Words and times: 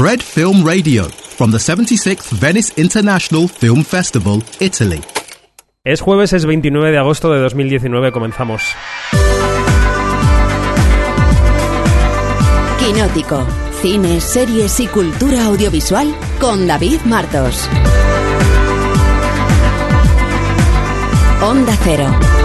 Fred 0.00 0.22
Film 0.22 0.64
Radio 0.64 1.10
from 1.36 1.50
the 1.50 1.58
76th 1.58 2.32
Venice 2.32 2.72
International 2.78 3.46
Film 3.46 3.84
Festival, 3.84 4.42
Italy. 4.58 5.02
Es 5.84 6.00
jueves, 6.00 6.32
es 6.32 6.46
29 6.46 6.90
de 6.90 6.96
agosto 6.96 7.30
de 7.30 7.38
2019, 7.40 8.10
comenzamos. 8.10 8.62
Quinótico. 12.78 13.46
Cine, 13.82 14.22
series 14.22 14.80
y 14.80 14.86
cultura 14.86 15.44
audiovisual 15.44 16.14
con 16.40 16.66
David 16.66 17.00
Martos. 17.04 17.68
Onda 21.42 21.76
Cero. 21.84 22.39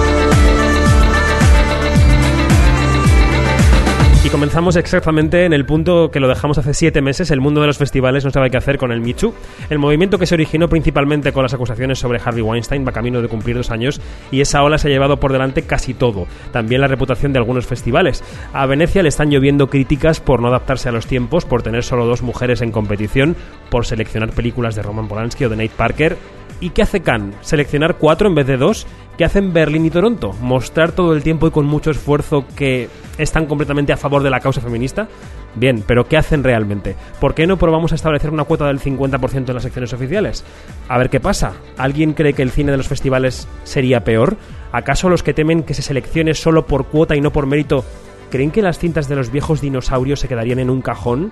Y 4.26 4.30
comenzamos 4.30 4.76
exactamente 4.76 5.46
en 5.46 5.54
el 5.54 5.68
punto 5.68 6.10
que 6.10 6.20
lo 6.20 6.28
dejamos 6.28 6.58
hace 6.58 6.74
siete 6.74 7.00
meses. 7.00 7.30
El 7.30 7.42
mundo 7.42 7.62
de 7.62 7.68
los 7.68 7.78
festivales 7.78 8.26
no 8.26 8.32
sabe 8.32 8.50
qué 8.50 8.58
hacer 8.58 8.80
con 8.80 8.92
el 8.92 9.00
Michu. 9.00 9.36
El 9.70 9.78
movimiento 9.78 10.18
que 10.18 10.26
se 10.26 10.34
originó 10.34 10.68
principalmente 10.68 11.32
con 11.32 11.44
las 11.44 11.54
acusaciones 11.54 12.00
sobre 12.00 12.20
Harvey 12.20 12.42
Weinstein 12.42 12.84
va 12.88 12.92
camino 12.92 13.22
de 13.22 13.28
cumplir 13.28 13.56
dos 13.56 13.70
años 13.70 14.02
y 14.32 14.42
esa 14.42 14.64
ola 14.64 14.80
se 14.80 14.88
ha 14.88 14.92
llevado 14.92 15.20
por 15.20 15.32
delante 15.32 15.62
casi 15.62 15.94
todo. 15.94 16.26
También 16.52 16.82
la 16.82 16.88
reputación 16.88 17.34
de 17.34 17.40
algunos 17.40 17.68
festivales. 17.68 18.24
A 18.52 18.66
Venecia 18.66 19.04
le 19.04 19.10
están 19.10 19.30
lloviendo 19.30 19.68
críticas 19.68 20.22
por 20.22 20.42
no 20.42 20.48
adaptarse 20.48 20.90
a 20.90 20.92
los 20.92 21.06
tiempos, 21.06 21.46
por 21.46 21.62
tener 21.62 21.84
solo 21.84 22.08
dos 22.08 22.24
mujeres 22.24 22.64
en 22.64 22.72
competición, 22.72 23.36
por 23.70 23.86
seleccionar 23.86 24.32
películas 24.32 24.74
de 24.74 24.82
Roman 24.82 25.08
Polanski 25.08 25.46
o 25.46 25.50
de 25.50 25.58
Nate 25.58 25.76
Parker. 25.78 26.18
¿Y 26.60 26.70
qué 26.70 26.84
hace 26.84 27.02
Cannes? 27.02 27.36
¿Seleccionar 27.42 27.98
cuatro 27.98 28.28
en 28.28 28.36
vez 28.36 28.48
de 28.48 28.58
dos? 28.58 28.88
¿Qué 29.18 29.26
hacen 29.26 29.54
Berlín 29.54 29.86
y 29.86 29.90
Toronto? 29.90 30.34
¿Mostrar 30.42 30.92
todo 30.92 31.14
el 31.14 31.24
tiempo 31.24 31.48
y 31.48 31.52
con 31.52 31.66
mucho 31.66 31.92
esfuerzo 31.92 32.46
que 32.56 32.90
están 33.18 33.46
completamente 33.46 33.94
a 33.94 33.98
favor 33.98 34.24
de 34.24 34.30
la 34.30 34.40
causa 34.40 34.62
feminista? 34.62 35.08
Bien, 35.56 35.84
pero 35.86 36.06
¿qué 36.06 36.18
hacen 36.18 36.44
realmente? 36.44 36.96
¿Por 37.20 37.34
qué 37.34 37.48
no 37.48 37.58
probamos 37.58 37.92
a 37.92 37.96
establecer 37.96 38.30
una 38.30 38.44
cuota 38.44 38.68
del 38.68 38.80
50% 38.80 39.48
en 39.48 39.54
las 39.54 39.64
secciones 39.64 39.94
oficiales? 39.94 40.44
A 40.90 40.98
ver 40.98 41.10
qué 41.10 41.20
pasa. 41.20 41.54
¿Alguien 41.78 42.14
cree 42.14 42.34
que 42.34 42.42
el 42.42 42.52
cine 42.52 42.72
de 42.72 42.78
los 42.78 42.88
festivales 42.88 43.48
sería 43.64 44.04
peor? 44.04 44.38
¿Acaso 44.72 45.10
los 45.10 45.24
que 45.24 45.34
temen 45.34 45.64
que 45.64 45.74
se 45.74 45.82
seleccione 45.82 46.34
solo 46.34 46.66
por 46.66 46.88
cuota 46.88 47.16
y 47.16 47.22
no 47.22 47.32
por 47.32 47.48
mérito 47.48 47.86
creen 48.32 48.52
que 48.52 48.62
las 48.62 48.80
cintas 48.80 49.08
de 49.08 49.16
los 49.16 49.32
viejos 49.32 49.62
dinosaurios 49.62 50.20
se 50.20 50.28
quedarían 50.28 50.60
en 50.60 50.70
un 50.70 50.82
cajón? 50.82 51.32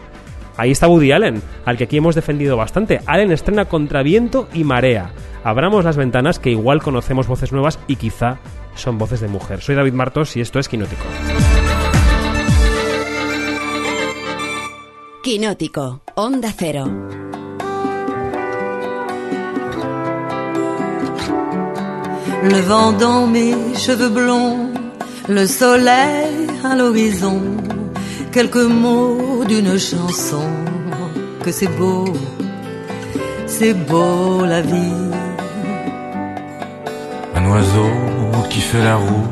Ahí 0.57 0.71
está 0.71 0.87
Woody 0.87 1.11
Allen, 1.11 1.41
al 1.65 1.77
que 1.77 1.85
aquí 1.85 1.97
hemos 1.97 2.15
defendido 2.15 2.57
bastante. 2.57 3.01
Allen 3.05 3.31
estrena 3.31 3.65
Contra 3.65 4.03
Viento 4.03 4.47
y 4.53 4.63
Marea. 4.63 5.11
Abramos 5.43 5.83
las 5.83 5.97
ventanas 5.97 6.39
que 6.39 6.51
igual 6.51 6.81
conocemos 6.81 7.27
voces 7.27 7.51
nuevas 7.51 7.79
y 7.87 7.97
quizá 7.97 8.37
son 8.75 8.97
voces 8.97 9.19
de 9.19 9.27
mujer. 9.27 9.61
Soy 9.61 9.75
David 9.75 9.93
Martos 9.93 10.35
y 10.37 10.41
esto 10.41 10.59
es 10.59 10.69
Quinótico. 10.69 11.03
Quinótico, 15.23 16.01
Onda 16.15 16.53
Cero. 16.55 16.85
Le 22.43 22.61
vent 22.61 22.91
dans 22.99 23.25
mes 23.25 23.55
cheveux 23.77 24.09
blonds, 24.09 24.69
le 25.29 25.47
soleil 25.47 26.47
à 26.65 26.75
l'horizon, 26.75 27.39
quelques 28.33 28.67
mots 28.83 29.43
d'une 29.47 29.77
chanson, 29.77 30.49
que 31.43 31.51
c'est 31.51 31.73
beau, 31.77 32.05
c'est 33.45 33.75
beau 33.75 34.43
la 34.43 34.61
vie. 34.61 35.11
Un 37.35 37.45
oiseau 37.51 37.93
qui 38.49 38.59
fait 38.59 38.83
la 38.83 38.95
roue 38.95 39.27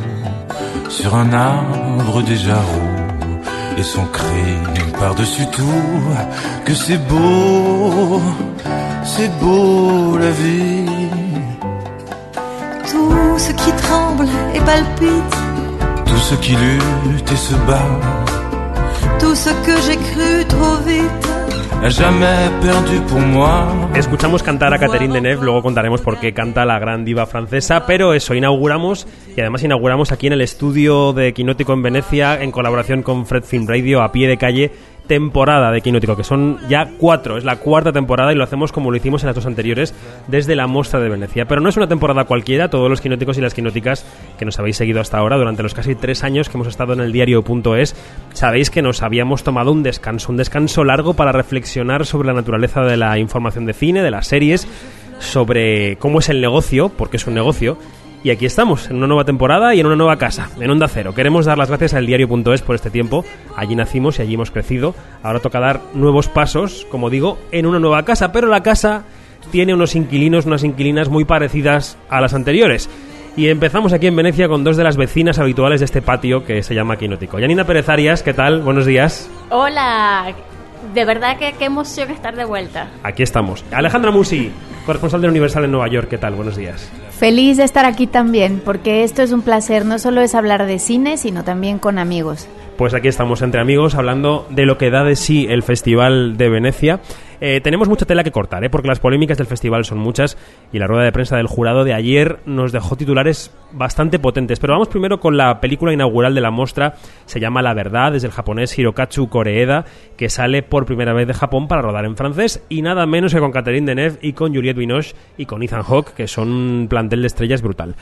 sur 0.90 1.16
un 1.16 1.34
arbre 1.34 2.22
déjà 2.22 2.56
roux 2.56 3.40
et 3.78 3.84
son 3.84 4.06
cri 4.06 4.48
par-dessus 5.00 5.48
tout 5.48 5.84
que 6.66 6.76
c'est 6.76 7.02
beau, 7.10 8.22
c'est 9.04 9.32
beau 9.40 10.18
la 10.18 10.30
vie. 10.30 10.86
Tout 12.92 13.40
ce 13.46 13.52
qui 13.52 13.72
tremble 13.84 14.28
et 14.54 14.60
palpite, 14.60 15.36
Tout 16.06 16.24
ce 16.30 16.36
qui 16.36 16.52
lutte 16.52 17.32
et 17.32 17.42
se 17.48 17.56
bat 17.68 18.31
tout 19.22 19.36
ce 19.36 19.52
que 19.66 19.76
j'ai 19.86 19.98
cru 19.98 20.46
trop 20.48 20.78
vite. 20.88 21.32
n'a 21.82 21.90
jamais 21.90 22.50
perdu 22.62 23.02
pour 23.10 23.20
moi. 23.20 23.66
Escuchamos 23.96 24.44
cantar 24.44 24.72
a 24.74 24.78
Catherine 24.78 25.14
Deneuve, 25.14 25.44
luego 25.44 25.64
contaremos 25.64 26.02
por 26.02 26.20
qué 26.20 26.32
canta 26.32 26.64
la 26.64 26.78
gran 26.78 27.04
diva 27.06 27.26
francesa, 27.26 27.88
pero 27.88 28.14
eso, 28.14 28.36
inauguramos, 28.36 29.08
y 29.36 29.42
además 29.42 29.64
inauguramos 29.64 30.12
aquí 30.12 30.28
en 30.28 30.34
el 30.34 30.42
estudio 30.42 31.12
de 31.14 31.34
Quinótico 31.34 31.74
en 31.74 31.82
Venecia, 31.82 32.40
en 32.40 32.52
colaboración 32.52 33.02
con 33.02 33.26
Fred 33.26 33.44
Film 33.44 33.68
Radio, 33.68 34.04
a 34.04 34.12
pie 34.12 34.28
de 34.28 34.38
calle, 34.38 34.72
temporada 35.12 35.74
de 35.74 35.82
Quinótico, 35.82 36.16
que 36.16 36.24
son 36.24 36.58
ya 36.70 36.88
cuatro, 36.98 37.36
es 37.38 37.44
la 37.44 37.58
cuarta 37.58 37.92
temporada 37.92 38.32
y 38.32 38.36
lo 38.36 38.46
hacemos 38.46 38.72
como 38.72 38.92
lo 38.92 38.96
hicimos 38.96 39.22
en 39.24 39.28
las 39.28 39.36
dos 39.36 39.46
anteriores, 39.46 39.94
desde 40.30 40.56
la 40.56 40.68
Mostra 40.68 41.02
de 41.02 41.10
Venecia. 41.10 41.50
Pero 41.50 41.60
no 41.60 41.68
es 41.68 41.76
una 41.76 41.90
temporada 41.90 42.24
cualquiera, 42.24 42.70
todos 42.70 42.90
los 42.90 43.02
quinóticos 43.02 43.38
y 43.38 43.42
las 43.42 43.54
quinóticas 43.54 44.06
que 44.40 44.46
nos 44.46 44.58
habéis 44.58 44.78
seguido 44.78 45.02
hasta 45.02 45.18
ahora, 45.18 45.36
durante 45.36 45.64
los 45.64 45.74
casi 45.74 45.96
tres 45.96 46.24
años 46.24 46.48
que 46.48 46.56
hemos 46.56 46.70
estado 46.70 46.94
en 46.94 47.02
el 47.02 47.12
diario.es, 47.12 47.94
sabéis 48.32 48.70
que 48.70 48.82
nos 48.82 49.02
habíamos 49.02 49.44
tomado 49.44 49.74
un 49.74 49.84
descanso, 49.84 50.32
un 50.32 50.38
descanso 50.38 50.86
largo 50.86 51.14
para 51.14 51.34
reflexionar 51.34 52.06
sobre 52.06 52.28
la 52.28 52.34
naturaleza 52.34 52.80
de 52.84 52.96
la 52.96 53.20
información 53.20 53.66
de 53.66 53.74
cine, 53.74 54.04
de 54.04 54.12
las 54.12 54.28
series, 54.28 54.66
sobre 55.20 55.98
cómo 55.98 56.20
es 56.20 56.30
el 56.30 56.40
negocio, 56.40 56.88
porque 56.88 57.18
es 57.18 57.28
un 57.28 57.34
negocio, 57.34 57.78
y 58.24 58.30
aquí 58.30 58.46
estamos, 58.46 58.90
en 58.90 58.98
una 58.98 59.08
nueva 59.08 59.26
temporada 59.26 59.74
y 59.74 59.80
en 59.80 59.88
una 59.88 59.96
nueva 59.96 60.18
casa, 60.18 60.50
en 60.60 60.70
Onda 60.70 60.88
Cero. 60.88 61.14
Queremos 61.16 61.46
dar 61.46 61.58
las 61.58 61.70
gracias 61.70 61.94
al 61.94 62.06
diario.es 62.06 62.62
por 62.62 62.76
este 62.76 62.92
tiempo. 62.92 63.26
Allí 63.56 63.76
nacimos 63.76 64.20
y 64.20 64.22
allí 64.22 64.36
hemos 64.36 64.52
crecido. 64.52 64.94
Ahora 65.24 65.40
toca 65.40 65.60
dar 65.60 65.82
nuevos 65.94 66.28
pasos, 66.28 66.86
como 66.92 67.10
digo, 67.10 67.40
en 67.52 67.66
una 67.66 67.80
nueva 67.80 68.04
casa. 68.04 68.32
Pero 68.32 68.48
la 68.48 68.62
casa 68.62 69.06
tiene 69.52 69.74
unos 69.74 69.96
inquilinos, 69.96 70.46
unas 70.46 70.64
inquilinas 70.64 71.10
muy 71.10 71.26
parecidas 71.26 71.98
a 72.10 72.22
las 72.22 72.34
anteriores. 72.34 72.90
Y 73.36 73.48
empezamos 73.48 73.94
aquí 73.94 74.08
en 74.08 74.16
Venecia 74.16 74.48
con 74.48 74.64
dos 74.64 74.78
de 74.78 74.84
las 74.84 74.98
vecinas 74.98 75.40
habituales 75.40 75.80
de 75.80 75.86
este 75.86 76.02
patio 76.02 76.44
que 76.44 76.62
se 76.64 76.76
llama 76.76 76.98
Quinótico. 76.98 77.40
Yanina 77.40 77.66
Pérez 77.66 77.90
Arias, 77.90 78.24
¿qué 78.24 78.34
tal? 78.34 78.62
Buenos 78.62 78.86
días. 78.86 79.30
Hola, 79.50 80.36
de 80.94 81.06
verdad 81.06 81.38
que 81.38 81.54
qué 81.58 81.66
emoción 81.66 82.12
estar 82.12 82.36
de 82.36 82.46
vuelta. 82.46 82.90
Aquí 83.04 83.24
estamos. 83.24 83.64
Alejandra 83.72 84.12
Musi, 84.12 84.52
corresponsal 84.86 85.22
del 85.22 85.32
Universal 85.32 85.64
en 85.64 85.72
Nueva 85.72 85.88
York, 85.88 86.10
¿qué 86.10 86.18
tal? 86.18 86.36
Buenos 86.36 86.58
días. 86.58 86.92
Feliz 87.22 87.58
de 87.58 87.66
estar 87.66 87.86
aquí 87.86 88.08
también, 88.08 88.60
porque 88.66 89.04
esto 89.04 89.22
es 89.22 89.32
un 89.32 89.44
placer, 89.44 89.86
no 89.86 90.00
solo 90.00 90.22
es 90.22 90.34
hablar 90.34 90.66
de 90.66 90.80
cine, 90.80 91.18
sino 91.18 91.44
también 91.44 91.78
con 91.78 92.00
amigos. 92.00 92.48
Pues 92.80 92.96
aquí 92.96 93.10
estamos 93.10 93.44
entre 93.44 93.62
amigos 93.62 93.94
hablando 93.94 94.48
de 94.50 94.66
lo 94.66 94.80
que 94.80 94.90
da 94.90 95.04
de 95.04 95.16
sí 95.16 95.46
el 95.48 95.62
Festival 95.62 96.36
de 96.36 96.50
Venecia. 96.50 97.00
Eh, 97.44 97.60
tenemos 97.60 97.90
mucha 97.90 98.06
tela 98.06 98.24
que 98.24 98.32
cortar, 98.32 98.64
¿eh? 98.64 98.70
porque 98.70 98.88
las 98.88 99.00
polémicas 99.00 99.36
del 99.36 99.48
festival 99.48 99.84
son 99.84 99.98
muchas 99.98 100.38
y 100.72 100.78
la 100.78 100.86
rueda 100.86 101.04
de 101.04 101.12
prensa 101.12 101.38
del 101.38 101.48
jurado 101.48 101.84
de 101.84 101.96
ayer 101.96 102.38
nos 102.46 102.72
dejó 102.72 102.96
titulares 102.96 103.52
bastante 103.72 104.20
potentes. 104.20 104.60
Pero 104.60 104.74
vamos 104.74 104.90
primero 104.90 105.20
con 105.20 105.38
la 105.38 105.60
película 105.60 105.92
inaugural 105.92 106.36
de 106.36 106.42
la 106.42 106.52
muestra, 106.52 106.94
se 107.26 107.40
llama 107.40 107.64
La 107.64 107.74
Verdad, 107.74 108.12
desde 108.12 108.28
el 108.28 108.34
japonés 108.34 108.78
Hirokazu 108.78 109.28
Koreeda, 109.28 109.86
que 110.18 110.30
sale 110.30 110.62
por 110.62 110.86
primera 110.86 111.14
vez 111.14 111.28
de 111.28 111.34
Japón 111.34 111.68
para 111.68 111.82
rodar 111.82 112.06
en 112.06 112.16
francés 112.16 112.64
y 112.70 112.84
nada 112.84 113.08
menos 113.08 113.34
que 113.34 113.40
con 113.40 113.52
Catherine 113.52 113.88
Deneuve 113.88 114.20
y 114.22 114.34
con 114.34 114.54
Juliette 114.54 114.78
Binoche 114.78 115.16
y 115.36 115.48
con 115.48 115.64
Ethan 115.64 115.82
Hawke, 115.82 116.14
que 116.14 116.28
son 116.28 116.52
un 116.52 116.88
plantel 116.88 117.22
de 117.22 117.28
estrellas 117.28 117.62
brutal 117.64 117.96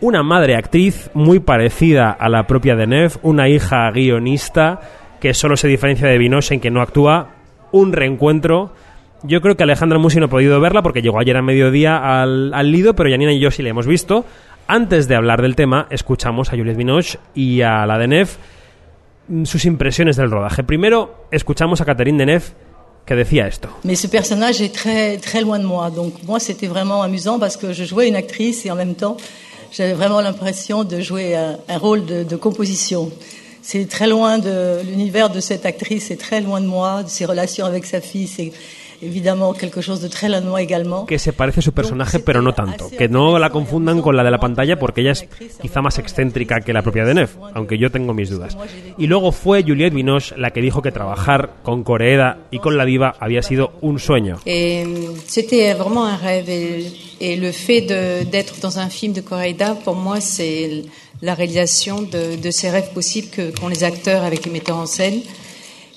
una 0.00 0.22
madre 0.22 0.54
actriz 0.54 1.10
muy 1.12 1.40
parecida 1.40 2.12
a 2.12 2.28
la 2.28 2.46
propia 2.46 2.76
Deneuve, 2.76 3.16
una 3.22 3.48
hija 3.48 3.90
guionista 3.90 4.80
que 5.20 5.34
solo 5.34 5.56
se 5.56 5.66
diferencia 5.66 6.06
de 6.06 6.18
Binoche 6.18 6.54
en 6.54 6.60
que 6.60 6.70
no 6.70 6.80
actúa, 6.80 7.37
un 7.72 7.92
reencuentro. 7.92 8.72
Yo 9.22 9.40
creo 9.40 9.56
que 9.56 9.64
Alejandra 9.64 9.98
Musi 9.98 10.20
no 10.20 10.26
ha 10.26 10.30
podido 10.30 10.60
verla 10.60 10.82
porque 10.82 11.02
llegó 11.02 11.18
ayer 11.18 11.36
a 11.36 11.42
mediodía 11.42 12.22
al, 12.22 12.52
al 12.54 12.70
Lido, 12.70 12.94
pero 12.94 13.10
Janina 13.10 13.32
y 13.32 13.40
yo 13.40 13.50
sí 13.50 13.62
la 13.62 13.70
hemos 13.70 13.86
visto. 13.86 14.24
Antes 14.66 15.08
de 15.08 15.14
hablar 15.16 15.42
del 15.42 15.56
tema, 15.56 15.86
escuchamos 15.90 16.52
a 16.52 16.56
Juliette 16.56 16.76
Binoche 16.76 17.18
y 17.34 17.62
a 17.62 17.86
la 17.86 17.98
Deneuve 17.98 18.30
mm, 19.28 19.44
sus 19.44 19.64
impresiones 19.64 20.16
del 20.16 20.30
rodaje. 20.30 20.62
Primero, 20.62 21.26
escuchamos 21.30 21.80
a 21.80 21.84
Catherine 21.84 22.18
Deneuve 22.18 22.44
que 23.06 23.16
decía 23.16 23.46
esto. 23.46 23.70
Mais 23.84 23.96
ce 23.96 24.08
personnage 24.08 24.60
est 24.60 24.74
très, 24.74 25.16
très 25.16 25.40
loin 25.40 25.58
de 25.58 25.64
moi. 25.64 25.90
Donc, 25.90 26.12
moi, 26.26 26.38
c'était 26.38 26.68
vraiment 26.68 27.02
amusant 27.02 27.38
parce 27.38 27.56
que 27.56 27.72
je 27.72 27.84
jouais 27.84 28.06
une 28.06 28.16
actrice 28.16 28.66
et 28.66 28.70
en 28.70 28.76
même 28.76 28.94
temps, 28.94 29.16
j'avais 29.72 29.94
vraiment 29.94 30.20
l'impression 30.20 30.84
de 30.84 31.00
jouer 31.00 31.34
un, 31.34 31.56
un 31.66 31.78
rôle 31.78 32.04
de, 32.04 32.22
de 32.22 32.36
composition. 32.36 33.10
C'est 33.70 33.86
très 33.86 34.06
loin 34.06 34.38
de 34.38 34.80
l'univers 34.82 35.28
de 35.28 35.40
cette 35.40 35.66
actrice, 35.66 36.06
c'est 36.06 36.16
très 36.16 36.40
loin 36.40 36.58
de 36.62 36.66
moi, 36.66 37.02
de 37.02 37.10
ses 37.10 37.26
relations 37.26 37.66
avec 37.66 37.84
sa 37.84 38.00
fille, 38.00 38.26
c'est 38.26 38.50
évidemment 39.02 39.52
quelque 39.52 39.82
chose 39.82 40.00
de 40.00 40.08
très 40.08 40.30
loin 40.30 40.40
de 40.40 40.48
moi 40.48 40.62
également. 40.62 41.04
que 41.04 41.18
se 41.18 41.34
parece 41.34 41.60
a 41.60 41.62
su 41.62 41.72
personaje, 41.72 42.18
pero 42.18 42.40
no 42.40 42.54
tanto. 42.54 42.88
Que 42.88 43.10
no 43.10 43.38
la 43.38 43.50
confundan 43.50 44.00
con 44.00 44.16
la 44.16 44.24
de 44.24 44.30
la 44.30 44.40
pantalla 44.40 44.78
porque 44.78 45.02
ella 45.02 45.12
es 45.12 45.28
quizá 45.60 45.82
más 45.82 45.98
excéntrica 45.98 46.62
que 46.62 46.72
la 46.72 46.80
propia 46.80 47.04
Deneuve, 47.04 47.32
aunque 47.52 47.76
yo 47.76 47.90
tengo 47.90 48.14
mis 48.14 48.30
dudas. 48.30 48.56
Y 48.96 49.06
luego 49.06 49.32
fue 49.32 49.62
Juliette 49.62 49.92
Binoche 49.92 50.34
la 50.38 50.50
que 50.50 50.62
dijo 50.62 50.80
que 50.80 50.90
trabajar 50.90 51.50
con 51.62 51.84
Coreeda 51.84 52.38
y 52.50 52.60
con 52.60 52.78
la 52.78 52.86
diva 52.86 53.16
había 53.20 53.42
sido 53.42 53.72
un 53.82 53.98
sueño. 53.98 54.38
C'était 54.46 55.74
vraiment 55.74 56.06
un 56.06 56.16
rêve. 56.16 56.48
Et, 56.48 56.86
et 57.20 57.36
le 57.36 57.52
fait 57.52 57.82
d'être 57.82 58.60
dans 58.62 58.78
un 58.78 58.88
film 58.88 59.12
de 59.12 59.20
Koreeda, 59.20 59.74
pour 59.84 59.94
moi, 59.94 60.20
c'est 60.22 60.84
la 61.22 61.34
réalisation 61.34 62.02
de, 62.02 62.36
de 62.40 62.50
ces 62.50 62.70
rêves 62.70 62.92
possibles 62.92 63.28
que 63.28 63.50
qu'ont 63.58 63.68
les 63.68 63.84
acteurs 63.84 64.24
avec 64.24 64.44
les 64.44 64.52
metteurs 64.52 64.76
en 64.76 64.86
scène. 64.86 65.20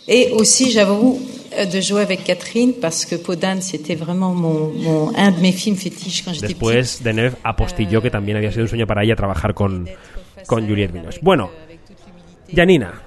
Et 0.08 0.32
aussi, 0.32 0.72
j'avoue, 0.72 1.22
euh, 1.58 1.66
de 1.66 1.80
jouer 1.80 2.02
avec 2.02 2.24
Catherine 2.24 2.74
parce 2.82 3.06
que 3.06 3.16
Podane, 3.16 3.62
c'était 3.62 3.96
vraiment 3.96 4.34
mon, 4.34 4.72
mon, 4.74 5.16
un 5.16 5.32
de 5.32 5.40
mes 5.40 5.52
films 5.52 5.76
fétiches 5.76 6.24
quand 6.24 6.34
j'étais 6.34 6.48
Después, 6.48 7.04
Deneuve 7.04 7.36
apostilló 7.44 8.02
que 8.02 8.10
también 8.10 8.38
había 8.38 8.52
sido 8.52 8.64
un 8.64 8.70
sueño 8.70 8.88
para 8.88 9.04
ella 9.04 9.16
trabajar 9.16 9.54
con, 9.54 9.88
con 10.48 10.68
Juliette 10.68 10.92
Binoche. 10.92 11.20
Bueno, 11.22 11.50
Janina, 12.54 13.02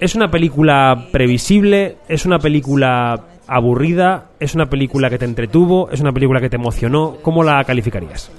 ¿es 0.00 0.14
una 0.14 0.30
película 0.30 1.08
previsible? 1.12 1.96
¿Es 2.08 2.24
una 2.24 2.38
película 2.38 3.26
aburrida? 3.46 4.30
¿Es 4.40 4.54
una 4.54 4.70
película 4.70 5.10
que 5.10 5.18
te 5.18 5.24
entretuvo? 5.24 5.90
¿Es 5.90 6.00
una 6.00 6.12
película 6.12 6.40
que 6.40 6.48
te 6.48 6.56
emocionó? 6.56 7.18
¿Cómo 7.20 7.42
la 7.42 7.62
calificarías? 7.64 8.30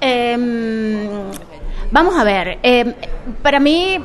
Em, 0.00 1.08
vamos 1.94 2.14
a 2.18 2.24
ver, 2.24 2.58
em, 2.62 2.92
para 3.42 3.60
mí 3.60 3.98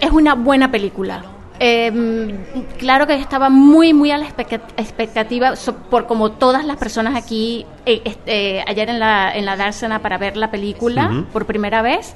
es 0.00 0.10
una 0.10 0.34
buena 0.34 0.70
película. 0.70 1.24
Em, 1.58 2.36
claro 2.76 3.06
que 3.06 3.14
estaba 3.14 3.48
muy, 3.48 3.94
muy 3.94 4.10
a 4.10 4.18
la 4.18 4.26
expecta- 4.26 4.66
expectativa, 4.76 5.56
so- 5.56 5.74
por 5.74 6.06
como 6.06 6.32
todas 6.32 6.64
las 6.66 6.76
personas 6.76 7.14
aquí 7.16 7.64
eh, 7.86 8.02
este, 8.04 8.62
ayer 8.66 8.90
en 8.90 8.98
la, 9.00 9.34
en 9.34 9.46
la 9.46 9.56
Dársena 9.56 10.00
para 10.00 10.18
ver 10.18 10.36
la 10.36 10.50
película 10.50 11.24
por 11.32 11.46
primera 11.46 11.80
vez. 11.80 12.14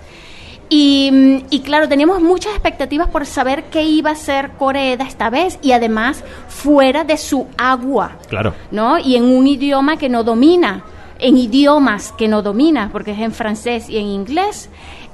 Y, 0.69 1.43
y 1.51 1.61
claro, 1.61 1.89
teníamos 1.89 2.21
muchas 2.21 2.53
expectativas 2.53 3.09
por 3.09 3.25
saber 3.27 3.65
qué 3.73 3.83
iba 3.83 4.11
a 4.11 4.15
ser 4.15 4.51
Coreeda 4.53 5.05
esta 5.05 5.31
vez 5.31 5.59
y 5.63 5.73
además 5.73 6.23
fuera 6.49 7.03
de 7.05 7.17
su 7.17 7.47
agua. 7.57 8.13
Claro. 8.29 8.55
¿no? 8.71 8.99
Y 8.99 9.17
en 9.17 9.25
un 9.25 9.47
idioma 9.47 9.97
que 9.97 10.09
no 10.09 10.23
domina, 10.23 10.85
en 11.19 11.37
idiomas 11.39 12.13
que 12.13 12.29
no 12.29 12.43
domina, 12.43 12.91
porque 12.93 13.13
es 13.13 13.19
en 13.19 13.33
francés 13.33 13.89
y 13.91 13.97
en 13.99 14.07
inglés. 14.07 14.69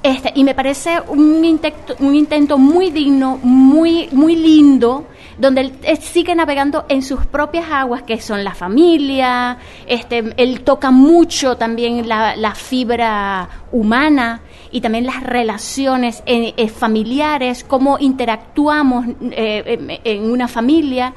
Este, 0.07 0.31
y 0.35 0.43
me 0.45 0.55
parece 0.55 1.01
un 1.09 1.43
intento, 1.43 1.95
un 1.99 2.15
intento 2.15 2.57
muy 2.57 2.91
digno, 2.91 3.37
muy, 3.43 4.07
muy 4.13 4.37
lindo, 4.37 5.05
donde 5.37 5.59
él, 5.61 5.73
eh, 5.83 5.97
sigue 5.97 6.33
navegando 6.33 6.85
en 6.87 7.01
sus 7.01 7.25
propias 7.25 7.65
aguas, 7.69 8.03
que 8.03 8.21
son 8.21 8.41
la 8.41 8.53
familia, 8.55 9.57
este, 9.85 10.33
él 10.37 10.61
toca 10.61 10.91
mucho 10.91 11.57
también 11.57 12.07
la, 12.07 12.37
la 12.37 12.55
fibra 12.55 13.49
humana 13.73 14.39
y 14.71 14.79
también 14.79 15.05
las 15.05 15.21
relaciones 15.23 16.23
eh, 16.25 16.53
eh, 16.55 16.69
familiares, 16.69 17.65
cómo 17.65 17.97
interactuamos 17.99 19.07
eh, 19.31 19.99
en- 20.05 20.31
una 20.31 20.47
familia. 20.47 21.13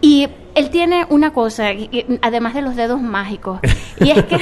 Y 0.00 0.26
él 0.54 0.70
tiene 0.70 1.04
una 1.10 1.32
cosa, 1.34 1.66
además 2.22 2.54
de 2.54 2.62
los 2.62 2.76
dedos 2.76 3.00
mágicos, 3.02 3.60
y 4.00 4.10
es 4.10 4.24
que, 4.24 4.38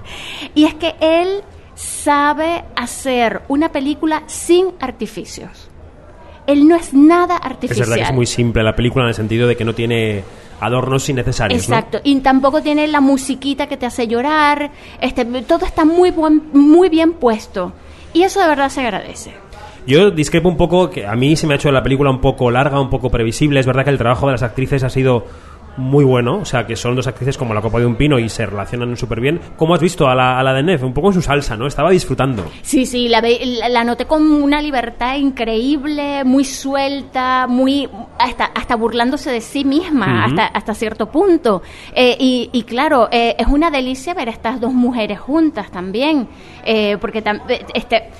y 0.54 0.64
es 0.64 0.74
que 0.74 0.94
él 1.00 1.42
sabe 1.74 2.64
hacer 2.76 3.42
una 3.48 3.70
película 3.70 4.22
sin 4.26 4.68
artificios. 4.80 5.68
Él 6.46 6.66
no 6.66 6.74
es 6.74 6.92
nada 6.92 7.36
Es 7.36 7.46
artificial. 7.46 7.88
verdad 7.88 8.04
que 8.04 8.10
es 8.10 8.14
muy 8.14 8.26
simple 8.26 8.62
la 8.62 8.74
película 8.74 9.04
en 9.04 9.08
el 9.10 9.14
sentido 9.14 9.46
de 9.46 9.56
que 9.56 9.64
no 9.64 9.74
tiene 9.74 10.24
adornos 10.60 11.08
innecesarios, 11.08 11.68
¿no? 11.68 11.76
Exacto, 11.76 12.00
y 12.04 12.16
tampoco 12.20 12.62
tiene 12.62 12.86
la 12.88 13.00
musiquita 13.00 13.66
que 13.66 13.76
te 13.76 13.86
hace 13.86 14.06
llorar, 14.06 14.70
este, 15.00 15.24
todo 15.24 15.66
está 15.66 15.84
muy, 15.84 16.10
buen, 16.10 16.50
muy 16.52 16.88
bien 16.88 17.14
puesto. 17.14 17.72
Y 18.12 18.22
eso 18.22 18.40
de 18.40 18.48
verdad 18.48 18.68
se 18.68 18.80
agradece. 18.80 19.32
Yo 19.86 20.12
discrepo 20.12 20.48
un 20.48 20.56
poco, 20.56 20.90
que 20.90 21.06
a 21.06 21.16
mí 21.16 21.34
se 21.34 21.46
me 21.46 21.54
ha 21.54 21.56
hecho 21.56 21.72
la 21.72 21.82
película 21.82 22.10
un 22.10 22.20
poco 22.20 22.50
larga, 22.50 22.80
un 22.80 22.90
poco 22.90 23.10
previsible. 23.10 23.58
Es 23.58 23.66
verdad 23.66 23.84
que 23.84 23.90
el 23.90 23.98
trabajo 23.98 24.26
de 24.26 24.32
las 24.32 24.42
actrices 24.42 24.84
ha 24.84 24.90
sido 24.90 25.26
muy 25.76 26.04
bueno, 26.04 26.36
o 26.38 26.44
sea, 26.44 26.66
que 26.66 26.76
son 26.76 26.94
dos 26.96 27.06
actrices 27.06 27.36
como 27.38 27.54
la 27.54 27.60
copa 27.60 27.78
de 27.78 27.86
un 27.86 27.96
pino 27.96 28.18
y 28.18 28.28
se 28.28 28.46
relacionan 28.46 28.96
súper 28.96 29.20
bien. 29.20 29.40
¿Cómo 29.56 29.74
has 29.74 29.80
visto 29.80 30.08
a 30.08 30.14
la, 30.14 30.38
a 30.38 30.42
la 30.42 30.52
de? 30.54 30.62
Un 30.82 30.92
poco 30.94 31.08
en 31.08 31.14
su 31.14 31.22
salsa, 31.22 31.56
¿no? 31.56 31.66
Estaba 31.66 31.90
disfrutando. 31.90 32.44
Sí, 32.62 32.86
sí, 32.86 33.08
la, 33.08 33.22
la, 33.68 33.84
noté 33.84 34.04
con 34.06 34.30
una 34.30 34.62
libertad 34.62 35.16
increíble, 35.16 36.24
muy 36.24 36.44
suelta, 36.44 37.46
muy 37.48 37.88
hasta, 38.18 38.44
hasta 38.46 38.76
burlándose 38.76 39.30
de 39.30 39.40
sí 39.40 39.64
misma, 39.64 40.24
hasta, 40.24 40.46
hasta 40.46 40.74
cierto 40.74 41.06
punto. 41.10 41.62
Eh, 41.94 42.16
y, 42.18 42.50
y 42.52 42.62
claro, 42.62 43.08
eh, 43.10 43.34
es 43.38 43.46
una 43.48 43.70
delicia 43.70 44.14
ver 44.14 44.28
a 44.28 44.32
estas 44.32 44.60
dos 44.60 44.72
mujeres 44.72 45.18
juntas 45.18 45.70
también, 45.70 46.28
eh, 46.64 46.96
porque 47.00 47.22
tam- 47.24 47.42
este, 47.74 48.10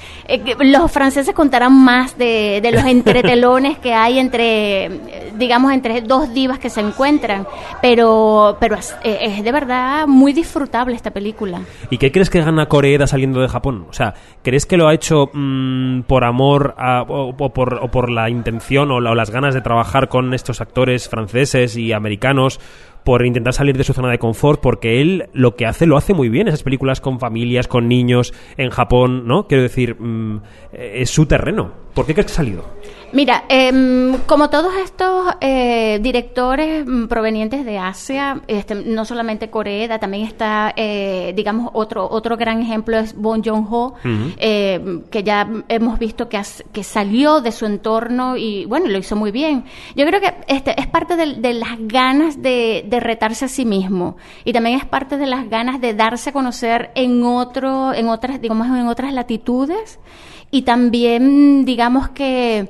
los 0.65 0.91
franceses 0.91 1.35
contarán 1.35 1.73
más 1.73 2.19
de, 2.19 2.61
de 2.63 2.73
los 2.73 2.85
entretelones 2.87 3.79
que 3.79 3.93
hay 3.95 4.19
entre, 4.19 5.12
digamos, 5.39 5.73
entre 5.73 6.01
dos 6.03 6.33
divas 6.35 6.59
que 6.59 6.71
se 6.71 6.81
encuentran, 6.81 7.47
pero, 7.81 8.57
pero 8.61 8.77
es, 8.77 8.95
de 9.03 9.53
verdad 9.53 10.07
muy 10.07 10.33
disfrutable 10.33 10.95
esta 10.95 11.11
película. 11.11 11.61
¿Y 11.91 11.99
qué 11.99 12.11
crees 12.13 12.31
que 12.31 12.41
gana 12.41 12.67
Coreeda 12.67 13.07
saliendo 13.07 13.41
de 13.41 13.49
Japón? 13.49 13.87
O 13.89 13.93
sea, 13.93 14.15
¿crees 14.43 14.67
que 14.67 14.77
lo 14.77 14.89
ha 14.89 14.95
hecho 14.95 15.31
mm, 15.33 16.03
por 16.03 16.25
amor 16.25 16.75
o, 17.09 17.35
o 17.39 17.49
por, 17.53 17.75
o 17.83 17.89
por 17.91 18.11
la 18.11 18.31
intención 18.31 18.91
o, 18.91 19.01
la- 19.01 19.11
o 19.11 19.15
las 19.15 19.31
ganas 19.31 19.55
de 19.55 19.61
trabajar 19.61 20.09
con 20.09 20.33
estos 20.35 20.61
actores 20.61 21.09
franceses 21.09 21.77
y 21.77 21.93
americanos? 21.93 22.61
Por 23.05 23.25
intentar 23.27 23.53
salir 23.53 23.77
de 23.77 23.85
su 23.85 23.93
zona 23.93 24.11
de 24.11 24.19
confort, 24.19 24.61
porque 24.61 25.01
él 25.01 25.29
lo 25.33 25.57
que 25.57 25.67
hace 25.67 25.87
lo 25.87 25.97
hace 25.97 26.15
muy 26.15 26.29
bien, 26.29 26.49
esas 26.49 26.63
películas 26.63 27.01
con 27.01 27.19
familias, 27.19 27.67
con 27.69 27.89
niños, 27.89 28.33
en 28.57 28.71
Japón, 28.71 29.27
¿no? 29.27 29.47
Quiero 29.47 29.63
decir, 29.63 29.97
mm, 29.99 30.41
es 30.73 31.11
su 31.11 31.27
terreno. 31.27 31.83
¿Por 31.95 32.07
qué 32.07 32.15
crees 32.15 32.27
que 32.29 32.33
ha 32.33 32.37
salido? 32.37 32.65
Mira, 33.13 33.45
em, 33.51 34.17
como 34.25 34.49
todos 34.49 34.73
estos 34.83 35.27
eh, 35.43 35.99
directores 36.01 36.87
mm, 36.87 37.05
provenientes 37.09 37.67
de 37.67 37.77
Asia, 37.77 38.41
este, 38.47 38.75
no 38.75 39.05
solamente 39.05 39.51
Corea, 39.51 39.99
también 39.99 40.25
está, 40.27 40.73
eh, 40.75 41.35
digamos, 41.37 41.71
otro 41.75 42.09
otro 42.11 42.39
gran 42.39 42.63
ejemplo 42.63 42.97
es 42.99 43.15
Bong 43.15 43.43
Joon-ho, 43.45 43.93
eh, 44.39 45.01
que 45.11 45.23
ya 45.23 45.47
hemos 45.69 45.99
visto 45.99 46.31
que, 46.31 46.39
has- 46.39 46.65
que 46.73 46.83
salió 46.83 47.43
de 47.43 47.53
su 47.53 47.67
entorno 47.67 48.39
y, 48.39 48.65
bueno, 48.65 48.89
lo 48.89 48.97
hizo 48.97 49.15
muy 49.15 49.31
bien. 49.31 49.65
Yo 49.95 50.07
creo 50.07 50.21
que 50.23 50.33
este 50.49 50.81
es 50.81 50.87
parte 50.87 51.17
de, 51.17 51.35
de 51.35 51.53
las 51.53 51.77
ganas 51.81 52.41
de, 52.41 52.85
de 52.93 53.01
retarse 53.01 53.47
a 53.47 53.49
sí 53.49 53.65
mismo 53.65 54.17
y 54.45 54.53
también 54.53 54.77
es 54.79 54.85
parte 54.85 55.17
de 55.17 55.27
las 55.27 55.49
ganas 55.51 55.81
de 55.81 55.95
darse 55.95 56.31
a 56.31 56.33
conocer 56.33 56.91
en 56.95 57.25
otro, 57.25 57.93
en 57.95 58.09
otras, 58.09 58.41
digamos, 58.41 58.67
en 58.69 58.87
otras 58.87 59.13
latitudes 59.13 59.99
y 60.51 60.63
también, 60.63 61.65
digamos 61.65 62.11
que 62.11 62.69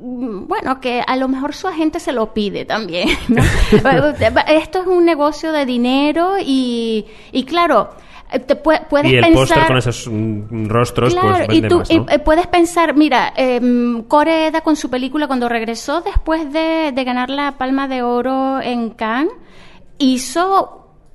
mm, 0.00 0.46
bueno, 0.46 0.80
que 0.80 1.02
a 1.06 1.16
lo 1.16 1.28
mejor 1.28 1.52
su 1.54 1.66
agente 1.68 1.98
se 2.00 2.12
lo 2.12 2.32
pide 2.32 2.64
también. 2.64 3.08
¿no? 3.28 3.42
Esto 4.48 4.80
es 4.80 4.86
un 4.86 5.04
negocio 5.04 5.52
de 5.52 5.66
dinero 5.66 6.36
y, 6.40 7.04
y 7.32 7.42
claro, 7.44 7.90
te 8.46 8.62
pue- 8.62 8.86
puedes 8.88 9.10
y 9.10 9.16
el 9.16 9.32
póster 9.32 9.56
pensar... 9.56 9.66
con 9.68 9.78
esos 9.78 10.06
mm, 10.06 10.66
rostros, 10.68 11.14
Claro, 11.14 11.46
pues 11.46 11.58
y 11.58 11.62
tú 11.62 11.78
más, 11.78 11.90
y, 11.90 11.98
¿no? 11.98 12.06
eh, 12.10 12.18
puedes 12.18 12.46
pensar, 12.46 12.94
mira, 12.94 13.32
eh, 13.36 13.60
Coreeda 14.06 14.60
con 14.60 14.76
su 14.76 14.90
película 14.90 15.26
cuando 15.26 15.48
regresó 15.48 16.02
después 16.02 16.52
de, 16.52 16.92
de 16.94 17.04
ganar 17.04 17.30
la 17.30 17.52
Palma 17.58 17.88
de 17.88 18.02
Oro 18.02 18.60
en 18.60 18.90
Cannes, 18.90 19.32
hizo... 19.98 20.74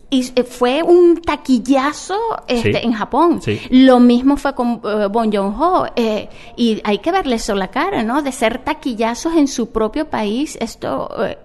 y- 0.10 0.32
eh, 0.36 0.44
fue 0.44 0.84
un 0.84 1.22
taquillazo 1.22 2.16
este, 2.48 2.74
Sí. 2.74 2.80
en 2.84 2.94
Japón. 2.94 3.42
Sí. 3.42 3.60
Lo 3.72 4.00
mismo 4.00 4.38
fue 4.38 4.54
con 4.54 4.80
eh, 4.84 5.08
Bon 5.12 5.32
Joon-ho. 5.32 5.88
eh, 5.96 6.30
y 6.56 6.80
hay 6.84 7.00
que 7.00 7.12
verle 7.12 7.36
eso 7.38 7.56
la 7.56 7.70
cara, 7.70 8.04
¿no? 8.04 8.22
De 8.22 8.32
ser 8.32 8.60
taquillazos 8.64 9.34
en 9.36 9.48
su 9.48 9.72
propio 9.72 10.10
país, 10.10 10.58
esto, 10.62 11.10
eh, 11.26 11.38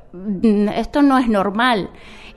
esto 0.77 1.01
no 1.03 1.17
es 1.19 1.29
normal. 1.29 1.89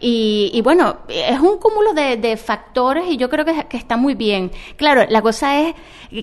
Y, 0.03 0.49
y 0.53 0.61
bueno, 0.61 0.97
es 1.07 1.39
un 1.39 1.57
cúmulo 1.59 1.93
de, 1.93 2.17
de 2.17 2.35
factores 2.35 3.05
y 3.07 3.17
yo 3.17 3.29
creo 3.29 3.45
que, 3.45 3.65
que 3.69 3.77
está 3.77 3.97
muy 3.97 4.15
bien. 4.15 4.51
Claro, 4.75 5.05
la 5.09 5.21
cosa 5.21 5.61
es 5.61 5.75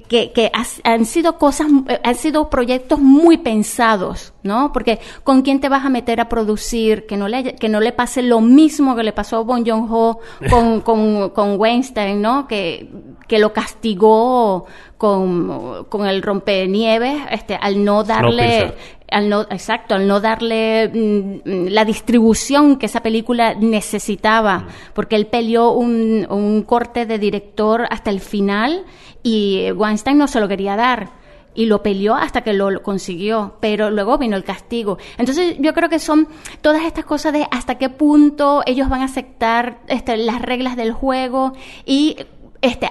que, 0.09 0.33
que 0.33 0.51
has- 0.53 0.81
han 0.83 1.05
sido 1.07 1.39
cosas, 1.39 1.69
eh, 1.89 2.01
han 2.03 2.17
sido 2.17 2.51
proyectos 2.51 2.99
muy 2.99 3.39
pensados, 3.39 4.33
¿no? 4.43 4.73
Porque 4.73 4.99
con 5.23 5.43
quién 5.43 5.61
te 5.61 5.69
vas 5.69 5.85
a 5.87 5.91
meter 5.91 6.21
a 6.21 6.29
producir, 6.29 7.07
que 7.07 7.17
no 7.17 7.29
le, 7.29 7.55
que 7.55 7.69
no 7.69 7.79
le 7.81 7.93
pase 7.93 8.23
lo 8.23 8.41
mismo 8.41 8.97
que 8.97 9.05
le 9.05 9.13
pasó 9.13 9.37
a 9.37 9.41
Bon 9.43 9.65
Joon-ho 9.65 10.19
con, 10.51 10.81
con, 10.83 11.31
con 11.31 11.59
Weinstein, 11.61 12.21
¿no? 12.21 12.49
Que, 12.49 12.91
que 13.29 13.39
lo 13.39 13.53
castigó 13.53 14.67
con, 14.97 15.85
con 15.89 16.07
el 16.07 16.23
rompenieves, 16.23 17.23
este, 17.31 17.55
al 17.55 17.85
no 17.85 18.03
darle. 18.03 18.75
Al 19.11 19.29
no, 19.29 19.43
exacto, 19.43 19.95
al 19.95 20.07
no 20.07 20.21
darle 20.21 20.89
mm, 20.89 21.69
la 21.69 21.85
distribución 21.85 22.77
que 22.79 22.87
esa 22.87 23.03
película 23.03 23.55
necesitaba, 23.55 24.67
porque 24.95 25.17
él 25.17 25.27
peleó 25.27 25.71
un, 25.73 26.27
un 26.31 26.63
corte 26.63 27.07
de 27.07 27.19
director 27.19 27.87
hasta 27.91 28.11
el 28.11 28.21
final 28.21 28.85
y 29.23 29.71
Weinstein 29.73 30.19
no 30.19 30.29
se 30.29 30.41
lo 30.41 30.49
quería 30.49 30.77
dar. 30.77 31.11
Y 31.55 31.67
lo 31.67 31.83
peleó 31.83 32.15
hasta 32.15 32.43
que 32.43 32.53
lo, 32.53 32.83
consiguió, 32.85 33.57
pero 33.59 33.91
luego 33.91 34.17
vino 34.17 34.37
el 34.37 34.45
castigo. 34.45 34.99
Entonces 35.17 35.57
yo 35.59 35.75
creo 35.75 35.89
que 35.89 35.99
son 35.99 36.29
todas 36.61 36.85
estas 36.85 37.05
cosas 37.05 37.33
de 37.33 37.49
hasta 37.51 37.79
qué 37.79 37.89
punto 37.89 38.63
ellos 38.65 38.89
van 38.89 39.01
a 39.01 39.07
aceptar 39.07 39.81
este, 39.89 40.17
las 40.19 40.41
reglas 40.41 40.77
del 40.77 40.93
juego 40.93 41.55
y, 41.85 42.17
este, 42.61 42.89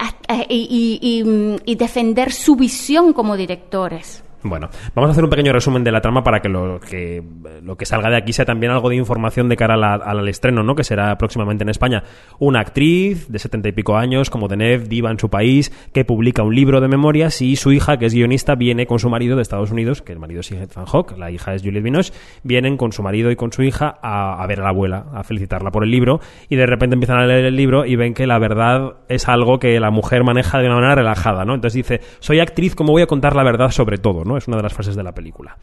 y, 0.50 1.00
y- 1.02 1.20
y, 1.20 1.24
mm, 1.24 1.56
y 1.64 1.76
defender 1.76 2.34
su 2.34 2.58
visión 2.58 3.14
como 3.14 3.38
directores. 3.38 4.24
Bueno, 4.44 4.70
vamos 4.94 5.10
a 5.10 5.12
hacer 5.12 5.24
un 5.24 5.30
pequeño 5.30 5.52
resumen 5.52 5.84
de 5.84 5.92
la 5.92 6.00
trama 6.00 6.24
para 6.24 6.42
que 6.42 6.48
lo 6.48 6.80
que, 6.80 7.24
lo 7.64 7.76
que 7.76 7.86
salga 7.86 8.10
de 8.10 8.18
aquí 8.18 8.34
sea 8.34 8.46
también 8.46 8.72
algo 8.72 8.90
de 8.90 8.96
información 8.96 9.50
de 9.50 9.58
cara 9.58 9.74
al 9.96 10.28
estreno, 10.28 10.62
¿no? 10.62 10.76
Que 10.76 10.84
será 10.84 11.18
próximamente 11.18 11.64
en 11.64 11.70
España. 11.70 12.04
Una 12.38 12.60
actriz 12.60 13.28
de 13.30 13.40
setenta 13.40 13.70
y 13.70 13.72
pico 13.72 13.98
años, 13.98 14.30
como 14.30 14.48
Deneuve, 14.48 14.88
diva 14.88 15.10
en 15.10 15.20
su 15.20 15.30
país, 15.30 15.72
que 15.92 16.06
publica 16.06 16.44
un 16.44 16.54
libro 16.54 16.82
de 16.82 16.88
memorias 16.88 17.42
y 17.42 17.56
su 17.56 17.72
hija, 17.72 17.98
que 17.98 18.06
es 18.06 18.14
guionista, 18.14 18.56
viene 18.56 18.86
con 18.86 19.00
su 19.00 19.10
marido 19.10 19.36
de 19.36 19.42
Estados 19.42 19.72
Unidos, 19.72 20.04
que 20.04 20.14
el 20.14 20.20
marido 20.20 20.42
es 20.42 20.52
Ethan 20.52 20.86
Hawke, 20.86 21.18
la 21.18 21.32
hija 21.32 21.56
es 21.56 21.64
Juliette 21.64 21.84
Binoche, 21.84 22.14
vienen 22.44 22.78
con 22.78 22.92
su 22.92 23.02
marido 23.02 23.32
y 23.32 23.36
con 23.36 23.52
su 23.52 23.64
hija 23.64 23.98
a, 24.02 24.42
a 24.42 24.48
ver 24.48 24.60
a 24.60 24.64
la 24.64 24.70
abuela, 24.70 25.06
a 25.14 25.24
felicitarla 25.24 25.72
por 25.72 25.84
el 25.84 25.90
libro, 25.90 26.22
y 26.48 26.56
de 26.56 26.68
repente 26.68 26.94
empiezan 26.94 27.18
a 27.18 27.26
leer 27.26 27.46
el 27.46 27.56
libro 27.56 27.86
y 27.86 27.96
ven 27.96 28.14
que 28.14 28.28
la 28.28 28.38
verdad 28.38 28.98
es 29.10 29.28
algo 29.28 29.58
que 29.58 29.80
la 29.80 29.90
mujer 29.90 30.24
maneja 30.24 30.60
de 30.60 30.68
una 30.68 30.76
manera 30.76 30.96
relajada, 30.96 31.44
¿no? 31.44 31.56
Entonces 31.56 31.74
dice, 31.74 32.02
soy 32.20 32.40
actriz, 32.40 32.76
¿cómo 32.76 32.92
voy 32.92 33.02
a 33.02 33.08
contar 33.08 33.36
la 33.36 33.44
verdad 33.44 33.72
sobre 33.72 33.98
todo, 33.98 34.24
¿no? 34.28 34.38
Es 34.38 34.48
una 34.48 34.58
de 34.58 34.64
las 34.64 34.74
frases 34.74 34.96
de 34.96 35.04
la 35.04 35.14
película. 35.14 35.58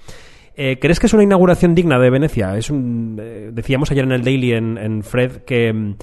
Eh, 0.57 0.79
¿Crees 0.81 1.01
que 1.01 1.07
es 1.07 1.13
una 1.13 1.23
inauguración 1.23 1.75
digna 1.75 1.99
de 1.99 2.11
Venecia? 2.11 2.57
Es 2.57 2.71
un, 2.71 3.19
eh, 3.21 3.51
decíamos 3.53 3.91
ayer 3.91 4.05
en 4.05 4.13
el 4.13 4.23
Daily 4.23 4.53
en, 4.53 5.03
Fred 5.03 5.43
que, 5.45 5.73
mm, 5.73 5.95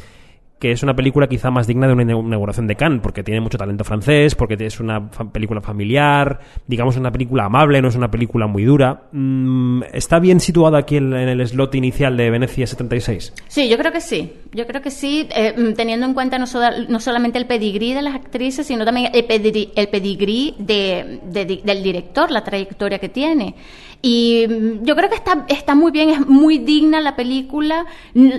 que 0.61 0.71
es 0.71 0.83
una 0.83 0.95
película 0.95 1.27
quizá 1.27 1.49
más 1.51 1.65
digna 1.67 1.87
de 1.87 1.93
una 1.93 2.03
ina- 2.03 2.13
inauguración 2.19 2.67
de 2.67 2.75
Cannes, 2.75 3.01
porque 3.01 3.23
tiene 3.23 3.41
mucho 3.41 3.57
talento 3.57 3.83
francés, 3.83 4.35
porque 4.35 4.53
es 4.59 4.79
una 4.79 5.09
fa- 5.09 5.25
película 5.29 5.59
familiar, 5.59 6.39
digamos 6.67 6.95
una 6.97 7.11
película 7.11 7.45
amable, 7.45 7.81
no 7.81 7.87
es 7.89 7.95
una 7.95 8.11
película 8.11 8.45
muy 8.47 8.63
dura. 8.63 9.05
Mm, 9.11 9.81
¿Está 9.91 10.19
bien 10.19 10.39
situada 10.39 10.77
aquí 10.77 10.97
en, 10.97 11.11
el 11.13 11.45
slot 11.47 11.73
inicial 11.75 12.15
de 12.15 12.29
Venecia 12.29 12.67
76? 12.67 13.33
Sí, 13.47 13.67
yo 13.67 13.77
creo 13.77 13.91
que 13.91 14.01
sí. 14.01 14.31
Yo 14.53 14.67
creo 14.67 14.81
que 14.81 14.91
sí, 14.91 15.27
eh, 15.35 15.53
mm, 15.57 15.73
teniendo 15.73 16.05
en 16.05 16.13
cuenta 16.13 16.37
no, 16.37 16.45
soda- 16.45 16.75
no 16.87 16.99
solamente 16.99 17.39
el 17.39 17.47
pedigrí 17.47 17.93
de 17.93 18.03
las 18.03 18.13
actrices, 18.15 18.67
sino 18.67 18.85
también 18.85 19.09
el 19.13 19.25
pedigrí, 19.25 19.71
el 19.75 19.87
pedigrí 19.87 20.53
de- 20.59 21.21
de- 21.25 21.45
de- 21.45 21.61
del 21.63 21.81
director, 21.81 22.29
la 22.29 22.43
trayectoria 22.43 22.99
que 22.99 23.09
tiene. 23.09 23.55
Y 24.03 24.45
mm, 24.47 24.83
yo 24.83 24.95
creo 24.95 25.09
que 25.09 25.15
está, 25.15 25.45
está 25.47 25.73
muy 25.75 25.91
bien, 25.91 26.09
es 26.09 26.27
muy 26.27 26.57
digna 26.59 27.01
la 27.01 27.15
película. 27.15 27.85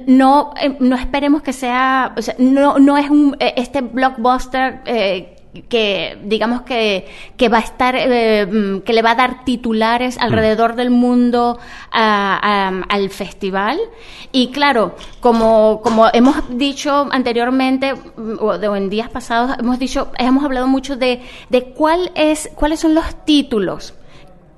No, 0.07 0.53
eh, 0.61 0.77
no 0.81 0.97
esperemos 0.97 1.43
que 1.43 1.53
sea, 1.53 2.12
o 2.17 2.23
sea, 2.23 2.35
no, 2.39 2.79
no 2.79 2.97
es 2.99 3.09
un, 3.11 3.37
eh, 3.41 3.55
este 3.57 3.81
blockbuster 3.81 4.81
eh, 4.87 5.37
que 5.69 6.17
digamos 6.25 6.63
que, 6.63 7.07
que 7.37 7.51
va 7.51 7.59
a 7.59 7.61
estar, 7.61 7.95
eh, 7.95 8.47
mm, 8.47 8.81
que 8.81 8.95
le 8.95 9.03
va 9.03 9.11
a 9.11 9.15
dar 9.17 9.45
titulares 9.45 10.17
alrededor 10.17 10.77
del 10.77 10.89
mundo 10.89 11.59
a- 11.91 12.39
a- 12.43 12.83
al 12.89 13.11
festival. 13.11 13.79
Y 14.33 14.49
claro, 14.49 14.97
como, 15.21 15.83
como 15.83 16.07
hemos 16.15 16.37
dicho 16.57 17.07
anteriormente, 17.11 17.93
mm, 17.95 18.37
o 18.41 18.57
de- 18.57 18.69
o 18.69 18.77
en 18.77 18.89
días 18.89 19.11
pasados, 19.11 19.55
hemos 19.59 19.79
dicho, 19.79 20.11
hemos 20.17 20.43
hablado 20.43 20.67
mucho 20.69 20.97
de, 20.97 21.21
de 21.51 21.65
cuál 21.65 22.13
es, 22.15 22.51
cuáles 22.55 22.81
son 22.81 22.95
los 22.95 23.05
títulos 23.27 23.93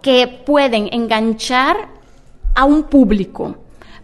que 0.01 0.29
pueden 0.29 0.89
enganchar 0.93 1.89
a 2.55 2.65
un 2.67 2.85
público 2.85 3.57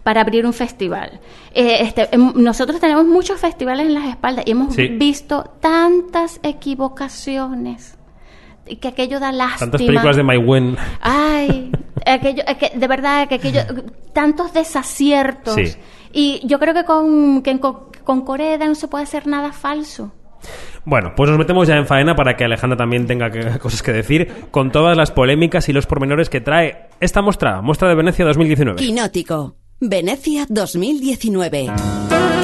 para 0.03 0.21
abrir 0.21 0.45
un 0.45 0.53
festival. 0.53 1.19
Eh, 1.53 1.77
este, 1.81 2.09
em, 2.13 2.33
nosotros 2.35 2.79
tenemos 2.79 3.05
muchos 3.05 3.39
festivales 3.39 3.87
en 3.87 3.93
las 3.93 4.05
espaldas 4.05 4.45
y 4.47 4.51
hemos 4.51 4.73
Sí. 4.75 4.87
visto 4.87 5.43
tantas 5.59 6.39
equivocaciones 6.43 7.97
que 8.79 8.87
aquello 8.87 9.19
da 9.19 9.31
lástima. 9.31 9.71
Tantas 9.71 9.81
películas 9.81 10.15
de 10.15 10.23
My 10.23 10.37
Wen. 10.37 10.77
Ay, 11.01 11.71
aquello, 12.05 12.43
de 12.75 12.87
verdad 12.87 13.27
que 13.27 13.35
aquello, 13.35 13.61
tantos 14.13 14.53
desaciertos. 14.53 15.55
Sí. 15.55 15.75
Y 16.13 16.41
yo 16.45 16.59
creo 16.59 16.73
que 16.73 16.83
con, 16.85 17.41
que 17.41 17.59
con, 17.59 17.77
con 18.03 18.21
Coreda 18.21 18.65
no 18.67 18.75
se 18.75 18.87
puede 18.87 19.03
hacer 19.03 19.27
nada 19.27 19.51
falso. 19.51 20.11
Bueno, 20.85 21.13
pues 21.15 21.29
nos 21.29 21.37
metemos 21.37 21.67
ya 21.67 21.75
en 21.77 21.85
faena 21.85 22.15
para 22.15 22.35
que 22.35 22.43
Alejandra 22.45 22.75
también 22.77 23.05
tenga 23.05 23.29
que- 23.29 23.59
cosas 23.59 23.83
que 23.83 23.91
decir 23.93 24.45
con 24.51 24.71
todas 24.71 24.97
las 24.97 25.11
polémicas 25.11 25.69
y 25.69 25.73
los 25.73 25.85
pormenores 25.85 26.29
que 26.29 26.41
trae 26.41 26.87
esta 26.99 27.21
muestra, 27.21 27.61
muestra 27.61 27.87
de 27.89 27.95
Venecia 27.95 28.25
2019. 28.25 28.77
Quinótico. 28.79 29.55
Venecia 29.83 30.45
2019. 30.47 32.40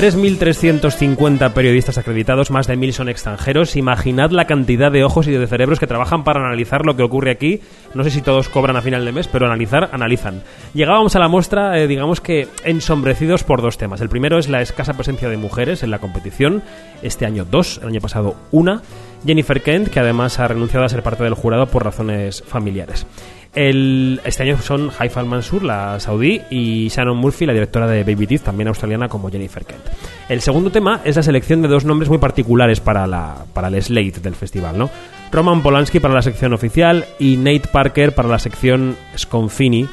3.350 0.00 1.52
periodistas 1.52 1.98
acreditados, 1.98 2.50
más 2.50 2.66
de 2.66 2.74
1.000 2.74 2.92
son 2.92 3.10
extranjeros. 3.10 3.76
Imaginad 3.76 4.30
la 4.30 4.46
cantidad 4.46 4.90
de 4.90 5.04
ojos 5.04 5.28
y 5.28 5.32
de 5.32 5.46
cerebros 5.46 5.78
que 5.78 5.86
trabajan 5.86 6.24
para 6.24 6.40
analizar 6.40 6.86
lo 6.86 6.96
que 6.96 7.02
ocurre 7.02 7.30
aquí. 7.30 7.60
No 7.92 8.02
sé 8.02 8.08
si 8.10 8.22
todos 8.22 8.48
cobran 8.48 8.76
a 8.76 8.80
final 8.80 9.04
de 9.04 9.12
mes, 9.12 9.28
pero 9.28 9.44
analizar, 9.44 9.90
analizan. 9.92 10.42
Llegábamos 10.72 11.16
a 11.16 11.18
la 11.18 11.28
muestra, 11.28 11.78
eh, 11.78 11.86
digamos 11.86 12.22
que 12.22 12.48
ensombrecidos 12.64 13.44
por 13.44 13.60
dos 13.60 13.76
temas. 13.76 14.00
El 14.00 14.08
primero 14.08 14.38
es 14.38 14.48
la 14.48 14.62
escasa 14.62 14.94
presencia 14.94 15.28
de 15.28 15.36
mujeres 15.36 15.82
en 15.82 15.90
la 15.90 15.98
competición. 15.98 16.62
Este 17.02 17.26
año 17.26 17.44
dos, 17.44 17.78
el 17.82 17.88
año 17.88 18.00
pasado 18.00 18.36
una. 18.52 18.80
Jennifer 19.26 19.60
Kent, 19.60 19.88
que 19.88 20.00
además 20.00 20.38
ha 20.38 20.48
renunciado 20.48 20.86
a 20.86 20.88
ser 20.88 21.02
parte 21.02 21.24
del 21.24 21.34
jurado 21.34 21.66
por 21.66 21.84
razones 21.84 22.42
familiares. 22.42 23.06
El, 23.52 24.20
este 24.24 24.44
año 24.44 24.58
son 24.58 24.90
Haifa 24.96 25.18
Al-Mansur, 25.20 25.64
la 25.64 25.98
saudí, 25.98 26.40
y 26.50 26.88
Shannon 26.88 27.16
Murphy, 27.16 27.46
la 27.46 27.52
directora 27.52 27.88
de 27.88 28.04
Baby 28.04 28.28
Teeth, 28.28 28.42
también 28.42 28.68
australiana 28.68 29.08
como 29.08 29.28
Jennifer 29.28 29.64
Kent. 29.64 29.82
El 30.28 30.40
segundo 30.40 30.70
tema 30.70 31.00
es 31.04 31.16
la 31.16 31.22
selección 31.22 31.60
de 31.60 31.68
dos 31.68 31.84
nombres 31.84 32.08
muy 32.08 32.18
particulares 32.18 32.78
para, 32.78 33.08
la, 33.08 33.44
para 33.52 33.68
el 33.68 33.82
slate 33.82 34.20
del 34.20 34.36
festival, 34.36 34.78
¿no? 34.78 34.88
Roman 35.32 35.62
Polanski 35.62 35.98
para 35.98 36.14
la 36.14 36.22
sección 36.22 36.52
oficial 36.52 37.04
y 37.18 37.36
Nate 37.36 37.68
Parker 37.72 38.14
para 38.14 38.28
la 38.28 38.38
sección 38.38 38.96
Sconfini, 39.18 39.88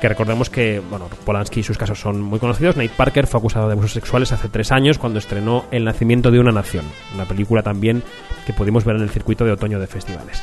que 0.00 0.08
recordemos 0.08 0.48
que, 0.48 0.80
bueno, 0.90 1.08
Polanski 1.26 1.60
y 1.60 1.62
sus 1.62 1.76
casos 1.76 2.00
son 2.00 2.22
muy 2.22 2.38
conocidos. 2.38 2.76
Nate 2.76 2.92
Parker 2.96 3.26
fue 3.26 3.38
acusado 3.38 3.66
de 3.66 3.72
abusos 3.72 3.92
sexuales 3.92 4.32
hace 4.32 4.48
tres 4.48 4.72
años 4.72 4.96
cuando 4.96 5.18
estrenó 5.18 5.64
El 5.70 5.84
nacimiento 5.84 6.30
de 6.30 6.40
una 6.40 6.52
nación, 6.52 6.86
una 7.14 7.26
película 7.26 7.62
también 7.62 8.02
que 8.46 8.54
pudimos 8.54 8.84
ver 8.84 8.96
en 8.96 9.02
el 9.02 9.10
circuito 9.10 9.44
de 9.44 9.52
otoño 9.52 9.78
de 9.78 9.86
festivales. 9.86 10.42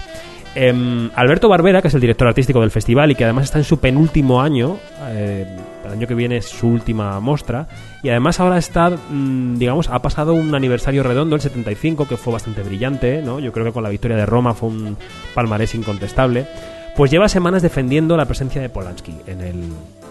Em, 0.53 1.10
Alberto 1.15 1.48
Barbera, 1.48 1.81
que 1.81 1.88
es 1.88 1.93
el 1.93 2.01
director 2.01 2.27
artístico 2.27 2.60
del 2.60 2.72
festival 2.72 3.12
y 3.12 3.15
que 3.15 3.24
además 3.24 3.46
está 3.46 3.58
en 3.58 3.63
su 3.63 3.79
penúltimo 3.79 4.41
año, 4.41 4.77
eh, 5.08 5.46
el 5.86 5.91
año 5.91 6.08
que 6.08 6.13
viene 6.13 6.38
es 6.38 6.46
su 6.46 6.67
última 6.67 7.20
muestra, 7.22 7.67
y 8.03 8.10
además 8.10 8.39
ahora 8.41 8.58
está, 8.58 8.89
mm, 8.89 9.58
digamos, 9.58 9.88
ha 9.89 10.01
pasado 10.01 10.34
un 10.34 10.53
aniversario 10.53 11.03
redondo, 11.03 11.36
el 11.36 11.41
75, 11.41 12.05
que 12.05 12.17
fue 12.17 12.34
bastante 12.34 12.63
brillante, 12.63 13.22
¿no? 13.22 13.39
Yo 13.39 13.53
creo 13.53 13.65
que 13.65 13.72
con 13.72 13.84
la 13.84 13.89
victoria 13.89 14.17
de 14.17 14.25
Roma 14.25 14.53
fue 14.53 14.70
un 14.70 14.98
palmarés 15.34 15.74
incontestable. 15.74 16.48
Pues 16.98 17.10
lleva 17.10 17.29
semanas 17.29 17.62
defendiendo 17.62 18.17
la 18.17 18.25
presencia 18.25 18.62
de 18.62 18.67
Polanski 18.67 19.13
en 19.25 19.39
el, 19.39 19.55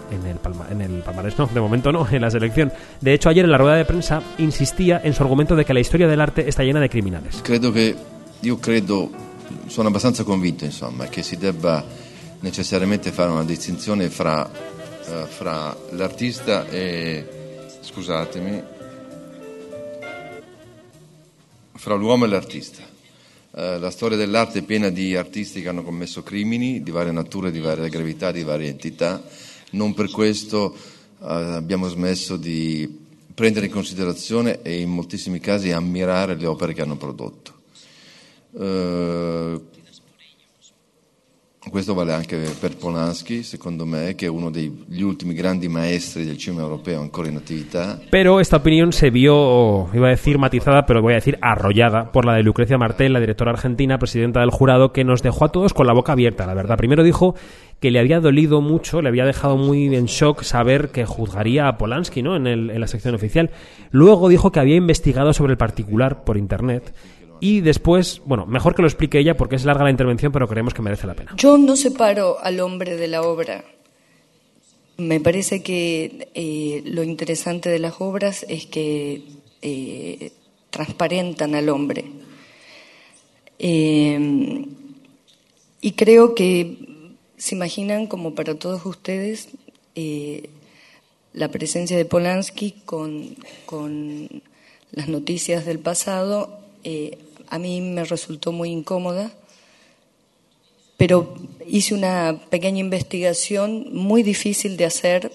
en 0.09 0.25
el, 0.25 0.37
en 0.71 0.81
el 0.81 1.01
palmarés, 1.03 1.37
no, 1.37 1.45
de 1.45 1.61
momento 1.61 1.91
no, 1.91 2.07
en 2.11 2.21
la 2.21 2.31
selección. 2.31 2.71
De 2.99 3.13
hecho, 3.13 3.29
ayer 3.29 3.45
en 3.45 3.51
la 3.51 3.59
rueda 3.59 3.75
de 3.75 3.85
prensa 3.85 4.23
insistía 4.39 4.99
en 5.03 5.13
su 5.13 5.21
argumento 5.21 5.55
de 5.55 5.65
que 5.65 5.73
la 5.75 5.81
historia 5.81 6.07
del 6.07 6.19
arte 6.19 6.49
está 6.49 6.63
llena 6.63 6.79
de 6.79 6.89
criminales. 6.89 7.41
Credo 7.43 7.71
che, 7.71 7.95
io 8.41 8.59
credo, 8.59 9.11
sono 9.67 9.87
abbastanza 9.87 10.23
convinto 10.23 10.65
insomma, 10.65 11.07
che 11.07 11.23
si 11.23 11.37
debba 11.37 11.85
necessariamente 12.41 13.11
fare 13.11 13.31
una 13.31 13.43
distinzione 13.43 14.09
fra, 14.09 14.49
eh, 14.49 15.25
fra 15.27 15.75
l'artista 15.91 16.67
e, 16.67 17.25
scusatemi, 17.81 18.63
fra 21.73 21.95
l'uomo 21.95 22.25
e 22.25 22.27
l'artista. 22.27 22.83
Eh, 23.53 23.79
la 23.79 23.91
storia 23.91 24.17
dell'arte 24.17 24.59
è 24.59 24.63
piena 24.63 24.89
di 24.89 25.15
artisti 25.15 25.61
che 25.61 25.69
hanno 25.69 25.83
commesso 25.83 26.23
crimini 26.23 26.83
di 26.83 26.91
varie 26.91 27.11
nature, 27.11 27.51
di 27.51 27.59
varia 27.59 27.87
gravità, 27.87 28.31
di 28.31 28.43
varie 28.43 28.69
entità. 28.69 29.23
Non 29.71 29.93
per 29.93 30.09
questo 30.09 30.73
eh, 30.73 31.25
abbiamo 31.25 31.87
smesso 31.89 32.37
di 32.37 32.99
prendere 33.33 33.67
in 33.67 33.71
considerazione 33.71 34.61
e 34.61 34.79
in 34.79 34.89
moltissimi 34.89 35.39
casi 35.39 35.71
ammirare 35.71 36.35
le 36.35 36.45
opere 36.45 36.73
che 36.73 36.81
hanno 36.81 36.97
prodotto. 36.97 37.60
Eh, 38.59 39.59
Questo 41.69 41.93
vale 41.93 42.11
anche 42.11 42.37
per 42.59 42.75
Polanski, 42.75 43.43
secondo 43.43 43.85
me, 43.85 44.15
che 44.15 44.25
è 44.25 44.29
uno 44.29 44.49
degli 44.49 45.03
ultimi 45.03 45.35
grandi 45.35 45.69
maestri 45.69 46.25
del 46.25 46.35
cinema 46.35 46.63
europeo 46.63 46.99
ancora 46.99 47.29
in 47.29 47.35
attività. 47.37 47.99
Pero 48.09 48.39
esta 48.39 48.57
opinión 48.57 48.91
se 48.91 49.11
vio, 49.11 49.87
iba 49.93 50.07
a 50.07 50.09
decir 50.09 50.39
matizada, 50.39 50.87
pero 50.87 51.03
voy 51.03 51.13
a 51.13 51.17
decir 51.17 51.37
arrollada 51.39 52.11
por 52.11 52.25
la 52.25 52.33
de 52.33 52.41
Lucrecia 52.41 52.79
Martel, 52.79 53.13
la 53.13 53.19
directora 53.19 53.51
argentina, 53.51 53.99
presidenta 53.99 54.39
del 54.39 54.49
jurado, 54.49 54.91
que 54.91 55.03
nos 55.03 55.21
dejó 55.21 55.45
a 55.45 55.51
todos 55.51 55.73
con 55.75 55.85
la 55.85 55.93
boca 55.93 56.13
abierta, 56.13 56.47
la 56.47 56.55
verdad. 56.55 56.77
Primero 56.77 57.03
dijo 57.03 57.35
que 57.79 57.91
le 57.91 57.99
había 57.99 58.19
dolido 58.19 58.59
mucho, 58.61 59.01
le 59.03 59.09
había 59.09 59.25
dejado 59.25 59.55
muy 59.55 59.95
en 59.95 60.05
shock 60.07 60.41
saber 60.41 60.89
que 60.89 61.05
juzgaría 61.05 61.67
a 61.67 61.77
Polanski 61.77 62.23
¿no? 62.23 62.35
en, 62.35 62.47
el- 62.47 62.71
en 62.71 62.79
la 62.81 62.87
sección 62.87 63.13
oficial. 63.13 63.51
Luego 63.91 64.29
dijo 64.29 64.51
que 64.51 64.59
había 64.59 64.75
investigado 64.77 65.31
sobre 65.31 65.51
el 65.53 65.57
particular 65.57 66.23
por 66.23 66.37
internet. 66.37 66.91
Y 67.43 67.61
después, 67.61 68.21
bueno, 68.23 68.45
mejor 68.45 68.75
que 68.75 68.83
lo 68.83 68.87
explique 68.87 69.17
ella 69.17 69.35
porque 69.35 69.55
es 69.55 69.65
larga 69.65 69.83
la 69.83 69.89
intervención, 69.89 70.31
pero 70.31 70.47
creemos 70.47 70.75
que 70.75 70.83
merece 70.83 71.07
la 71.07 71.15
pena. 71.15 71.33
Yo 71.37 71.57
no 71.57 71.75
separo 71.75 72.37
al 72.39 72.59
hombre 72.59 72.95
de 72.97 73.07
la 73.07 73.23
obra. 73.23 73.65
Me 74.97 75.19
parece 75.19 75.63
que 75.63 76.29
eh, 76.35 76.83
lo 76.85 77.01
interesante 77.01 77.69
de 77.69 77.79
las 77.79 77.95
obras 77.97 78.45
es 78.47 78.67
que 78.67 79.23
eh, 79.63 80.31
transparentan 80.69 81.55
al 81.55 81.69
hombre. 81.69 82.05
Eh, 83.57 84.65
y 85.81 85.91
creo 85.93 86.35
que 86.35 86.77
se 87.37 87.55
imaginan, 87.55 88.05
como 88.05 88.35
para 88.35 88.53
todos 88.53 88.85
ustedes, 88.85 89.49
la 91.33 91.47
presencia 91.47 91.97
de 91.97 92.05
Polanski 92.05 92.75
con, 92.85 93.35
con 93.65 94.43
las 94.91 95.07
noticias 95.07 95.65
del 95.65 95.79
pasado, 95.79 96.59
a 97.51 97.59
mí 97.59 97.81
me 97.81 98.03
resultó 98.03 98.51
muy 98.51 98.69
incómoda 98.69 99.31
pero 101.01 101.33
hice 101.65 101.95
una 101.95 102.39
pequeña 102.51 102.77
investigación 102.77 103.87
muy 103.91 104.21
difícil 104.21 104.77
de 104.77 104.85
hacer 104.85 105.31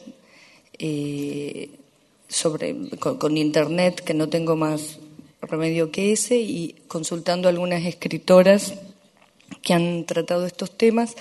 eh, 0.79 1.71
sobre 2.29 2.77
con, 3.01 3.37
internet 3.37 4.01
que 4.01 4.15
no 4.15 4.29
tengo 4.29 4.55
más 4.55 5.01
remedio 5.43 5.91
que 5.91 6.13
ese 6.13 6.37
y 6.37 6.77
consultando 6.87 7.49
a 7.49 7.51
algunas 7.51 7.85
escritoras 7.85 8.75
que 9.61 9.75
han 9.75 10.07
tratado 10.07 10.47
estos 10.47 10.71
temas. 10.71 11.17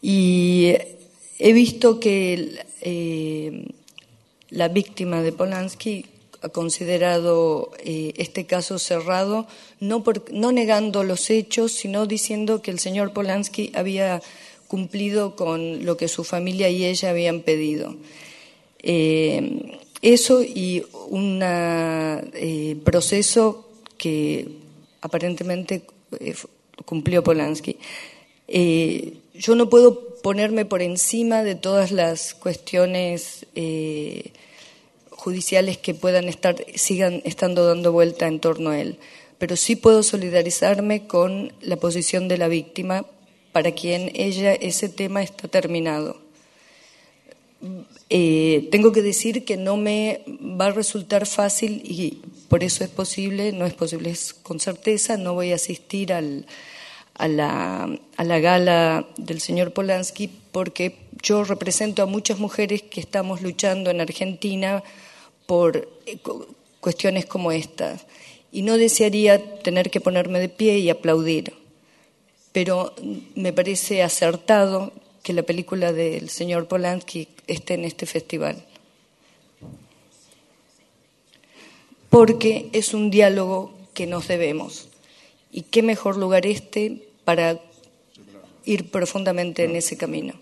Y 0.00 0.74
he 1.40 1.52
visto 1.52 1.98
que 1.98 2.64
eh, 2.80 3.66
la 4.50 4.68
víctima 4.68 5.20
de 5.20 5.32
Polanski 5.32 6.06
ha 6.42 6.48
considerado 6.48 7.70
eh, 7.84 8.12
este 8.16 8.46
caso 8.46 8.78
cerrado, 8.78 9.46
no, 9.80 10.02
por- 10.02 10.30
no 10.32 10.50
negando 10.52 11.04
los 11.04 11.30
hechos, 11.30 11.72
sino 11.72 12.06
diciendo 12.06 12.60
que 12.62 12.70
el 12.70 12.78
señor 12.78 13.12
Polanski 13.12 13.70
había 13.74 14.20
cumplido 14.68 15.36
con 15.36 15.84
lo 15.84 15.96
que 15.96 16.08
su 16.08 16.24
familia 16.24 16.68
y 16.68 16.84
ella 16.84 17.10
habían 17.10 17.40
pedido. 17.40 17.94
Eh, 18.82 19.78
eso 20.00 20.42
y 20.42 20.84
un 21.08 21.38
proceso 22.84 23.68
que 23.96 24.48
aparentemente 25.00 25.82
eh, 26.18 26.34
cumplió 26.84 27.22
Polanski. 27.22 27.76
Eh, 28.48 29.14
yo 29.34 29.54
no 29.54 29.68
puedo 29.70 30.16
ponerme 30.22 30.64
por 30.64 30.82
encima 30.82 31.42
de 31.44 31.54
todas 31.54 31.92
las 31.92 32.34
cuestiones 32.34 33.46
eh, 33.54 34.32
judiciales 35.22 35.78
que 35.78 35.94
puedan 35.94 36.28
estar, 36.28 36.56
sigan 36.74 37.22
estando 37.24 37.64
dando 37.64 37.92
vuelta 37.92 38.26
en 38.26 38.40
torno 38.40 38.70
a 38.70 38.80
él. 38.80 38.98
Pero 39.38 39.56
sí 39.56 39.76
puedo 39.76 40.02
solidarizarme 40.02 41.06
con 41.06 41.52
la 41.60 41.76
posición 41.76 42.26
de 42.26 42.38
la 42.38 42.48
víctima 42.48 43.06
para 43.52 43.70
quien 43.72 44.10
ella 44.14 44.52
ese 44.52 44.88
tema 44.88 45.22
está 45.22 45.46
terminado. 45.46 46.20
Eh, 48.10 48.68
tengo 48.72 48.90
que 48.90 49.02
decir 49.02 49.44
que 49.44 49.56
no 49.56 49.76
me 49.76 50.22
va 50.26 50.66
a 50.66 50.72
resultar 50.72 51.26
fácil 51.26 51.82
y 51.84 52.20
por 52.48 52.64
eso 52.64 52.82
es 52.82 52.90
posible, 52.90 53.52
no 53.52 53.64
es 53.64 53.74
posible, 53.74 54.10
es 54.10 54.34
con 54.34 54.58
certeza, 54.58 55.16
no 55.16 55.34
voy 55.34 55.52
a 55.52 55.54
asistir 55.54 56.12
al, 56.12 56.46
a, 57.14 57.28
la, 57.28 57.88
a 58.16 58.24
la 58.24 58.40
gala 58.40 59.06
del 59.16 59.40
señor 59.40 59.72
Polanski 59.72 60.28
porque 60.50 60.96
yo 61.22 61.44
represento 61.44 62.02
a 62.02 62.06
muchas 62.06 62.40
mujeres 62.40 62.82
que 62.82 63.00
estamos 63.00 63.42
luchando 63.42 63.90
en 63.90 64.00
Argentina 64.00 64.82
por 65.52 65.86
eh, 66.06 66.16
cu- 66.24 66.46
cuestiones 66.80 67.26
como 67.26 67.52
estas 67.52 68.06
y 68.50 68.62
no 68.62 68.78
desearía 68.78 69.60
tener 69.60 69.90
que 69.90 70.00
ponerme 70.00 70.40
de 70.40 70.48
pie 70.48 70.78
y 70.78 70.88
aplaudir, 70.88 71.52
pero 72.52 72.94
me 73.34 73.52
parece 73.52 74.02
acertado 74.02 74.94
que 75.22 75.34
la 75.34 75.42
película 75.42 75.92
del 75.92 76.30
señor 76.30 76.68
Polanski 76.68 77.28
esté 77.46 77.74
en 77.74 77.84
este 77.84 78.06
festival. 78.06 78.64
Porque 82.08 82.70
es 82.72 82.94
un 82.94 83.10
diálogo 83.10 83.74
que 83.92 84.06
nos 84.06 84.28
debemos. 84.28 84.88
Y 85.50 85.62
qué 85.62 85.82
mejor 85.82 86.16
lugar 86.16 86.46
este 86.46 87.08
para 87.26 87.60
ir 88.64 88.90
profundamente 88.90 89.64
en 89.64 89.76
ese 89.76 89.98
camino. 89.98 90.32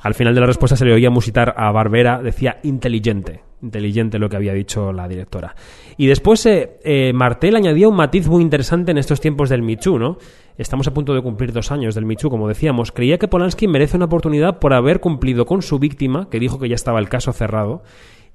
Al 0.00 0.14
final 0.14 0.34
de 0.34 0.40
la 0.40 0.46
respuesta 0.46 0.76
se 0.76 0.84
le 0.84 0.92
oía 0.92 1.10
musitar 1.10 1.54
a 1.56 1.70
Barbera, 1.72 2.22
decía 2.22 2.58
inteligente, 2.62 3.40
inteligente 3.62 4.18
lo 4.18 4.28
que 4.28 4.36
había 4.36 4.52
dicho 4.52 4.92
la 4.92 5.08
directora. 5.08 5.54
Y 5.96 6.06
después 6.06 6.44
eh, 6.46 6.78
eh, 6.84 7.12
Martel 7.14 7.56
añadía 7.56 7.88
un 7.88 7.96
matiz 7.96 8.28
muy 8.28 8.42
interesante 8.42 8.90
en 8.90 8.98
estos 8.98 9.20
tiempos 9.20 9.48
del 9.48 9.62
Michu, 9.62 9.98
¿no? 9.98 10.18
Estamos 10.58 10.86
a 10.86 10.94
punto 10.94 11.14
de 11.14 11.22
cumplir 11.22 11.52
dos 11.52 11.70
años 11.70 11.94
del 11.94 12.06
Michu, 12.06 12.30
como 12.30 12.48
decíamos. 12.48 12.92
Creía 12.92 13.18
que 13.18 13.28
Polanski 13.28 13.68
merece 13.68 13.96
una 13.96 14.06
oportunidad 14.06 14.58
por 14.58 14.72
haber 14.72 15.00
cumplido 15.00 15.44
con 15.44 15.62
su 15.62 15.78
víctima, 15.78 16.28
que 16.30 16.40
dijo 16.40 16.58
que 16.58 16.68
ya 16.68 16.74
estaba 16.74 16.98
el 16.98 17.08
caso 17.08 17.32
cerrado, 17.32 17.82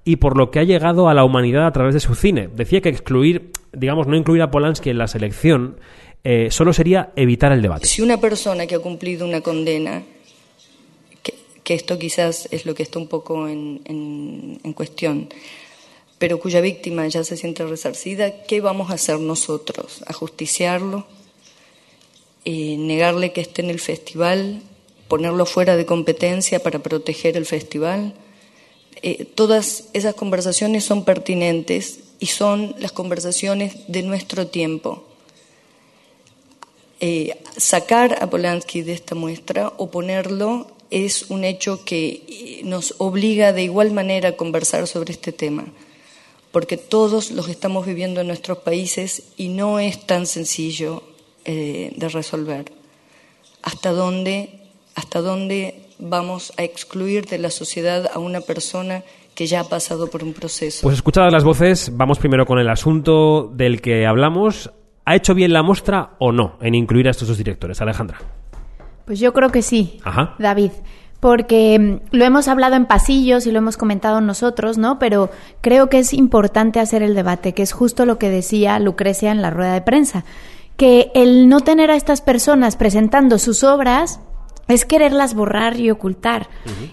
y 0.03 0.17
por 0.17 0.37
lo 0.37 0.51
que 0.51 0.59
ha 0.59 0.63
llegado 0.63 1.09
a 1.09 1.13
la 1.13 1.23
humanidad 1.23 1.65
a 1.65 1.71
través 1.71 1.93
de 1.93 1.99
su 1.99 2.13
cine. 2.15 2.47
Decía 2.47 2.81
que 2.81 2.89
excluir, 2.89 3.51
digamos, 3.73 4.07
no 4.07 4.15
incluir 4.15 4.41
a 4.41 4.51
Polanski 4.51 4.89
en 4.91 4.97
la 4.99 5.07
selección, 5.07 5.77
eh, 6.23 6.51
solo 6.51 6.73
sería 6.73 7.11
evitar 7.15 7.51
el 7.51 7.61
debate. 7.61 7.87
Si 7.87 8.01
una 8.01 8.17
persona 8.17 8.67
que 8.67 8.75
ha 8.75 8.79
cumplido 8.79 9.27
una 9.27 9.41
condena, 9.41 10.03
esto 11.73 11.97
quizás 11.99 12.47
es 12.51 12.65
lo 12.65 12.75
que 12.75 12.83
está 12.83 12.99
un 12.99 13.07
poco 13.07 13.47
en 13.47 14.73
cuestión, 14.75 15.29
pero 16.21 16.39
cuya 16.39 16.61
víctima 16.61 17.07
ya 17.07 17.23
se 17.23 17.35
siente 17.35 17.65
resarcida, 17.65 18.43
¿qué 18.43 18.61
vamos 18.61 18.91
a 18.91 18.93
hacer 18.93 19.19
nosotros? 19.19 20.03
¿Ajusticiarlo? 20.05 21.07
Eh, 22.45 22.77
¿Negarle 22.77 23.33
que 23.33 23.41
esté 23.41 23.63
en 23.63 23.71
el 23.71 23.79
festival? 23.79 24.61
¿Ponerlo 25.07 25.47
fuera 25.47 25.75
de 25.75 25.87
competencia 25.87 26.61
para 26.61 26.77
proteger 26.77 27.37
el 27.37 27.47
festival? 27.47 28.13
Eh, 29.01 29.25
todas 29.25 29.85
esas 29.93 30.13
conversaciones 30.13 30.83
son 30.83 31.05
pertinentes 31.05 32.01
y 32.19 32.27
son 32.27 32.75
las 32.77 32.91
conversaciones 32.91 33.73
de 33.87 34.03
nuestro 34.03 34.45
tiempo. 34.45 35.03
Eh, 36.99 37.35
sacar 37.57 38.21
a 38.21 38.29
Polanski 38.29 38.83
de 38.83 38.93
esta 38.93 39.15
muestra 39.15 39.73
o 39.77 39.89
ponerlo 39.89 40.67
es 40.91 41.31
un 41.31 41.45
hecho 41.45 41.83
que 41.83 42.23
eh, 42.27 42.61
nos 42.65 42.95
obliga 42.99 43.53
de 43.53 43.63
igual 43.63 43.91
manera 43.91 44.29
a 44.29 44.37
conversar 44.37 44.85
sobre 44.85 45.13
este 45.13 45.31
tema, 45.31 45.65
porque 46.51 46.77
todos 46.77 47.31
los 47.31 47.47
estamos 47.47 47.85
viviendo 47.85 48.21
en 48.21 48.27
nuestros 48.27 48.59
países 48.59 49.23
y 49.37 49.47
no 49.47 49.79
es 49.79 50.05
tan 50.05 50.27
sencillo 50.27 51.01
eh, 51.45 51.93
de 51.95 52.09
resolver. 52.09 52.71
¿Hasta 53.63 53.91
dónde, 53.91 54.59
¿Hasta 54.95 55.21
dónde 55.21 55.85
vamos 55.97 56.51
a 56.57 56.63
excluir 56.63 57.25
de 57.25 57.37
la 57.37 57.49
sociedad 57.49 58.11
a 58.13 58.19
una 58.19 58.41
persona 58.41 59.03
que 59.33 59.47
ya 59.47 59.61
ha 59.61 59.69
pasado 59.69 60.09
por 60.09 60.23
un 60.23 60.33
proceso? 60.33 60.81
Pues 60.83 60.95
escuchadas 60.95 61.31
las 61.31 61.45
voces, 61.45 61.91
vamos 61.95 62.19
primero 62.19 62.45
con 62.45 62.59
el 62.59 62.69
asunto 62.69 63.49
del 63.53 63.81
que 63.81 64.05
hablamos. 64.05 64.71
¿Ha 65.05 65.15
hecho 65.15 65.33
bien 65.33 65.53
la 65.53 65.63
muestra 65.63 66.15
o 66.19 66.31
no 66.31 66.57
en 66.61 66.75
incluir 66.75 67.07
a 67.07 67.11
estos 67.11 67.29
dos 67.29 67.37
directores? 67.37 67.81
Alejandra. 67.81 68.19
Pues 69.05 69.19
yo 69.19 69.33
creo 69.33 69.49
que 69.49 69.61
sí, 69.61 69.99
Ajá. 70.03 70.35
David, 70.39 70.71
porque 71.19 71.79
mm, 71.79 72.15
lo 72.15 72.25
hemos 72.25 72.47
hablado 72.47 72.75
en 72.75 72.85
pasillos 72.85 73.47
y 73.47 73.51
lo 73.51 73.59
hemos 73.59 73.77
comentado 73.77 74.19
nosotros, 74.19 74.77
¿no? 74.77 74.99
Pero 74.99 75.29
creo 75.61 75.87
que 75.87 75.99
es 75.99 76.13
importante 76.13 76.79
hacer 76.79 77.03
el 77.03 77.15
debate, 77.15 77.53
que 77.53 77.63
es 77.63 77.71
justo 77.71 78.05
lo 78.05 78.17
que 78.17 78.29
decía 78.29 78.79
Lucrecia 78.79 79.31
en 79.31 79.41
la 79.41 79.49
rueda 79.49 79.73
de 79.73 79.81
prensa, 79.81 80.25
que 80.75 81.11
el 81.13 81.47
no 81.47 81.61
tener 81.61 81.91
a 81.91 81.95
estas 81.95 82.21
personas 82.21 82.75
presentando 82.75 83.37
sus 83.37 83.63
obras 83.63 84.19
es 84.67 84.85
quererlas 84.85 85.33
borrar 85.33 85.79
y 85.79 85.91
ocultar. 85.91 86.47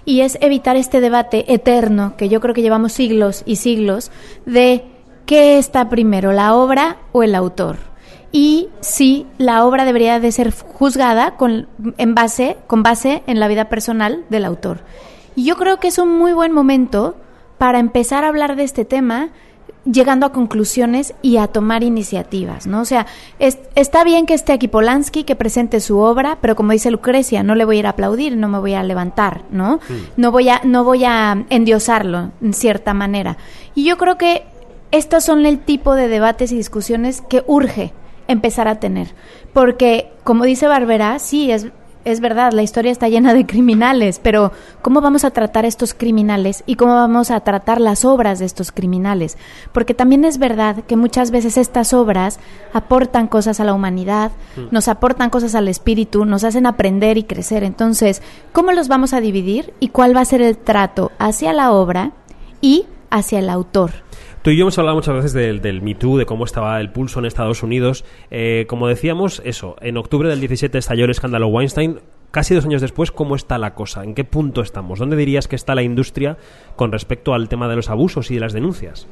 Y 0.04 0.20
es 0.20 0.36
evitar 0.40 0.76
este 0.76 1.00
debate 1.00 1.52
eterno, 1.52 2.16
que 2.16 2.28
yo 2.28 2.40
creo 2.40 2.54
que 2.54 2.62
llevamos 2.62 2.92
siglos 2.92 3.42
y 3.46 3.56
siglos, 3.56 4.10
de 4.46 4.84
qué 5.26 5.58
está 5.58 5.88
primero, 5.88 6.32
la 6.32 6.54
obra 6.54 6.98
o 7.12 7.22
el 7.22 7.34
autor. 7.34 7.87
Y 8.30 8.68
si 8.80 9.26
la 9.38 9.64
obra 9.64 9.84
debería 9.84 10.20
de 10.20 10.32
ser 10.32 10.52
juzgada 10.52 11.36
con, 11.36 11.66
en 11.96 12.14
base, 12.14 12.56
con 12.66 12.82
base 12.82 13.22
en 13.26 13.40
la 13.40 13.48
vida 13.48 13.68
personal 13.68 14.24
del 14.28 14.44
autor. 14.44 14.80
Y 15.34 15.44
yo 15.44 15.56
creo 15.56 15.78
que 15.78 15.88
es 15.88 15.98
un 15.98 16.18
muy 16.18 16.32
buen 16.32 16.52
momento 16.52 17.16
para 17.56 17.78
empezar 17.78 18.24
a 18.24 18.28
hablar 18.28 18.54
de 18.56 18.64
este 18.64 18.84
tema 18.84 19.30
llegando 19.90 20.26
a 20.26 20.32
conclusiones 20.32 21.14
y 21.22 21.38
a 21.38 21.46
tomar 21.46 21.82
iniciativas, 21.82 22.66
¿no? 22.66 22.80
O 22.82 22.84
sea, 22.84 23.06
es- 23.38 23.58
está 23.74 24.04
bien 24.04 24.26
que 24.26 24.34
esté 24.34 24.52
aquí 24.52 24.68
Polanski, 24.68 25.24
que 25.24 25.34
presente 25.34 25.80
su 25.80 25.98
obra, 25.98 26.36
pero 26.42 26.54
como 26.56 26.72
dice 26.72 26.90
Lucrecia, 26.90 27.42
no 27.42 27.54
le 27.54 27.64
voy 27.64 27.76
a 27.76 27.78
ir 27.80 27.86
a 27.86 27.90
aplaudir, 27.90 28.36
no 28.36 28.48
me 28.48 28.58
voy 28.58 28.74
a 28.74 28.82
levantar, 28.82 29.42
¿no? 29.50 29.80
No 30.18 30.30
voy 30.30 30.50
a, 30.50 30.60
no 30.64 30.84
voy 30.84 31.04
a 31.06 31.44
endiosarlo, 31.48 32.32
en 32.42 32.52
cierta 32.52 32.92
manera. 32.92 33.38
Y 33.74 33.84
yo 33.84 33.96
creo 33.96 34.18
que 34.18 34.42
estos 34.90 35.24
son 35.24 35.46
el 35.46 35.58
tipo 35.60 35.94
de 35.94 36.08
debates 36.08 36.52
y 36.52 36.56
discusiones 36.56 37.22
que 37.22 37.42
urge 37.46 37.92
empezar 38.28 38.68
a 38.68 38.78
tener. 38.78 39.14
Porque, 39.52 40.12
como 40.22 40.44
dice 40.44 40.68
Barbera, 40.68 41.18
sí, 41.18 41.50
es, 41.50 41.68
es 42.04 42.20
verdad, 42.20 42.52
la 42.52 42.62
historia 42.62 42.92
está 42.92 43.08
llena 43.08 43.34
de 43.34 43.46
criminales, 43.46 44.20
pero 44.22 44.52
¿cómo 44.82 45.00
vamos 45.00 45.24
a 45.24 45.30
tratar 45.30 45.64
estos 45.64 45.94
criminales 45.94 46.62
y 46.66 46.76
cómo 46.76 46.94
vamos 46.94 47.30
a 47.30 47.40
tratar 47.40 47.80
las 47.80 48.04
obras 48.04 48.38
de 48.38 48.46
estos 48.46 48.72
criminales? 48.72 49.36
Porque 49.72 49.94
también 49.94 50.24
es 50.24 50.38
verdad 50.38 50.84
que 50.86 50.96
muchas 50.96 51.30
veces 51.30 51.56
estas 51.56 51.92
obras 51.92 52.38
aportan 52.72 53.26
cosas 53.26 53.60
a 53.60 53.64
la 53.64 53.74
humanidad, 53.74 54.32
nos 54.70 54.88
aportan 54.88 55.30
cosas 55.30 55.54
al 55.54 55.68
espíritu, 55.68 56.24
nos 56.24 56.44
hacen 56.44 56.66
aprender 56.66 57.18
y 57.18 57.24
crecer. 57.24 57.64
Entonces, 57.64 58.22
¿cómo 58.52 58.72
los 58.72 58.88
vamos 58.88 59.12
a 59.12 59.20
dividir 59.20 59.74
y 59.80 59.88
cuál 59.88 60.16
va 60.16 60.20
a 60.20 60.26
ser 60.26 60.42
el 60.42 60.56
trato 60.56 61.12
hacia 61.18 61.52
la 61.52 61.72
obra 61.72 62.12
y 62.60 62.86
hacia 63.10 63.40
el 63.40 63.50
autor? 63.50 64.07
Tú 64.42 64.50
y 64.50 64.56
yo 64.56 64.62
hemos 64.62 64.78
hablado 64.78 64.96
muchas 64.96 65.14
veces 65.14 65.32
del, 65.32 65.60
del 65.60 65.82
Me 65.82 65.94
Too, 65.94 66.16
de 66.16 66.26
cómo 66.26 66.44
estaba 66.44 66.80
el 66.80 66.90
pulso 66.90 67.18
en 67.18 67.26
Estados 67.26 67.62
Unidos. 67.62 68.04
Eh, 68.30 68.66
como 68.68 68.86
decíamos, 68.86 69.42
eso, 69.44 69.76
en 69.80 69.96
octubre 69.96 70.28
del 70.28 70.40
17 70.40 70.78
estalló 70.78 71.04
el 71.04 71.10
escándalo 71.10 71.48
Weinstein. 71.48 72.00
Casi 72.30 72.54
dos 72.54 72.64
años 72.64 72.80
después, 72.80 73.10
¿cómo 73.10 73.34
está 73.34 73.58
la 73.58 73.74
cosa? 73.74 74.04
¿En 74.04 74.14
qué 74.14 74.22
punto 74.22 74.60
estamos? 74.60 74.98
¿Dónde 74.98 75.16
dirías 75.16 75.48
que 75.48 75.56
está 75.56 75.74
la 75.74 75.82
industria 75.82 76.36
con 76.76 76.92
respecto 76.92 77.34
al 77.34 77.48
tema 77.48 77.68
de 77.68 77.76
los 77.76 77.90
abusos 77.90 78.30
y 78.30 78.34
de 78.34 78.40
las 78.40 78.52
denuncias? 78.52 79.06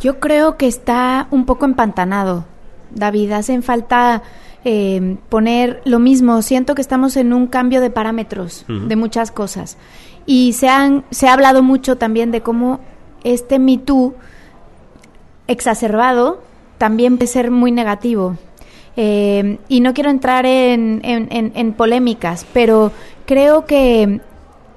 Yo 0.00 0.18
creo 0.18 0.56
que 0.56 0.66
está 0.66 1.26
un 1.30 1.46
poco 1.46 1.66
empantanado, 1.66 2.44
David. 2.90 3.32
Hacen 3.32 3.62
falta 3.62 4.22
eh, 4.64 5.16
poner 5.28 5.82
lo 5.84 5.98
mismo. 5.98 6.40
Siento 6.42 6.74
que 6.74 6.80
estamos 6.80 7.16
en 7.16 7.32
un 7.32 7.48
cambio 7.48 7.80
de 7.80 7.90
parámetros 7.90 8.64
de 8.68 8.96
muchas 8.96 9.30
cosas. 9.30 9.76
Y 10.26 10.54
se, 10.54 10.68
han, 10.68 11.04
se 11.10 11.28
ha 11.28 11.34
hablado 11.34 11.62
mucho 11.62 11.96
también 11.96 12.30
de 12.30 12.40
cómo 12.40 12.80
este 13.24 13.58
Me 13.58 13.78
Too 13.78 14.14
exacerbado 15.48 16.42
también 16.78 17.16
puede 17.16 17.28
ser 17.28 17.50
muy 17.50 17.72
negativo. 17.72 18.36
Eh, 18.96 19.58
y 19.68 19.80
no 19.80 19.92
quiero 19.92 20.10
entrar 20.10 20.46
en, 20.46 21.00
en- 21.04 21.28
en- 21.30 21.52
en 21.54 21.72
polémicas, 21.72 22.46
pero 22.52 22.92
creo 23.26 23.66
que 23.66 24.20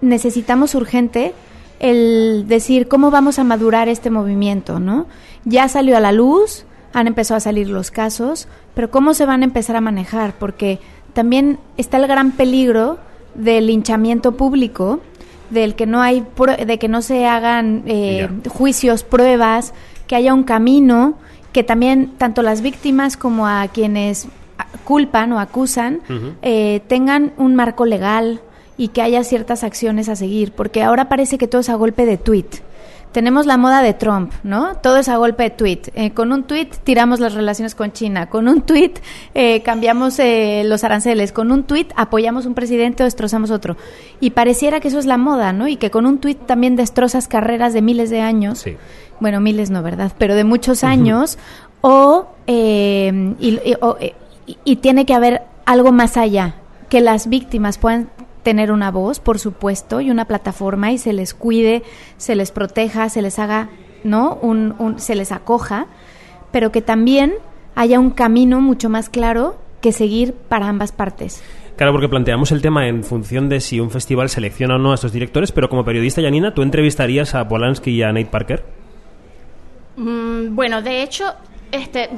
necesitamos 0.01 0.73
urgente 0.75 1.33
el 1.79 2.45
decir 2.47 2.87
cómo 2.87 3.11
vamos 3.11 3.37
a 3.37 3.43
madurar 3.43 3.87
este 3.89 4.09
movimiento, 4.09 4.79
¿no? 4.79 5.05
Ya 5.45 5.67
salió 5.67 5.95
a 5.97 5.99
la 5.99 6.11
luz, 6.11 6.65
han 6.93 7.05
empezado 7.05 7.37
a 7.37 7.41
salir 7.41 7.69
los 7.69 7.91
casos, 7.91 8.47
pero 8.73 8.89
cómo 8.89 9.13
se 9.13 9.25
van 9.27 9.41
a 9.41 9.45
empezar 9.45 9.75
a 9.75 9.81
manejar, 9.81 10.33
porque 10.39 10.79
también 11.13 11.59
está 11.77 11.97
el 11.97 12.07
gran 12.07 12.31
peligro 12.31 12.97
del 13.35 13.67
linchamiento 13.67 14.31
público, 14.35 14.99
del 15.51 15.75
que 15.75 15.85
no 15.85 16.01
hay, 16.01 16.25
de 16.65 16.79
que 16.79 16.87
no 16.87 17.03
se 17.03 17.27
hagan 17.27 17.83
eh, 17.85 18.27
juicios, 18.49 19.03
pruebas, 19.03 19.73
que 20.07 20.15
haya 20.15 20.33
un 20.33 20.43
camino, 20.43 21.15
que 21.51 21.63
también 21.63 22.13
tanto 22.17 22.41
las 22.41 22.61
víctimas 22.61 23.17
como 23.17 23.47
a 23.47 23.67
quienes 23.67 24.27
culpan 24.83 25.31
o 25.33 25.39
acusan 25.39 26.01
eh, 26.41 26.81
tengan 26.87 27.33
un 27.37 27.55
marco 27.55 27.85
legal 27.85 28.41
y 28.77 28.89
que 28.89 29.01
haya 29.01 29.23
ciertas 29.23 29.63
acciones 29.63 30.07
a 30.09 30.15
seguir, 30.15 30.51
porque 30.51 30.83
ahora 30.83 31.09
parece 31.09 31.37
que 31.37 31.47
todo 31.47 31.61
es 31.61 31.69
a 31.69 31.75
golpe 31.75 32.05
de 32.05 32.17
tweet. 32.17 32.47
Tenemos 33.11 33.45
la 33.47 33.57
moda 33.57 33.81
de 33.81 33.93
Trump, 33.93 34.31
¿no? 34.43 34.75
Todo 34.75 34.97
es 34.97 35.09
a 35.09 35.17
golpe 35.17 35.43
de 35.43 35.49
tweet. 35.49 35.79
Eh, 35.95 36.11
con 36.11 36.31
un 36.31 36.43
tweet 36.43 36.69
tiramos 36.83 37.19
las 37.19 37.33
relaciones 37.33 37.73
con 37.73 37.91
China, 37.91 38.29
con 38.29 38.47
un 38.47 38.61
tweet 38.61 38.93
eh, 39.33 39.63
cambiamos 39.63 40.19
eh, 40.19 40.61
los 40.65 40.83
aranceles, 40.83 41.31
con 41.31 41.51
un 41.51 41.63
tweet 41.63 41.87
apoyamos 41.95 42.45
un 42.45 42.53
presidente 42.53 43.01
o 43.03 43.05
destrozamos 43.05 43.49
otro. 43.49 43.75
Y 44.19 44.31
pareciera 44.31 44.79
que 44.79 44.89
eso 44.89 44.99
es 44.99 45.05
la 45.07 45.17
moda, 45.17 45.51
¿no? 45.53 45.67
Y 45.67 45.77
que 45.77 45.89
con 45.89 46.05
un 46.05 46.19
tweet 46.19 46.35
también 46.35 46.75
destrozas 46.75 47.27
carreras 47.27 47.73
de 47.73 47.81
miles 47.81 48.09
de 48.11 48.21
años. 48.21 48.63
Bueno, 49.19 49.39
miles 49.41 49.71
no, 49.71 49.81
¿verdad? 49.81 50.11
Pero 50.19 50.35
de 50.35 50.43
muchos 50.43 50.83
años. 50.83 51.37
o, 51.81 52.27
eh, 52.47 53.33
y, 53.39 53.49
y- 53.55 53.75
o, 53.81 53.97
eh, 53.99 54.13
y 54.63 54.75
tiene 54.77 55.05
que 55.05 55.13
haber 55.13 55.41
algo 55.65 55.91
más 55.91 56.17
allá, 56.17 56.55
que 56.89 57.01
las 57.01 57.27
víctimas 57.27 57.77
puedan 57.77 58.09
tener 58.47 58.71
una 58.71 58.91
voz, 58.91 59.19
por 59.19 59.39
supuesto, 59.39 59.99
y 59.99 60.09
una 60.09 60.23
plataforma 60.23 60.93
y 60.93 60.97
se 60.97 61.11
les 61.11 61.33
cuide, 61.33 61.83
se 62.15 62.33
les 62.33 62.51
proteja, 62.51 63.09
se 63.09 63.21
les 63.21 63.39
haga, 63.39 63.67
¿no? 64.05 64.35
Un, 64.41 64.73
un- 64.79 64.99
se 65.01 65.15
les 65.15 65.33
acoja, 65.33 65.87
pero 66.53 66.71
que 66.71 66.81
también 66.81 67.33
haya 67.75 67.99
un 67.99 68.09
camino 68.11 68.61
mucho 68.61 68.87
más 68.87 69.09
claro 69.09 69.57
que 69.81 69.91
seguir 69.91 70.33
para 70.33 70.69
ambas 70.69 70.93
partes. 70.93 71.43
Claro, 71.75 71.91
porque 71.91 72.07
planteamos 72.07 72.53
el 72.53 72.61
tema 72.61 72.87
en 72.87 73.03
función 73.03 73.49
de 73.49 73.59
si 73.59 73.81
un 73.81 73.91
festival 73.91 74.29
selecciona 74.29 74.75
o 74.75 74.77
no 74.77 74.93
a 74.93 74.95
estos 74.95 75.11
directores, 75.11 75.51
pero 75.51 75.67
como 75.67 75.83
periodista, 75.83 76.21
Janina, 76.21 76.53
¿tú 76.53 76.61
entrevistarías 76.61 77.35
a 77.35 77.45
Polanski 77.49 77.91
y 77.91 78.01
a 78.01 78.13
Nate 78.13 78.27
Parker? 78.27 78.63
Mm, 79.97 80.55
bueno, 80.55 80.81
de 80.81 81.03
hecho, 81.03 81.25
este, 81.69 82.09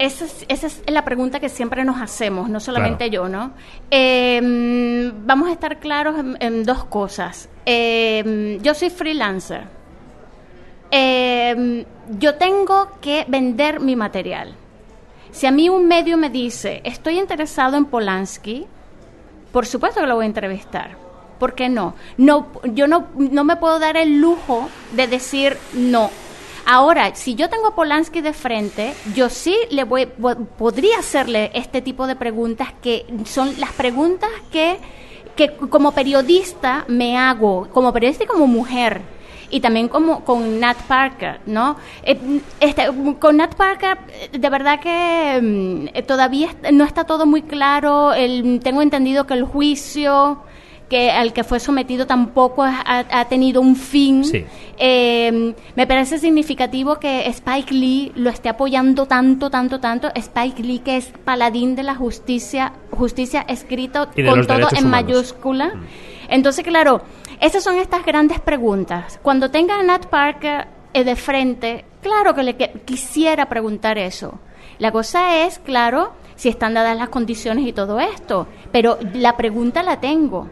esa 0.00 0.24
es, 0.24 0.46
esa 0.48 0.66
es 0.66 0.82
la 0.86 1.04
pregunta 1.04 1.40
que 1.40 1.50
siempre 1.50 1.84
nos 1.84 2.00
hacemos, 2.00 2.48
no 2.48 2.58
solamente 2.58 3.10
yo, 3.10 3.28
¿no? 3.28 3.52
Eh, 3.90 4.40
mm, 4.42 5.26
vamos 5.26 5.50
a 5.50 5.52
estar 5.52 5.78
claros 5.78 6.18
en, 6.18 6.36
en 6.40 6.64
dos 6.64 6.84
cosas. 6.84 7.50
Eh, 7.66 8.58
yo 8.62 8.74
soy 8.74 8.88
freelancer. 8.88 9.64
Eh, 10.90 11.84
yo 12.18 12.34
tengo 12.36 12.88
que 13.00 13.24
vender 13.28 13.80
mi 13.80 13.94
material. 13.94 14.54
Si 15.30 15.46
a 15.46 15.50
mí 15.50 15.68
un 15.68 15.86
medio 15.86 16.16
me 16.16 16.30
dice, 16.30 16.80
estoy 16.84 17.18
interesado 17.18 17.76
en 17.76 17.84
Polanski, 17.84 18.66
por 19.52 19.66
supuesto 19.66 20.00
que 20.00 20.06
lo 20.06 20.16
voy 20.16 20.24
a 20.24 20.26
entrevistar. 20.26 20.96
¿Por 21.38 21.54
qué 21.54 21.68
no? 21.68 21.94
no 22.16 22.48
yo 22.64 22.86
no, 22.86 23.08
no 23.16 23.44
me 23.44 23.56
puedo 23.56 23.78
dar 23.78 23.96
el 23.96 24.20
lujo 24.20 24.68
de 24.92 25.06
decir 25.06 25.56
no. 25.74 26.10
Ahora, 26.66 27.14
si 27.14 27.34
yo 27.34 27.48
tengo 27.48 27.68
a 27.68 27.74
Polanski 27.74 28.20
de 28.20 28.32
frente, 28.32 28.94
yo 29.14 29.28
sí 29.28 29.56
le 29.70 29.84
voy, 29.84 30.06
po- 30.06 30.36
podría 30.56 30.98
hacerle 30.98 31.50
este 31.54 31.82
tipo 31.82 32.06
de 32.06 32.16
preguntas 32.16 32.68
que 32.82 33.06
son 33.24 33.54
las 33.58 33.72
preguntas 33.72 34.30
que, 34.52 34.78
que 35.36 35.52
como 35.56 35.92
periodista 35.92 36.84
me 36.88 37.16
hago, 37.18 37.68
como 37.72 37.92
periodista 37.92 38.24
y 38.24 38.26
como 38.26 38.46
mujer 38.46 39.00
y 39.52 39.58
también 39.60 39.88
como 39.88 40.24
con 40.24 40.60
Nat 40.60 40.76
Parker, 40.82 41.40
¿no? 41.46 41.74
Eh, 42.04 42.16
este, 42.60 42.86
con 43.18 43.36
Nat 43.38 43.54
Parker, 43.56 43.98
de 44.30 44.48
verdad 44.48 44.78
que 44.78 45.40
mm, 45.42 46.06
todavía 46.06 46.50
no 46.72 46.84
está 46.84 47.02
todo 47.04 47.26
muy 47.26 47.42
claro. 47.42 48.12
El- 48.12 48.60
tengo 48.62 48.80
entendido 48.80 49.26
que 49.26 49.34
el 49.34 49.42
juicio 49.44 50.42
que 50.90 51.10
al 51.10 51.32
que 51.32 51.44
fue 51.44 51.60
sometido 51.60 52.06
tampoco 52.06 52.62
ha, 52.64 52.82
ha 52.84 53.24
tenido 53.26 53.62
un 53.62 53.76
fin. 53.76 54.24
Sí. 54.24 54.44
Eh, 54.76 55.54
me 55.76 55.86
parece 55.86 56.18
significativo 56.18 56.96
que 56.98 57.26
Spike 57.28 57.72
Lee 57.72 58.12
lo 58.16 58.28
esté 58.28 58.48
apoyando 58.48 59.06
tanto, 59.06 59.48
tanto, 59.50 59.78
tanto. 59.80 60.08
Spike 60.14 60.62
Lee, 60.62 60.80
que 60.80 60.96
es 60.98 61.12
paladín 61.24 61.76
de 61.76 61.84
la 61.84 61.94
justicia, 61.94 62.72
justicia 62.90 63.44
escrito 63.48 64.08
con 64.26 64.46
todo 64.46 64.58
en 64.72 64.84
humanos. 64.86 64.90
mayúscula. 64.90 65.72
Entonces, 66.28 66.64
claro, 66.64 67.02
esas 67.40 67.62
son 67.62 67.78
estas 67.78 68.04
grandes 68.04 68.40
preguntas. 68.40 69.18
Cuando 69.22 69.50
tenga 69.50 69.78
a 69.78 69.82
Nat 69.82 70.06
Parker 70.06 70.66
eh, 70.92 71.04
de 71.04 71.16
frente, 71.16 71.84
claro 72.02 72.34
que 72.34 72.42
le 72.42 72.56
que- 72.56 72.72
quisiera 72.84 73.48
preguntar 73.48 73.96
eso. 73.96 74.38
La 74.78 74.90
cosa 74.92 75.44
es, 75.44 75.58
claro, 75.58 76.12
si 76.36 76.48
están 76.48 76.74
dadas 76.74 76.96
las 76.96 77.10
condiciones 77.10 77.66
y 77.66 77.72
todo 77.72 78.00
esto. 78.00 78.46
Pero 78.72 78.98
la 79.14 79.36
pregunta 79.36 79.82
la 79.82 80.00
tengo, 80.00 80.48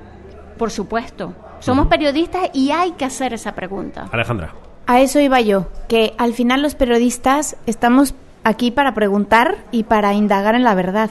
por 0.59 0.71
supuesto. 0.71 1.33
Somos 1.61 1.87
periodistas 1.87 2.51
y 2.53 2.71
hay 2.71 2.92
que 2.92 3.05
hacer 3.05 3.33
esa 3.33 3.55
pregunta. 3.55 4.09
Alejandra. 4.12 4.55
A 4.87 5.01
eso 5.01 5.21
iba 5.21 5.40
yo, 5.40 5.66
que 5.88 6.14
al 6.18 6.35
final 6.35 6.62
los 6.62 6.75
periodistas 6.75 7.57
estamos 7.66 8.14
aquí 8.44 8.71
para 8.71 8.94
preguntar 8.94 9.57
y 9.71 9.85
para 9.85 10.14
indagar 10.14 10.55
en 10.55 10.64
la 10.64 10.75
verdad. 10.75 11.11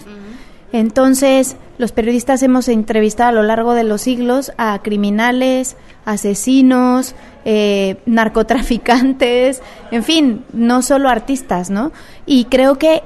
Entonces, 0.72 1.56
los 1.78 1.92
periodistas 1.92 2.44
hemos 2.44 2.68
entrevistado 2.68 3.30
a 3.30 3.34
lo 3.34 3.44
largo 3.44 3.74
de 3.74 3.84
los 3.84 4.02
siglos 4.02 4.52
a 4.58 4.80
criminales, 4.80 5.78
asesinos, 6.06 7.16
eh, 7.46 7.98
narcotraficantes, 8.06 9.62
en 9.92 10.04
fin, 10.04 10.46
no 10.54 10.82
solo 10.82 11.10
artistas, 11.10 11.70
¿no? 11.70 11.92
Y 12.26 12.46
creo 12.46 12.78
que 12.78 13.04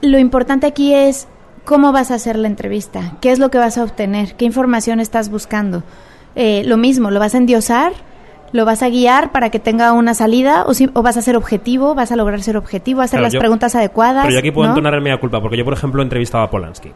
lo 0.00 0.18
importante 0.18 0.66
aquí 0.66 0.94
es 0.94 1.26
cómo 1.64 1.92
vas 1.92 2.10
a 2.10 2.14
hacer 2.14 2.36
la 2.36 2.48
entrevista, 2.48 3.12
qué 3.20 3.30
es 3.32 3.38
lo 3.38 3.50
que 3.50 3.58
vas 3.58 3.78
a 3.78 3.84
obtener, 3.84 4.34
qué 4.36 4.44
información 4.44 5.00
estás 5.00 5.30
buscando. 5.30 5.82
Eh, 6.34 6.62
lo 6.66 6.76
mismo, 6.76 7.10
¿lo 7.10 7.20
vas 7.20 7.34
a 7.34 7.38
endiosar? 7.38 7.92
¿Lo 8.52 8.64
vas 8.66 8.82
a 8.82 8.88
guiar 8.90 9.32
para 9.32 9.48
que 9.50 9.58
tenga 9.58 9.92
una 9.92 10.12
salida? 10.14 10.64
¿O, 10.66 10.74
si- 10.74 10.90
o 10.92 11.02
vas 11.02 11.16
a 11.16 11.22
ser 11.22 11.36
objetivo? 11.36 11.94
¿Vas 11.94 12.12
a 12.12 12.16
lograr 12.16 12.42
ser 12.42 12.56
objetivo? 12.58 13.00
¿Hacer 13.00 13.18
Claro, 13.18 13.24
las 13.24 13.32
yo- 13.32 13.38
preguntas 13.38 13.74
adecuadas? 13.74 14.24
Pero 14.24 14.34
yo 14.34 14.38
aquí 14.40 14.50
puedo 14.50 14.68
¿no? 14.68 14.76
entonar 14.76 14.94
en 14.94 15.18
culpa, 15.18 15.40
porque 15.40 15.56
yo, 15.56 15.64
por 15.64 15.72
ejemplo, 15.74 16.02
he 16.02 16.04
entrevistado 16.04 16.44
a 16.44 16.50
Polanski. 16.50 16.90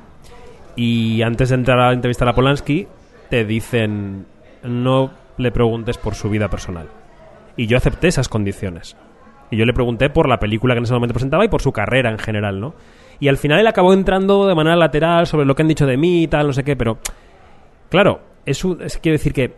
Y 0.74 1.22
antes 1.22 1.48
de 1.48 1.54
entrar 1.54 1.78
a 1.80 1.92
entrevistar 1.92 2.28
a 2.28 2.34
Polanski, 2.34 2.86
te 3.30 3.44
dicen 3.44 4.26
no 4.62 5.10
le 5.38 5.50
preguntes 5.50 5.96
por 5.96 6.14
su 6.14 6.28
vida 6.28 6.48
personal. 6.48 6.88
Y 7.56 7.66
yo 7.66 7.76
acepté 7.78 8.08
esas 8.08 8.28
condiciones. 8.28 8.96
Y 9.50 9.56
yo 9.56 9.64
le 9.64 9.72
pregunté 9.72 10.10
por 10.10 10.28
la 10.28 10.38
película 10.38 10.74
que 10.74 10.78
en 10.78 10.84
ese 10.84 10.92
momento 10.94 11.14
presentaba 11.14 11.44
y 11.44 11.48
por 11.48 11.62
su 11.62 11.72
carrera 11.72 12.10
en 12.10 12.18
general, 12.18 12.60
¿no? 12.60 12.74
Y 13.20 13.28
al 13.28 13.36
final 13.36 13.60
él 13.60 13.66
acabó 13.66 13.92
entrando 13.92 14.46
de 14.46 14.54
manera 14.54 14.76
lateral 14.76 15.26
sobre 15.26 15.46
lo 15.46 15.54
que 15.54 15.62
han 15.62 15.68
dicho 15.68 15.86
de 15.86 15.96
mí 15.96 16.24
y 16.24 16.28
tal, 16.28 16.46
no 16.46 16.52
sé 16.52 16.64
qué, 16.64 16.76
pero 16.76 16.98
claro, 17.88 18.20
eso 18.44 18.76
es, 18.80 18.98
quiero 18.98 19.14
decir 19.14 19.32
que 19.32 19.54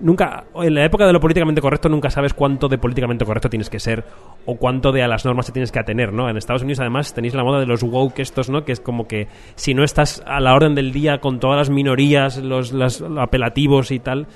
nunca 0.00 0.44
en 0.54 0.74
la 0.74 0.84
época 0.84 1.06
de 1.06 1.12
lo 1.12 1.20
políticamente 1.20 1.60
correcto 1.60 1.88
nunca 1.88 2.10
sabes 2.10 2.34
cuánto 2.34 2.68
de 2.68 2.78
políticamente 2.78 3.24
correcto 3.24 3.48
tienes 3.48 3.70
que 3.70 3.78
ser 3.78 4.04
o 4.46 4.56
cuánto 4.56 4.92
de 4.92 5.02
a 5.02 5.08
las 5.08 5.24
normas 5.24 5.46
te 5.46 5.52
tienes 5.52 5.70
que 5.70 5.78
atener, 5.78 6.12
¿no? 6.12 6.28
En 6.28 6.36
Estados 6.36 6.62
Unidos 6.62 6.80
además 6.80 7.12
tenéis 7.14 7.34
la 7.34 7.44
moda 7.44 7.60
de 7.60 7.66
los 7.66 7.82
woke 7.82 8.20
estos, 8.20 8.48
¿no? 8.50 8.64
Que 8.64 8.72
es 8.72 8.80
como 8.80 9.06
que 9.06 9.28
si 9.54 9.74
no 9.74 9.84
estás 9.84 10.22
a 10.26 10.40
la 10.40 10.54
orden 10.54 10.74
del 10.74 10.92
día 10.92 11.18
con 11.18 11.38
todas 11.38 11.58
las 11.58 11.70
minorías, 11.70 12.38
los, 12.38 12.72
los 12.72 13.02
apelativos 13.18 13.90
y 13.90 13.98
tal, 13.98 14.26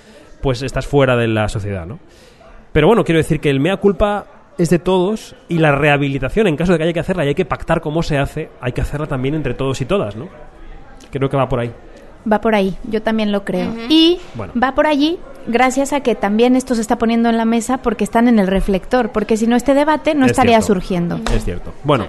pues 0.42 0.62
estás 0.62 0.86
fuera 0.86 1.16
de 1.16 1.28
la 1.28 1.48
sociedad, 1.48 1.86
¿no? 1.86 1.98
Pero 2.72 2.86
bueno, 2.86 3.04
quiero 3.04 3.18
decir 3.18 3.40
que 3.40 3.50
el 3.50 3.60
mea 3.60 3.76
culpa 3.76 4.26
es 4.58 4.70
de 4.70 4.78
todos 4.78 5.34
y 5.48 5.58
la 5.58 5.72
rehabilitación, 5.72 6.46
en 6.46 6.56
caso 6.56 6.72
de 6.72 6.78
que 6.78 6.84
haya 6.84 6.92
que 6.92 7.00
hacerla 7.00 7.24
y 7.24 7.28
hay 7.28 7.34
que 7.34 7.44
pactar 7.44 7.80
cómo 7.80 8.02
se 8.02 8.18
hace, 8.18 8.50
hay 8.60 8.72
que 8.72 8.80
hacerla 8.80 9.06
también 9.06 9.34
entre 9.34 9.54
todos 9.54 9.80
y 9.80 9.84
todas, 9.84 10.16
¿no? 10.16 10.28
Creo 11.10 11.28
que 11.28 11.36
va 11.36 11.48
por 11.48 11.60
ahí. 11.60 11.72
Va 12.30 12.40
por 12.40 12.54
ahí, 12.54 12.76
yo 12.84 13.02
también 13.02 13.32
lo 13.32 13.44
creo. 13.44 13.72
Y 13.88 14.18
va 14.40 14.74
por 14.74 14.86
allí 14.86 15.18
gracias 15.46 15.92
a 15.92 16.00
que 16.00 16.14
también 16.14 16.56
esto 16.56 16.74
se 16.74 16.80
está 16.80 16.96
poniendo 16.96 17.28
en 17.28 17.36
la 17.36 17.44
mesa 17.44 17.78
porque 17.78 18.04
están 18.04 18.28
en 18.28 18.38
el 18.38 18.46
reflector, 18.46 19.12
porque 19.12 19.36
si 19.36 19.46
no 19.46 19.56
este 19.56 19.74
debate 19.74 20.14
no 20.14 20.26
estaría 20.26 20.60
surgiendo. 20.62 21.20
Es 21.34 21.44
cierto. 21.44 21.74
Bueno, 21.84 22.08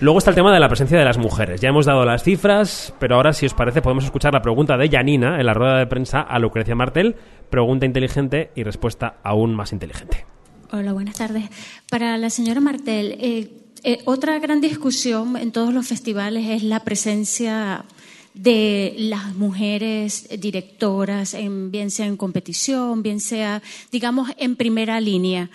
luego 0.00 0.18
está 0.18 0.30
el 0.30 0.36
tema 0.36 0.52
de 0.52 0.60
la 0.60 0.68
presencia 0.68 0.98
de 0.98 1.04
las 1.04 1.16
mujeres. 1.16 1.60
Ya 1.60 1.70
hemos 1.70 1.86
dado 1.86 2.04
las 2.04 2.22
cifras, 2.22 2.94
pero 2.98 3.16
ahora 3.16 3.32
si 3.32 3.46
os 3.46 3.54
parece 3.54 3.80
podemos 3.80 4.04
escuchar 4.04 4.34
la 4.34 4.42
pregunta 4.42 4.76
de 4.76 4.90
Janina 4.90 5.40
en 5.40 5.46
la 5.46 5.54
rueda 5.54 5.78
de 5.78 5.86
prensa 5.86 6.20
a 6.20 6.38
Lucrecia 6.38 6.74
Martel, 6.74 7.16
pregunta 7.48 7.86
inteligente 7.86 8.50
y 8.54 8.62
respuesta 8.62 9.14
aún 9.22 9.54
más 9.54 9.72
inteligente. 9.72 10.26
Hola, 10.72 10.92
buenas 10.92 11.16
tardes. 11.16 11.50
Para 11.90 12.16
la 12.16 12.30
señora 12.30 12.60
Martel, 12.60 13.16
eh, 13.18 13.50
eh, 13.82 13.98
otra 14.04 14.38
gran 14.38 14.60
discusión 14.60 15.36
en 15.36 15.50
todos 15.50 15.74
los 15.74 15.88
festivales 15.88 16.48
es 16.48 16.62
la 16.62 16.84
presencia 16.84 17.84
de 18.34 18.94
las 18.96 19.34
mujeres 19.34 20.28
directoras, 20.38 21.34
en, 21.34 21.72
bien 21.72 21.90
sea 21.90 22.06
en 22.06 22.16
competición, 22.16 23.02
bien 23.02 23.18
sea, 23.18 23.62
digamos, 23.90 24.30
en 24.36 24.54
primera 24.54 25.00
línea. 25.00 25.50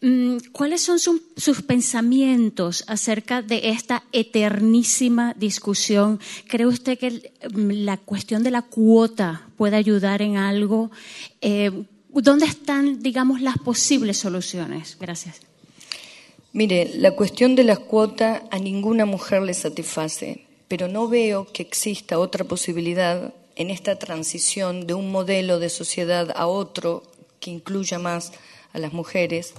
Mm, 0.00 0.38
¿Cuáles 0.50 0.80
son 0.80 0.98
sus 0.98 1.62
pensamientos 1.62 2.82
acerca 2.88 3.42
de 3.42 3.68
esta 3.68 4.02
eternísima 4.10 5.32
discusión? 5.34 6.18
¿Cree 6.48 6.66
usted 6.66 6.98
que 6.98 7.32
mm, 7.54 7.84
la 7.84 7.98
cuestión 7.98 8.42
de 8.42 8.50
la 8.50 8.62
cuota 8.62 9.46
puede 9.56 9.76
ayudar 9.76 10.22
en 10.22 10.38
algo? 10.38 10.90
Eh, 11.40 11.84
¿Dónde 12.12 12.46
están, 12.46 13.02
digamos, 13.02 13.40
las 13.40 13.58
posibles 13.58 14.18
soluciones? 14.18 14.96
Gracias. 15.00 15.40
Mire, 16.52 16.92
la 16.96 17.12
cuestión 17.12 17.54
de 17.54 17.64
las 17.64 17.78
cuotas 17.78 18.42
a 18.50 18.58
ninguna 18.58 19.04
mujer 19.06 19.42
le 19.42 19.54
satisface 19.54 20.46
pero 20.70 20.86
no 20.86 21.08
veo 21.08 21.48
que 21.52 21.64
exista 21.64 22.20
otra 22.20 22.44
posibilidad 22.44 23.34
en 23.56 23.70
esta 23.70 23.98
transición 23.98 24.86
de 24.86 24.94
un 24.94 25.10
modelo 25.10 25.58
de 25.58 25.68
sociedad 25.68 26.30
a 26.36 26.46
otro 26.46 27.02
que 27.40 27.50
incluya 27.50 27.98
más 27.98 28.30
a 28.72 28.78
las 28.78 28.92
mujeres 28.92 29.52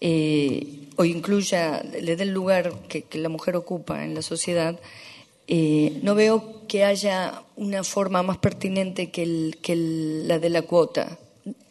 eh, 0.00 0.88
o 0.96 1.04
incluya, 1.04 1.84
le 1.84 2.16
dé 2.16 2.24
el 2.24 2.32
lugar 2.32 2.72
que, 2.88 3.04
la 3.12 3.28
mujer 3.28 3.54
ocupa 3.54 4.04
en 4.04 4.16
la 4.16 4.22
sociedad, 4.22 4.80
eh, 5.46 6.00
no 6.02 6.16
veo 6.16 6.66
que 6.66 6.82
haya 6.82 7.44
una 7.54 7.84
forma 7.84 8.24
más 8.24 8.38
pertinente 8.38 9.12
que, 9.12 9.24
la 10.26 10.40
de 10.40 10.50
la 10.50 10.62
cuota. 10.62 11.16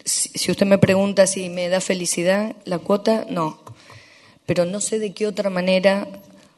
Si 0.07 0.51
usted 0.51 0.65
me 0.65 0.77
pregunta 0.77 1.27
si 1.27 1.49
me 1.49 1.69
da 1.69 1.81
felicidad 1.81 2.55
la 2.65 2.79
cuota, 2.79 3.25
no. 3.29 3.59
Pero 4.45 4.65
no 4.65 4.79
sé 4.79 4.99
de 4.99 5.13
qué 5.13 5.27
otra 5.27 5.49
manera 5.49 6.07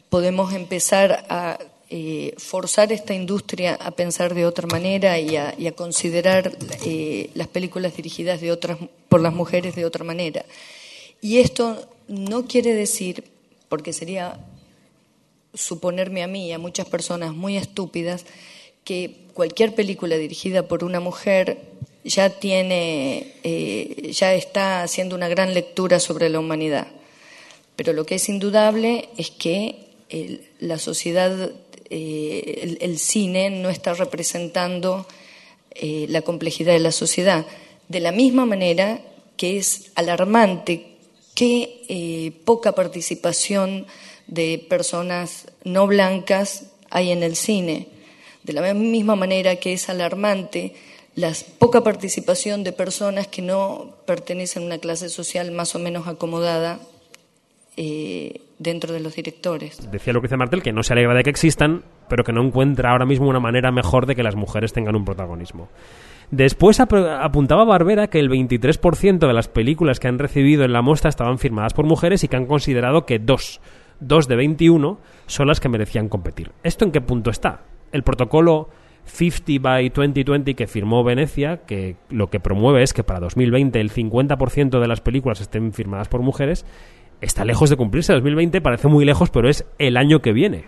podemos 0.10 0.54
empezar 0.54 1.26
a 1.30 1.60
eh, 1.92 2.36
forzar 2.38 2.92
esta 2.92 3.16
industria 3.16 3.74
a 3.74 3.90
pensar 3.90 4.36
de 4.36 4.46
otra 4.46 4.68
manera 4.68 5.18
y 5.18 5.36
a, 5.38 5.72
considerar 5.76 6.56
eh, 6.86 7.32
las 7.34 7.48
películas 7.48 7.96
dirigidas 7.96 8.42
de 8.42 8.52
otras, 8.52 8.78
por 9.08 9.22
las 9.22 9.34
mujeres 9.34 9.76
de 9.76 9.86
otra 9.86 10.04
manera. 10.04 10.46
Y 11.20 11.40
esto 11.40 11.90
no 12.08 12.46
quiere 12.46 12.76
decir, 12.76 13.24
porque 13.70 13.92
sería 13.92 14.40
suponerme 15.56 16.22
a 16.22 16.28
mí 16.28 16.50
y 16.50 16.52
a 16.52 16.60
muchas 16.60 16.88
personas 16.88 17.34
muy 17.34 17.58
estúpidas, 17.58 18.26
que 18.84 19.26
cualquier 19.34 19.74
película 19.74 20.16
dirigida 20.18 20.68
por 20.68 20.84
una 20.84 21.00
mujer 21.00 21.69
ya 22.04 22.30
tiene, 22.30 23.34
eh, 23.44 24.12
ya 24.12 24.34
está 24.34 24.84
haciendo 24.84 25.16
una 25.16 25.28
gran 25.28 25.54
lectura 25.54 26.00
sobre 26.00 26.30
la 26.30 26.40
humanidad. 26.40 26.88
Pero 27.76 27.94
lo 27.94 28.06
que 28.06 28.16
es 28.16 28.30
indudable 28.30 29.10
es 29.18 29.32
que 29.32 29.88
la 30.60 30.80
sociedad 30.80 31.52
eh, 31.90 32.78
el, 32.82 33.00
cine 33.00 33.50
no 33.50 33.70
está 33.70 33.94
representando 33.94 35.08
eh, 35.72 36.06
la 36.10 36.22
complejidad 36.22 36.74
de 36.74 36.80
la 36.80 36.92
sociedad. 36.92 37.46
De 37.88 38.00
la 38.00 38.12
misma 38.12 38.46
manera 38.46 39.02
que 39.38 39.58
es 39.58 39.92
alarmante 39.96 40.86
que 41.34 42.34
poca 42.44 42.74
participación 42.74 43.88
de 44.28 44.64
personas 44.70 45.46
no 45.64 45.88
blancas 45.88 46.66
hay 46.90 47.12
en 47.12 47.24
el 47.24 47.38
cine. 47.38 47.88
De 48.44 48.52
la 48.52 48.74
misma 48.74 49.16
manera 49.16 49.56
que 49.56 49.74
es 49.74 49.90
alarmante 49.90 50.76
la 51.20 51.34
poca 51.58 51.84
participación 51.84 52.64
de 52.64 52.72
personas 52.72 53.28
que 53.28 53.42
no 53.42 53.96
pertenecen 54.06 54.64
a 54.64 54.66
una 54.68 54.78
clase 54.78 55.10
social 55.10 55.52
más 55.52 55.76
o 55.76 55.80
menos 55.80 56.08
acomodada 56.08 56.80
dentro 58.58 58.94
de 58.94 59.00
los 59.00 59.16
directores. 59.16 59.90
Decía 59.90 60.12
Lucrecia 60.12 60.36
Martel 60.36 60.62
que 60.62 60.74
no 60.74 60.84
se 60.84 60.92
alegra 60.92 61.14
de 61.14 61.24
que 61.24 61.30
existan, 61.30 61.84
pero 62.10 62.26
que 62.26 62.34
no 62.34 62.44
encuentra 62.44 62.92
ahora 62.92 63.06
mismo 63.06 63.30
una 63.30 63.40
manera 63.40 63.72
mejor 63.72 64.06
de 64.06 64.16
que 64.16 64.24
las 64.24 64.36
mujeres 64.36 64.74
tengan 64.74 64.98
un 64.98 65.06
protagonismo. 65.06 65.70
Después 66.30 66.80
apuntaba 66.80 67.64
Barbera 67.64 68.08
que 68.08 68.20
el 68.20 68.30
23% 68.30 69.20
de 69.20 69.34
las 69.34 69.48
películas 69.48 70.00
que 70.00 70.10
han 70.10 70.20
recibido 70.20 70.64
en 70.66 70.74
la 70.74 70.82
muestra 70.82 71.10
estaban 71.10 71.40
firmadas 71.40 71.74
por 71.74 71.86
mujeres 71.86 72.24
y 72.24 72.28
que 72.28 72.36
han 72.36 72.46
considerado 72.46 73.06
que 73.06 73.18
dos, 73.18 73.62
dos 74.00 74.28
de 74.28 74.36
21, 74.36 75.00
son 75.26 75.48
las 75.48 75.60
que 75.60 75.70
merecían 75.70 76.10
competir. 76.10 76.52
¿Esto 76.64 76.86
en 76.86 76.92
qué 76.92 77.02
punto 77.02 77.30
está? 77.30 77.62
El 77.94 78.04
protocolo 78.04 78.70
50 79.10 79.62
by 79.62 79.90
2020 79.90 80.56
que 80.56 80.68
firmó 80.68 81.04
Venecia, 81.04 81.58
que 81.66 81.98
lo 82.10 82.30
que 82.30 82.40
promueve 82.40 82.84
es 82.84 82.94
que 82.94 83.04
para 83.04 83.20
2020 83.20 83.80
el 83.80 83.92
50% 83.92 84.80
de 84.80 84.88
las 84.88 85.02
películas 85.02 85.42
estén 85.42 85.74
firmadas 85.74 86.08
por 86.08 86.22
mujeres, 86.22 86.66
está 87.22 87.44
lejos 87.44 87.70
de 87.70 87.76
cumplirse. 87.76 88.14
2020 88.14 88.62
parece 88.62 88.88
muy 88.88 89.06
lejos, 89.06 89.30
pero 89.30 89.50
es 89.50 89.66
el 89.78 89.98
año 89.98 90.22
que 90.22 90.32
viene. 90.32 90.66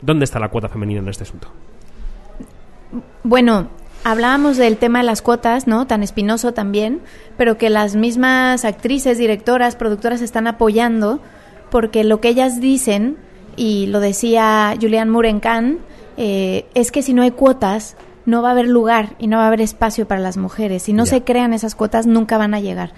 ¿Dónde 0.00 0.24
está 0.24 0.38
la 0.38 0.48
cuota 0.48 0.68
femenina 0.68 1.00
en 1.00 1.08
este 1.08 1.24
asunto? 1.24 1.48
Bueno, 3.24 3.68
hablábamos 4.04 4.56
del 4.56 4.76
tema 4.76 5.00
de 5.00 5.06
las 5.06 5.22
cuotas, 5.22 5.66
¿no? 5.66 5.86
Tan 5.86 6.02
espinoso 6.02 6.52
también, 6.52 7.00
pero 7.36 7.58
que 7.58 7.70
las 7.70 7.96
mismas 7.96 8.64
actrices, 8.64 9.18
directoras, 9.18 9.76
productoras 9.76 10.22
están 10.22 10.46
apoyando 10.46 11.20
porque 11.70 12.04
lo 12.04 12.20
que 12.20 12.28
ellas 12.28 12.60
dicen, 12.60 13.16
y 13.56 13.86
lo 13.86 14.00
decía 14.00 14.74
Julian 14.80 15.08
Moore 15.08 15.30
en 15.30 15.40
Cannes, 15.40 15.78
eh, 16.16 16.66
es 16.74 16.90
que 16.90 17.02
si 17.02 17.12
no 17.12 17.22
hay 17.22 17.30
cuotas, 17.30 17.96
no 18.26 18.42
va 18.42 18.48
a 18.48 18.52
haber 18.52 18.68
lugar 18.68 19.14
y 19.18 19.28
no 19.28 19.38
va 19.38 19.44
a 19.44 19.46
haber 19.46 19.60
espacio 19.60 20.06
para 20.06 20.20
las 20.20 20.36
mujeres. 20.36 20.82
Si 20.82 20.92
no 20.92 21.06
se 21.06 21.22
crean 21.22 21.54
esas 21.54 21.74
cuotas, 21.74 22.06
nunca 22.06 22.38
van 22.38 22.54
a 22.54 22.60
llegar. 22.60 22.92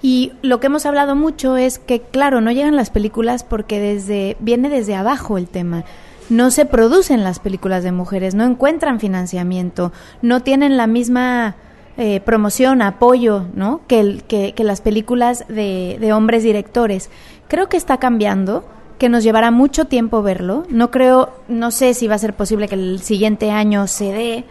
Y 0.00 0.32
lo 0.42 0.60
que 0.60 0.68
hemos 0.68 0.86
hablado 0.86 1.16
mucho 1.16 1.56
es 1.56 1.78
que, 1.80 2.00
claro, 2.00 2.40
no 2.40 2.52
llegan 2.52 2.76
las 2.76 2.90
películas 2.90 3.42
porque 3.42 3.80
desde 3.80 4.36
viene 4.38 4.68
desde 4.68 4.94
abajo 4.94 5.38
el 5.38 5.48
tema. 5.48 5.84
No 6.30 6.50
se 6.50 6.66
producen 6.66 7.24
las 7.24 7.40
películas 7.40 7.82
de 7.82 7.90
mujeres, 7.90 8.34
no 8.34 8.44
encuentran 8.44 9.00
financiamiento, 9.00 9.92
no 10.22 10.42
tienen 10.42 10.76
la 10.76 10.86
misma 10.86 11.56
eh, 11.96 12.20
promoción, 12.20 12.82
apoyo, 12.82 13.46
¿no? 13.54 13.80
Que, 13.88 14.22
que, 14.28 14.52
que 14.52 14.62
las 14.62 14.80
películas 14.80 15.44
de, 15.48 15.96
de 16.00 16.12
hombres 16.12 16.44
directores. 16.44 17.10
Creo 17.48 17.68
que 17.68 17.76
está 17.78 17.96
cambiando 17.96 18.64
que 18.98 19.08
nos 19.08 19.22
llevará 19.22 19.50
mucho 19.50 19.86
tiempo 19.86 20.22
verlo. 20.22 20.64
No 20.68 20.90
creo, 20.90 21.30
no 21.48 21.70
sé 21.70 21.94
si 21.94 22.08
va 22.08 22.16
a 22.16 22.18
ser 22.18 22.34
posible 22.34 22.68
que 22.68 22.74
el 22.74 23.00
siguiente 23.00 23.50
año 23.50 23.86
se 23.86 24.12
dé, 24.12 24.44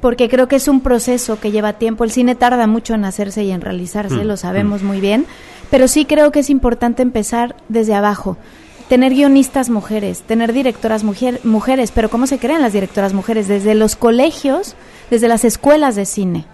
porque 0.00 0.28
creo 0.28 0.48
que 0.48 0.56
es 0.56 0.68
un 0.68 0.80
proceso 0.80 1.40
que 1.40 1.50
lleva 1.50 1.74
tiempo. 1.74 2.04
El 2.04 2.12
cine 2.12 2.34
tarda 2.34 2.66
mucho 2.66 2.94
en 2.94 3.04
hacerse 3.04 3.44
y 3.44 3.50
en 3.50 3.60
realizarse, 3.60 4.16
mm, 4.16 4.26
lo 4.26 4.36
sabemos 4.36 4.82
mm. 4.82 4.86
muy 4.86 5.00
bien, 5.00 5.26
pero 5.70 5.88
sí 5.88 6.04
creo 6.04 6.30
que 6.30 6.40
es 6.40 6.50
importante 6.50 7.02
empezar 7.02 7.56
desde 7.68 7.94
abajo. 7.94 8.36
Tener 8.88 9.12
guionistas 9.12 9.68
mujeres, 9.68 10.22
tener 10.22 10.54
directoras 10.54 11.04
mujeres, 11.04 11.92
pero 11.92 12.08
¿cómo 12.08 12.26
se 12.26 12.38
crean 12.38 12.62
las 12.62 12.72
directoras 12.72 13.12
mujeres? 13.12 13.46
Desde 13.46 13.74
los 13.74 13.96
colegios, 13.96 14.76
desde 15.10 15.28
las 15.28 15.44
escuelas 15.44 15.94
de 15.94 16.06
cine. 16.06 16.46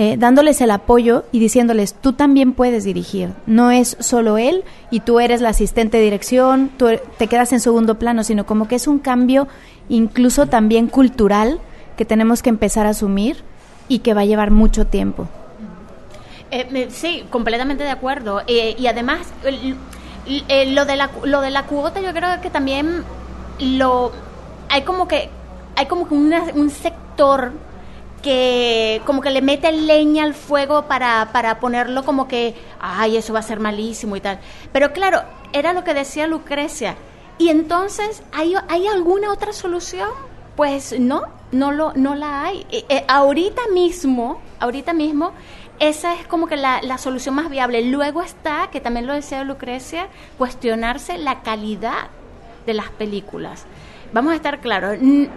Eh, 0.00 0.16
dándoles 0.16 0.60
el 0.60 0.70
apoyo 0.70 1.24
y 1.32 1.40
diciéndoles, 1.40 1.92
tú 1.92 2.12
también 2.12 2.52
puedes 2.52 2.84
dirigir, 2.84 3.30
no 3.46 3.72
es 3.72 3.96
solo 3.98 4.38
él 4.38 4.62
y 4.92 5.00
tú 5.00 5.18
eres 5.18 5.40
la 5.40 5.48
asistente 5.48 5.96
de 5.96 6.04
dirección, 6.04 6.70
tú 6.76 6.86
te 7.18 7.26
quedas 7.26 7.52
en 7.52 7.58
segundo 7.58 7.96
plano, 7.98 8.22
sino 8.22 8.46
como 8.46 8.68
que 8.68 8.76
es 8.76 8.86
un 8.86 9.00
cambio 9.00 9.48
incluso 9.88 10.46
también 10.46 10.86
cultural 10.86 11.58
que 11.96 12.04
tenemos 12.04 12.42
que 12.44 12.48
empezar 12.50 12.86
a 12.86 12.90
asumir 12.90 13.42
y 13.88 13.98
que 13.98 14.14
va 14.14 14.20
a 14.20 14.24
llevar 14.24 14.52
mucho 14.52 14.86
tiempo. 14.86 15.26
Eh, 16.52 16.86
sí, 16.90 17.24
completamente 17.28 17.82
de 17.82 17.90
acuerdo. 17.90 18.42
Eh, 18.46 18.76
y 18.78 18.86
además, 18.86 19.26
lo, 19.44 20.84
de 20.84 20.96
la, 20.96 21.10
lo 21.24 21.40
de 21.40 21.50
la 21.50 21.64
cuota 21.64 22.00
yo 22.00 22.12
creo 22.12 22.40
que 22.40 22.50
también 22.50 23.02
lo 23.58 24.12
hay 24.68 24.82
como 24.82 25.08
que 25.08 25.28
hay 25.74 25.86
como 25.86 26.06
que 26.06 26.14
una- 26.14 26.44
un 26.54 26.70
sector 26.70 27.50
como 29.06 29.20
que 29.20 29.30
le 29.30 29.42
mete 29.42 29.70
leña 29.72 30.24
al 30.24 30.34
fuego 30.34 30.86
para, 30.86 31.30
para 31.32 31.60
ponerlo 31.60 32.04
como 32.04 32.28
que, 32.28 32.54
ay, 32.80 33.16
eso 33.16 33.32
va 33.32 33.40
a 33.40 33.42
ser 33.42 33.60
malísimo 33.60 34.16
y 34.16 34.20
tal. 34.20 34.38
Pero 34.72 34.92
claro, 34.92 35.22
era 35.52 35.72
lo 35.72 35.84
que 35.84 35.94
decía 35.94 36.26
Lucrecia. 36.26 36.96
Y 37.38 37.50
entonces, 37.50 38.22
¿hay, 38.32 38.54
¿hay 38.68 38.86
alguna 38.86 39.32
otra 39.32 39.52
solución? 39.52 40.08
Pues 40.56 40.98
no, 40.98 41.22
no, 41.52 41.70
lo, 41.70 41.92
no 41.94 42.14
la 42.14 42.44
hay. 42.44 42.66
Eh, 42.70 42.84
eh, 42.88 43.04
ahorita 43.06 43.62
mismo, 43.72 44.40
ahorita 44.58 44.92
mismo, 44.92 45.32
esa 45.78 46.14
es 46.14 46.26
como 46.26 46.48
que 46.48 46.56
la, 46.56 46.82
la 46.82 46.98
solución 46.98 47.36
más 47.36 47.48
viable. 47.48 47.82
Luego 47.82 48.22
está, 48.22 48.68
que 48.72 48.80
también 48.80 49.06
lo 49.06 49.14
decía 49.14 49.44
Lucrecia, 49.44 50.08
cuestionarse 50.36 51.16
la 51.18 51.42
calidad 51.42 52.08
de 52.66 52.74
las 52.74 52.88
películas. 52.90 53.66
Vamos 54.12 54.32
a 54.32 54.36
estar 54.36 54.60
claros, 54.60 54.94
n- 54.94 55.30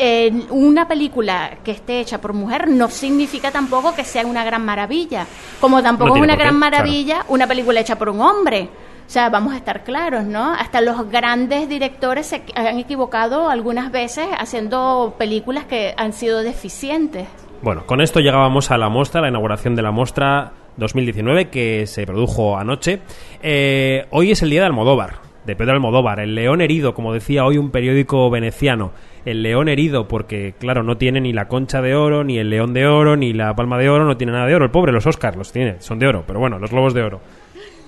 eh, 0.00 0.32
una 0.50 0.88
película 0.88 1.58
que 1.62 1.72
esté 1.72 2.00
hecha 2.00 2.20
por 2.20 2.32
mujer 2.32 2.68
no 2.68 2.88
significa 2.88 3.50
tampoco 3.50 3.94
que 3.94 4.04
sea 4.04 4.24
una 4.26 4.42
gran 4.44 4.64
maravilla, 4.64 5.26
como 5.60 5.82
tampoco 5.82 6.10
No 6.10 6.16
es 6.16 6.22
una 6.22 6.36
qué, 6.36 6.42
gran 6.42 6.58
claro. 6.58 6.72
maravilla 6.72 7.24
una 7.28 7.46
película 7.46 7.80
hecha 7.80 7.96
por 7.96 8.08
un 8.08 8.20
hombre. 8.20 8.68
O 9.06 9.12
sea, 9.12 9.28
vamos 9.28 9.52
a 9.54 9.56
estar 9.56 9.82
claros, 9.82 10.24
¿no? 10.24 10.54
Hasta 10.54 10.80
los 10.80 11.10
grandes 11.10 11.68
directores 11.68 12.26
se 12.26 12.42
han 12.54 12.78
equivocado 12.78 13.50
algunas 13.50 13.90
veces 13.90 14.26
haciendo 14.38 15.14
películas 15.18 15.64
que 15.64 15.94
han 15.96 16.12
sido 16.12 16.42
deficientes. 16.42 17.26
Bueno, 17.60 17.84
con 17.86 18.00
esto 18.00 18.20
llegábamos 18.20 18.70
a 18.70 18.78
la 18.78 18.88
muestra, 18.88 19.20
la 19.20 19.28
inauguración 19.28 19.74
de 19.76 19.82
la 19.82 19.90
muestra 19.90 20.52
2019 20.76 21.50
que 21.50 21.86
se 21.86 22.06
produjo 22.06 22.56
anoche. 22.56 23.00
Eh, 23.42 24.06
hoy 24.10 24.30
es 24.30 24.42
el 24.42 24.50
día 24.50 24.60
de 24.60 24.66
Almodóvar, 24.66 25.16
de 25.46 25.56
Pedro 25.56 25.72
Almodóvar, 25.72 26.20
el 26.20 26.34
león 26.34 26.60
herido, 26.60 26.94
como 26.94 27.12
decía 27.12 27.44
hoy 27.44 27.58
un 27.58 27.70
periódico 27.70 28.28
veneciano. 28.30 28.92
El 29.24 29.42
león 29.42 29.68
herido 29.68 30.08
porque, 30.08 30.54
claro, 30.58 30.82
no 30.82 30.96
tiene 30.96 31.20
ni 31.20 31.32
la 31.32 31.48
concha 31.48 31.82
de 31.82 31.94
oro, 31.94 32.24
ni 32.24 32.38
el 32.38 32.50
león 32.50 32.72
de 32.72 32.86
oro, 32.86 33.16
ni 33.16 33.32
la 33.32 33.54
palma 33.54 33.78
de 33.78 33.88
oro, 33.88 34.04
no 34.04 34.16
tiene 34.16 34.32
nada 34.32 34.46
de 34.46 34.54
oro. 34.54 34.64
El 34.64 34.70
pobre, 34.70 34.92
los 34.92 35.06
Oscars 35.06 35.36
los 35.36 35.52
tiene, 35.52 35.76
son 35.80 35.98
de 35.98 36.06
oro, 36.06 36.24
pero 36.26 36.40
bueno, 36.40 36.58
los 36.58 36.70
globos 36.70 36.94
de 36.94 37.02
oro. 37.02 37.20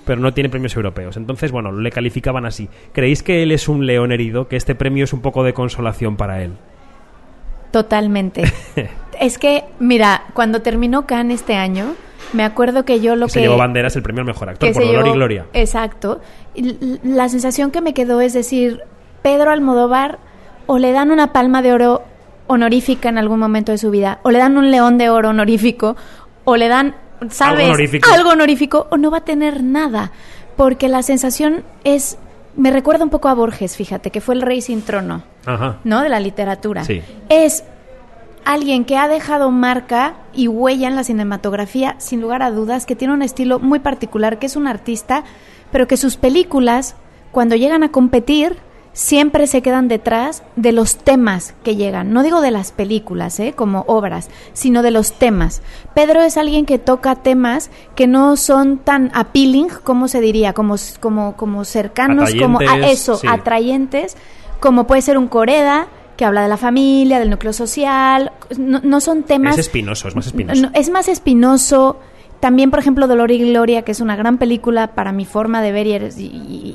Pero 0.05 0.21
no 0.21 0.33
tiene 0.33 0.49
premios 0.49 0.75
europeos. 0.75 1.15
Entonces, 1.17 1.51
bueno, 1.51 1.71
le 1.71 1.89
calificaban 1.89 2.45
así. 2.45 2.69
¿Creéis 2.91 3.23
que 3.23 3.41
él 3.41 3.51
es 3.51 3.67
un 3.67 3.85
león 3.85 4.11
herido? 4.11 4.47
Que 4.47 4.57
este 4.57 4.75
premio 4.75 5.05
es 5.05 5.13
un 5.13 5.21
poco 5.21 5.43
de 5.43 5.53
consolación 5.53 6.17
para 6.17 6.43
él. 6.43 6.53
Totalmente. 7.71 8.43
es 9.19 9.37
que, 9.39 9.63
mira, 9.79 10.25
cuando 10.33 10.61
terminó 10.61 11.07
Cannes 11.07 11.39
este 11.39 11.55
año, 11.55 11.95
me 12.33 12.43
acuerdo 12.43 12.85
que 12.85 12.99
yo 12.99 13.15
lo 13.15 13.27
Que 13.27 13.33
que... 13.33 13.39
se 13.39 13.41
llevó 13.41 13.57
banderas 13.57 13.95
el 13.95 14.03
premio 14.03 14.21
al 14.21 14.27
mejor 14.27 14.49
actor 14.49 14.71
por 14.71 14.85
Dolor 14.85 15.07
y 15.07 15.11
Gloria. 15.11 15.45
Exacto. 15.53 16.21
La 16.55 17.29
sensación 17.29 17.71
que 17.71 17.81
me 17.81 17.93
quedó 17.93 18.21
es 18.21 18.33
decir, 18.33 18.81
Pedro 19.21 19.51
Almodóvar 19.51 20.19
o 20.65 20.77
le 20.77 20.91
dan 20.91 21.11
una 21.11 21.33
palma 21.33 21.61
de 21.61 21.73
oro 21.73 22.03
honorífica 22.47 23.09
en 23.09 23.17
algún 23.17 23.39
momento 23.39 23.71
de 23.71 23.77
su 23.77 23.89
vida, 23.91 24.19
o 24.23 24.31
le 24.31 24.39
dan 24.39 24.57
un 24.57 24.71
león 24.71 24.97
de 24.97 25.09
oro 25.09 25.29
honorífico, 25.29 25.95
o 26.45 26.57
le 26.57 26.67
dan, 26.67 26.95
¿sabes? 27.29 27.67
honorífico. 27.67 28.09
Algo 28.11 28.31
honorífico, 28.31 28.87
o 28.91 28.97
no 28.97 29.11
va 29.11 29.19
a 29.19 29.25
tener 29.25 29.63
nada. 29.63 30.11
Porque 30.55 30.87
la 30.87 31.01
sensación 31.03 31.63
es... 31.83 32.17
Me 32.55 32.69
recuerda 32.69 33.03
un 33.03 33.09
poco 33.09 33.29
a 33.29 33.33
Borges, 33.33 33.75
fíjate, 33.75 34.11
que 34.11 34.21
fue 34.21 34.35
el 34.35 34.43
rey 34.43 34.61
sin 34.61 34.83
trono. 34.83 35.23
Ajá. 35.45 35.79
¿no? 35.83 36.01
De 36.01 36.09
la 36.09 36.19
literatura. 36.19 36.83
Sí. 36.83 37.01
Es 37.29 37.63
alguien 38.45 38.85
que 38.85 38.97
ha 38.97 39.07
dejado 39.07 39.49
marca 39.49 40.15
y 40.33 40.47
huella 40.47 40.87
en 40.87 40.95
la 40.95 41.03
cinematografía, 41.03 41.95
sin 41.97 42.21
lugar 42.21 42.43
a 42.43 42.51
dudas, 42.51 42.85
que 42.85 42.95
tiene 42.95 43.13
un 43.13 43.23
estilo 43.23 43.57
muy 43.59 43.79
particular, 43.79 44.37
que 44.37 44.45
es 44.45 44.55
un 44.55 44.67
artista, 44.67 45.23
pero 45.73 45.87
que 45.87 45.97
sus 45.97 46.15
películas, 46.15 46.95
cuando 47.31 47.55
llegan 47.57 47.83
a 47.83 47.89
competir, 47.89 48.57
siempre 48.93 49.47
se 49.47 49.63
quedan 49.63 49.87
detrás 49.87 50.43
de 50.55 50.71
los 50.71 50.97
temas 50.97 51.55
que 51.63 51.75
llegan. 51.75 52.13
No 52.13 52.21
digo 52.21 52.41
de 52.41 52.51
las 52.51 52.71
películas, 52.71 53.39
¿eh? 53.39 53.53
como 53.55 53.83
obras, 53.87 54.29
sino 54.53 54.83
de 54.83 54.91
los 54.91 55.13
temas. 55.13 55.63
Pedro 55.95 56.21
es 56.21 56.37
alguien 56.37 56.67
que 56.67 56.77
toca 56.77 57.15
temas 57.15 57.71
que 57.95 58.05
no 58.05 58.37
son 58.37 58.77
tan 58.77 59.09
appealing, 59.15 59.67
como 59.83 60.07
se 60.07 60.21
diría, 60.21 60.53
como, 60.53 60.75
como, 60.99 61.35
como 61.35 61.65
cercanos, 61.65 62.33
como 62.39 62.59
a 62.59 62.77
eso, 62.87 63.15
sí. 63.15 63.27
atrayentes, 63.27 64.15
como 64.59 64.85
puede 64.85 65.01
ser 65.01 65.17
un 65.17 65.27
Coreda, 65.27 65.87
que 66.15 66.25
habla 66.25 66.43
de 66.43 66.49
la 66.49 66.57
familia, 66.57 67.17
del 67.17 67.31
núcleo 67.31 67.51
social. 67.51 68.31
No, 68.59 68.79
no 68.83 69.01
son 69.01 69.23
temas. 69.23 69.55
Es 69.55 69.65
espinoso, 69.65 70.07
es 70.07 70.15
más 70.15 70.27
espinoso. 70.27 70.61
No, 70.61 70.71
es 70.75 70.89
más 70.91 71.07
espinoso. 71.07 71.97
También, 72.43 72.71
por 72.71 72.79
ejemplo, 72.79 73.07
Dolor 73.07 73.31
y 73.31 73.39
Gloria, 73.39 73.83
que 73.83 73.93
es 73.93 74.01
una 74.01 74.17
gran 74.17 74.37
película 74.37 74.87
para 74.87 75.13
mi 75.13 75.23
forma 75.23 75.61
de 75.61 75.71
ver 75.71 75.87
y, 75.87 76.23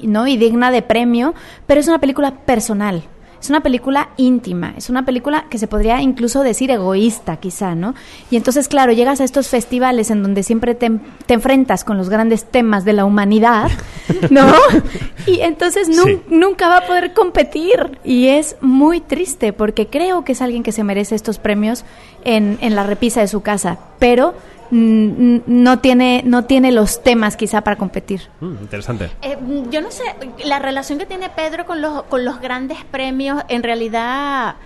y- 0.02 0.06
¿no? 0.06 0.26
y 0.26 0.38
digna 0.38 0.70
de 0.70 0.80
premio, 0.80 1.34
pero 1.66 1.78
es 1.78 1.88
una 1.88 1.98
película 1.98 2.30
personal. 2.46 3.02
Es 3.38 3.50
una 3.50 3.60
película 3.60 4.08
íntima, 4.16 4.72
es 4.78 4.88
una 4.88 5.04
película 5.04 5.44
que 5.50 5.58
se 5.58 5.66
podría 5.68 6.00
incluso 6.00 6.42
decir 6.42 6.70
egoísta, 6.70 7.36
quizá, 7.36 7.74
¿no? 7.74 7.94
Y 8.30 8.36
entonces, 8.36 8.66
claro, 8.66 8.92
llegas 8.92 9.20
a 9.20 9.24
estos 9.24 9.48
festivales 9.48 10.10
en 10.10 10.22
donde 10.22 10.42
siempre 10.42 10.74
te, 10.74 10.90
te 11.26 11.34
enfrentas 11.34 11.84
con 11.84 11.98
los 11.98 12.08
grandes 12.08 12.44
temas 12.46 12.86
de 12.86 12.94
la 12.94 13.04
humanidad, 13.04 13.70
¿no? 14.30 14.46
Y 15.26 15.40
entonces 15.42 15.88
nun- 15.90 16.04
Sí. 16.06 16.20
nunca 16.30 16.68
va 16.68 16.78
a 16.78 16.86
poder 16.86 17.12
competir. 17.12 17.98
Y 18.04 18.28
es 18.28 18.56
muy 18.62 19.00
triste 19.00 19.52
porque 19.52 19.86
creo 19.86 20.24
que 20.24 20.32
es 20.32 20.40
alguien 20.40 20.62
que 20.62 20.72
se 20.72 20.82
merece 20.82 21.14
estos 21.14 21.38
premios 21.38 21.84
en, 22.24 22.56
en 22.62 22.74
la 22.74 22.84
repisa 22.84 23.20
de 23.20 23.28
su 23.28 23.42
casa, 23.42 23.78
pero 23.98 24.34
no, 24.70 25.78
tiene, 25.80 26.22
no 26.24 26.44
tiene 26.44 26.72
los 26.72 27.02
temas 27.02 27.36
quizá 27.36 27.60
para 27.62 27.76
competir. 27.76 28.22
Mm, 28.40 28.56
interesante. 28.62 29.10
Eh, 29.22 29.36
yo 29.70 29.80
no 29.80 29.90
sé, 29.90 30.02
la 30.44 30.58
relación 30.58 30.98
que 30.98 31.06
tiene 31.06 31.28
Pedro 31.30 31.66
con 31.66 31.80
los, 31.80 32.02
con 32.04 32.24
los 32.24 32.40
grandes 32.40 32.78
premios, 32.84 33.42
en 33.48 33.62
realidad, 33.62 34.56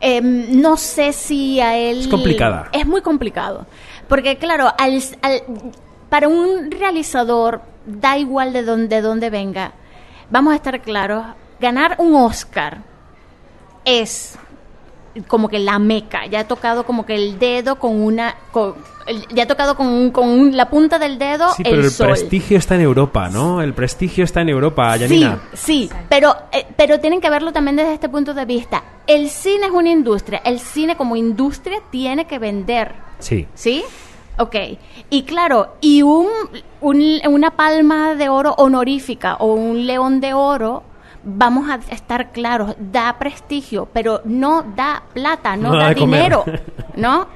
eh, 0.00 0.20
no 0.22 0.76
sé 0.76 1.12
si 1.12 1.60
a 1.60 1.76
él... 1.76 2.00
Es 2.00 2.08
complicada. 2.08 2.68
Es 2.72 2.86
muy 2.86 3.02
complicado. 3.02 3.66
Porque, 4.08 4.36
claro, 4.38 4.72
al, 4.78 5.02
al- 5.22 5.42
para 6.08 6.26
un 6.28 6.70
realizador, 6.70 7.60
da 7.86 8.18
igual 8.18 8.52
de 8.52 8.62
dónde, 8.62 8.96
de 8.96 9.02
dónde 9.02 9.30
venga, 9.30 9.72
vamos 10.30 10.52
a 10.52 10.56
estar 10.56 10.80
claros, 10.80 11.24
ganar 11.60 11.96
un 11.98 12.14
Oscar 12.14 12.78
es 13.84 14.36
como 15.26 15.48
que 15.48 15.58
la 15.58 15.78
meca, 15.78 16.26
ya 16.26 16.40
ha 16.40 16.48
tocado 16.48 16.84
como 16.84 17.04
que 17.04 17.14
el 17.14 17.38
dedo 17.38 17.76
con 17.76 18.00
una... 18.00 18.34
con- 18.52 18.74
ya 19.34 19.42
ha 19.42 19.46
tocado 19.46 19.76
con, 19.76 20.10
con 20.12 20.56
la 20.56 20.70
punta 20.70 20.98
del 21.00 21.18
dedo 21.18 21.50
Sí, 21.54 21.62
el 21.64 21.70
pero 21.70 21.82
el 21.82 21.90
sol. 21.90 22.06
prestigio 22.10 22.58
está 22.58 22.76
en 22.76 22.82
Europa, 22.82 23.28
¿no? 23.28 23.60
El 23.60 23.74
prestigio 23.74 24.22
está 24.22 24.40
en 24.42 24.50
Europa, 24.50 24.96
Yanina. 24.96 25.40
Sí, 25.52 25.88
sí, 25.88 25.90
pero, 26.08 26.36
eh, 26.52 26.64
pero 26.76 27.00
tienen 27.00 27.20
que 27.20 27.28
verlo 27.28 27.52
también 27.52 27.74
desde 27.76 27.94
este 27.94 28.08
punto 28.08 28.34
de 28.34 28.44
vista. 28.44 28.84
El 29.08 29.28
cine 29.30 29.66
es 29.66 29.72
una 29.72 29.90
industria, 29.90 30.42
el 30.44 30.60
cine 30.60 30.96
como 30.96 31.16
industria 31.16 31.80
tiene 31.90 32.26
que 32.26 32.38
vender, 32.38 32.94
Sí. 33.18 33.48
¿sí? 33.54 33.82
Ok, 34.38 34.54
y 35.10 35.24
claro, 35.24 35.74
y 35.80 36.02
un, 36.02 36.28
un- 36.80 37.20
una 37.28 37.50
palma 37.50 38.14
de 38.14 38.28
oro 38.28 38.54
honorífica 38.58 39.34
o 39.40 39.54
un 39.54 39.86
león 39.86 40.20
de 40.20 40.34
oro, 40.34 40.84
vamos 41.22 41.68
a 41.68 41.80
estar 41.92 42.32
claros, 42.32 42.74
da 42.78 43.16
prestigio, 43.18 43.88
pero 43.92 44.22
no 44.24 44.62
da 44.62 45.02
plata, 45.12 45.56
no, 45.56 45.70
No 45.70 45.76
da 45.76 45.94
dinero, 45.94 46.44
¿no? 46.96 47.28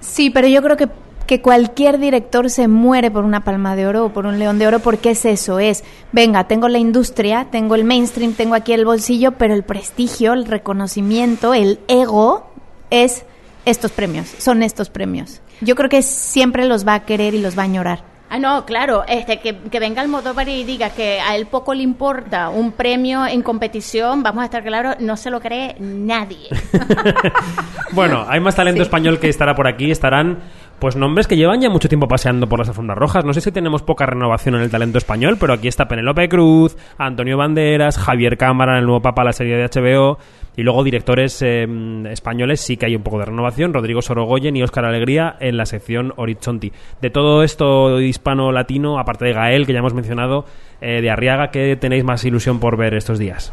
Sí, 0.00 0.30
pero 0.30 0.48
yo 0.48 0.62
creo 0.62 0.76
que, 0.76 0.88
que 1.26 1.40
cualquier 1.40 1.98
director 1.98 2.50
se 2.50 2.68
muere 2.68 3.10
por 3.10 3.24
una 3.24 3.44
palma 3.44 3.76
de 3.76 3.86
oro 3.86 4.06
o 4.06 4.08
por 4.10 4.26
un 4.26 4.38
león 4.38 4.58
de 4.58 4.66
oro 4.66 4.80
porque 4.80 5.10
es 5.10 5.24
eso, 5.24 5.58
es, 5.58 5.84
venga, 6.12 6.44
tengo 6.48 6.68
la 6.68 6.78
industria, 6.78 7.46
tengo 7.50 7.74
el 7.74 7.84
mainstream, 7.84 8.34
tengo 8.34 8.54
aquí 8.54 8.72
el 8.72 8.84
bolsillo, 8.84 9.32
pero 9.32 9.54
el 9.54 9.62
prestigio, 9.62 10.32
el 10.32 10.44
reconocimiento, 10.46 11.54
el 11.54 11.80
ego 11.88 12.50
es 12.90 13.24
estos 13.64 13.92
premios, 13.92 14.28
son 14.38 14.62
estos 14.62 14.90
premios. 14.90 15.40
Yo 15.60 15.76
creo 15.76 15.88
que 15.88 16.02
siempre 16.02 16.66
los 16.66 16.86
va 16.86 16.94
a 16.94 17.04
querer 17.04 17.34
y 17.34 17.40
los 17.40 17.56
va 17.56 17.62
a 17.62 17.66
añorar. 17.66 18.11
Ah, 18.34 18.38
no, 18.38 18.64
claro, 18.64 19.04
este, 19.06 19.40
que, 19.40 19.58
que 19.58 19.78
venga 19.78 20.00
Almodóvar 20.00 20.48
y 20.48 20.64
diga 20.64 20.88
que 20.88 21.20
a 21.20 21.36
él 21.36 21.44
poco 21.44 21.74
le 21.74 21.82
importa 21.82 22.48
un 22.48 22.72
premio 22.72 23.26
en 23.26 23.42
competición, 23.42 24.22
vamos 24.22 24.40
a 24.40 24.46
estar 24.46 24.62
claros, 24.64 24.96
no 25.00 25.18
se 25.18 25.30
lo 25.30 25.38
cree 25.38 25.76
nadie. 25.78 26.48
Bueno, 27.92 28.24
hay 28.26 28.40
más 28.40 28.56
talento 28.56 28.82
español 28.82 29.20
que 29.20 29.28
estará 29.28 29.54
por 29.54 29.66
aquí. 29.66 29.90
Estarán, 29.90 30.38
pues, 30.82 30.96
nombres 30.96 31.28
que 31.28 31.36
llevan 31.36 31.60
ya 31.60 31.70
mucho 31.70 31.88
tiempo 31.88 32.08
paseando 32.08 32.48
por 32.48 32.58
las 32.58 32.66
alfombras 32.66 32.98
rojas. 32.98 33.24
No 33.24 33.32
sé 33.32 33.40
si 33.40 33.52
tenemos 33.52 33.84
poca 33.84 34.04
renovación 34.04 34.56
en 34.56 34.62
el 34.62 34.70
talento 34.70 34.98
español, 34.98 35.36
pero 35.38 35.52
aquí 35.52 35.68
está 35.68 35.86
Penélope 35.86 36.28
Cruz, 36.28 36.76
Antonio 36.98 37.36
Banderas, 37.36 37.96
Javier 37.96 38.36
Cámara, 38.36 38.80
el 38.80 38.84
nuevo 38.84 39.00
papa, 39.00 39.22
la 39.22 39.32
serie 39.32 39.56
de 39.56 39.68
HBO. 39.68 40.18
Y 40.56 40.64
luego 40.64 40.82
directores 40.82 41.40
eh, 41.40 41.68
españoles 42.10 42.62
sí 42.62 42.76
que 42.76 42.86
hay 42.86 42.96
un 42.96 43.04
poco 43.04 43.20
de 43.20 43.26
renovación. 43.26 43.72
Rodrigo 43.72 44.02
Sorogoyen 44.02 44.56
y 44.56 44.64
Óscar 44.64 44.84
Alegría 44.84 45.36
en 45.38 45.56
la 45.56 45.66
sección 45.66 46.14
Horizonti. 46.16 46.72
De 47.00 47.10
todo 47.10 47.44
esto 47.44 48.00
hispano-latino, 48.00 48.98
aparte 48.98 49.26
de 49.26 49.34
Gael, 49.34 49.66
que 49.66 49.74
ya 49.74 49.78
hemos 49.78 49.94
mencionado, 49.94 50.46
eh, 50.80 51.00
de 51.00 51.10
Arriaga, 51.10 51.52
¿qué 51.52 51.76
tenéis 51.76 52.02
más 52.02 52.24
ilusión 52.24 52.58
por 52.58 52.76
ver 52.76 52.94
estos 52.94 53.20
días? 53.20 53.52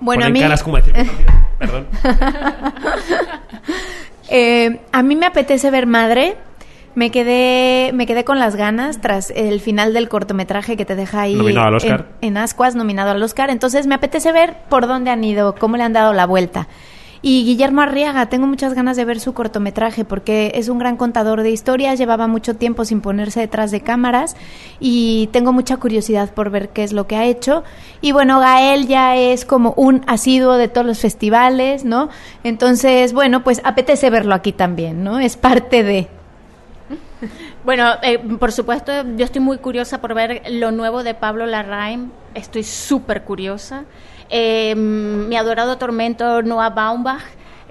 Bueno, 0.00 0.20
Ponen 0.20 0.26
a 0.26 0.30
mí... 0.34 0.40
caras 0.40 0.62
como 0.62 0.76
decir, 0.76 0.92
Perdón. 1.58 1.86
Eh, 4.28 4.80
a 4.92 5.02
mí 5.02 5.16
me 5.16 5.26
apetece 5.26 5.70
ver 5.70 5.86
Madre, 5.86 6.36
Me 6.94 7.10
quedé, 7.10 7.92
me 7.92 8.06
quedé 8.06 8.24
con 8.24 8.38
las 8.38 8.54
ganas 8.54 9.00
tras 9.00 9.30
el 9.30 9.60
final 9.60 9.92
del 9.92 10.08
cortometraje 10.08 10.76
que 10.76 10.84
te 10.84 10.94
deja 10.94 11.22
ahí 11.22 11.34
Nominado 11.34 11.66
al 11.66 11.74
Oscar. 11.74 12.06
En, 12.20 12.28
en 12.28 12.36
Ascuas, 12.36 12.76
nominado 12.76 13.10
al 13.10 13.22
Oscar. 13.22 13.50
Entonces 13.50 13.86
me 13.86 13.96
apetece 13.96 14.30
ver 14.32 14.54
por 14.68 14.86
dónde 14.86 15.10
han 15.10 15.24
ido, 15.24 15.56
cómo 15.56 15.76
le 15.76 15.82
han 15.82 15.92
dado 15.92 16.12
la 16.12 16.26
vuelta. 16.26 16.68
Y 17.26 17.42
Guillermo 17.46 17.80
Arriaga, 17.80 18.26
tengo 18.26 18.46
muchas 18.46 18.74
ganas 18.74 18.98
de 18.98 19.06
ver 19.06 19.18
su 19.18 19.32
cortometraje 19.32 20.04
porque 20.04 20.52
es 20.56 20.68
un 20.68 20.78
gran 20.78 20.98
contador 20.98 21.42
de 21.42 21.50
historias, 21.50 21.98
llevaba 21.98 22.26
mucho 22.26 22.54
tiempo 22.54 22.84
sin 22.84 23.00
ponerse 23.00 23.40
detrás 23.40 23.70
de 23.70 23.80
cámaras 23.80 24.36
y 24.78 25.30
tengo 25.32 25.50
mucha 25.50 25.78
curiosidad 25.78 26.34
por 26.34 26.50
ver 26.50 26.68
qué 26.68 26.84
es 26.84 26.92
lo 26.92 27.06
que 27.06 27.16
ha 27.16 27.24
hecho. 27.24 27.64
Y 28.02 28.12
bueno, 28.12 28.40
Gael 28.40 28.88
ya 28.88 29.16
es 29.16 29.46
como 29.46 29.72
un 29.78 30.04
asiduo 30.06 30.56
de 30.56 30.68
todos 30.68 30.86
los 30.86 30.98
festivales, 30.98 31.86
¿no? 31.86 32.10
Entonces, 32.42 33.14
bueno, 33.14 33.42
pues 33.42 33.62
apetece 33.64 34.10
verlo 34.10 34.34
aquí 34.34 34.52
también, 34.52 35.02
¿no? 35.02 35.18
Es 35.18 35.38
parte 35.38 35.82
de... 35.82 36.08
Bueno, 37.64 37.86
eh, 38.02 38.18
por 38.18 38.52
supuesto, 38.52 38.92
yo 39.16 39.24
estoy 39.24 39.40
muy 39.40 39.56
curiosa 39.56 40.02
por 40.02 40.12
ver 40.12 40.42
lo 40.50 40.72
nuevo 40.72 41.02
de 41.02 41.14
Pablo 41.14 41.46
Larraín. 41.46 42.12
Estoy 42.34 42.64
súper 42.64 43.22
curiosa. 43.22 43.86
Eh, 44.30 44.74
mi 44.76 45.36
adorado 45.36 45.78
tormento 45.78 46.42
Noah 46.42 46.70
Baumbach, 46.70 47.22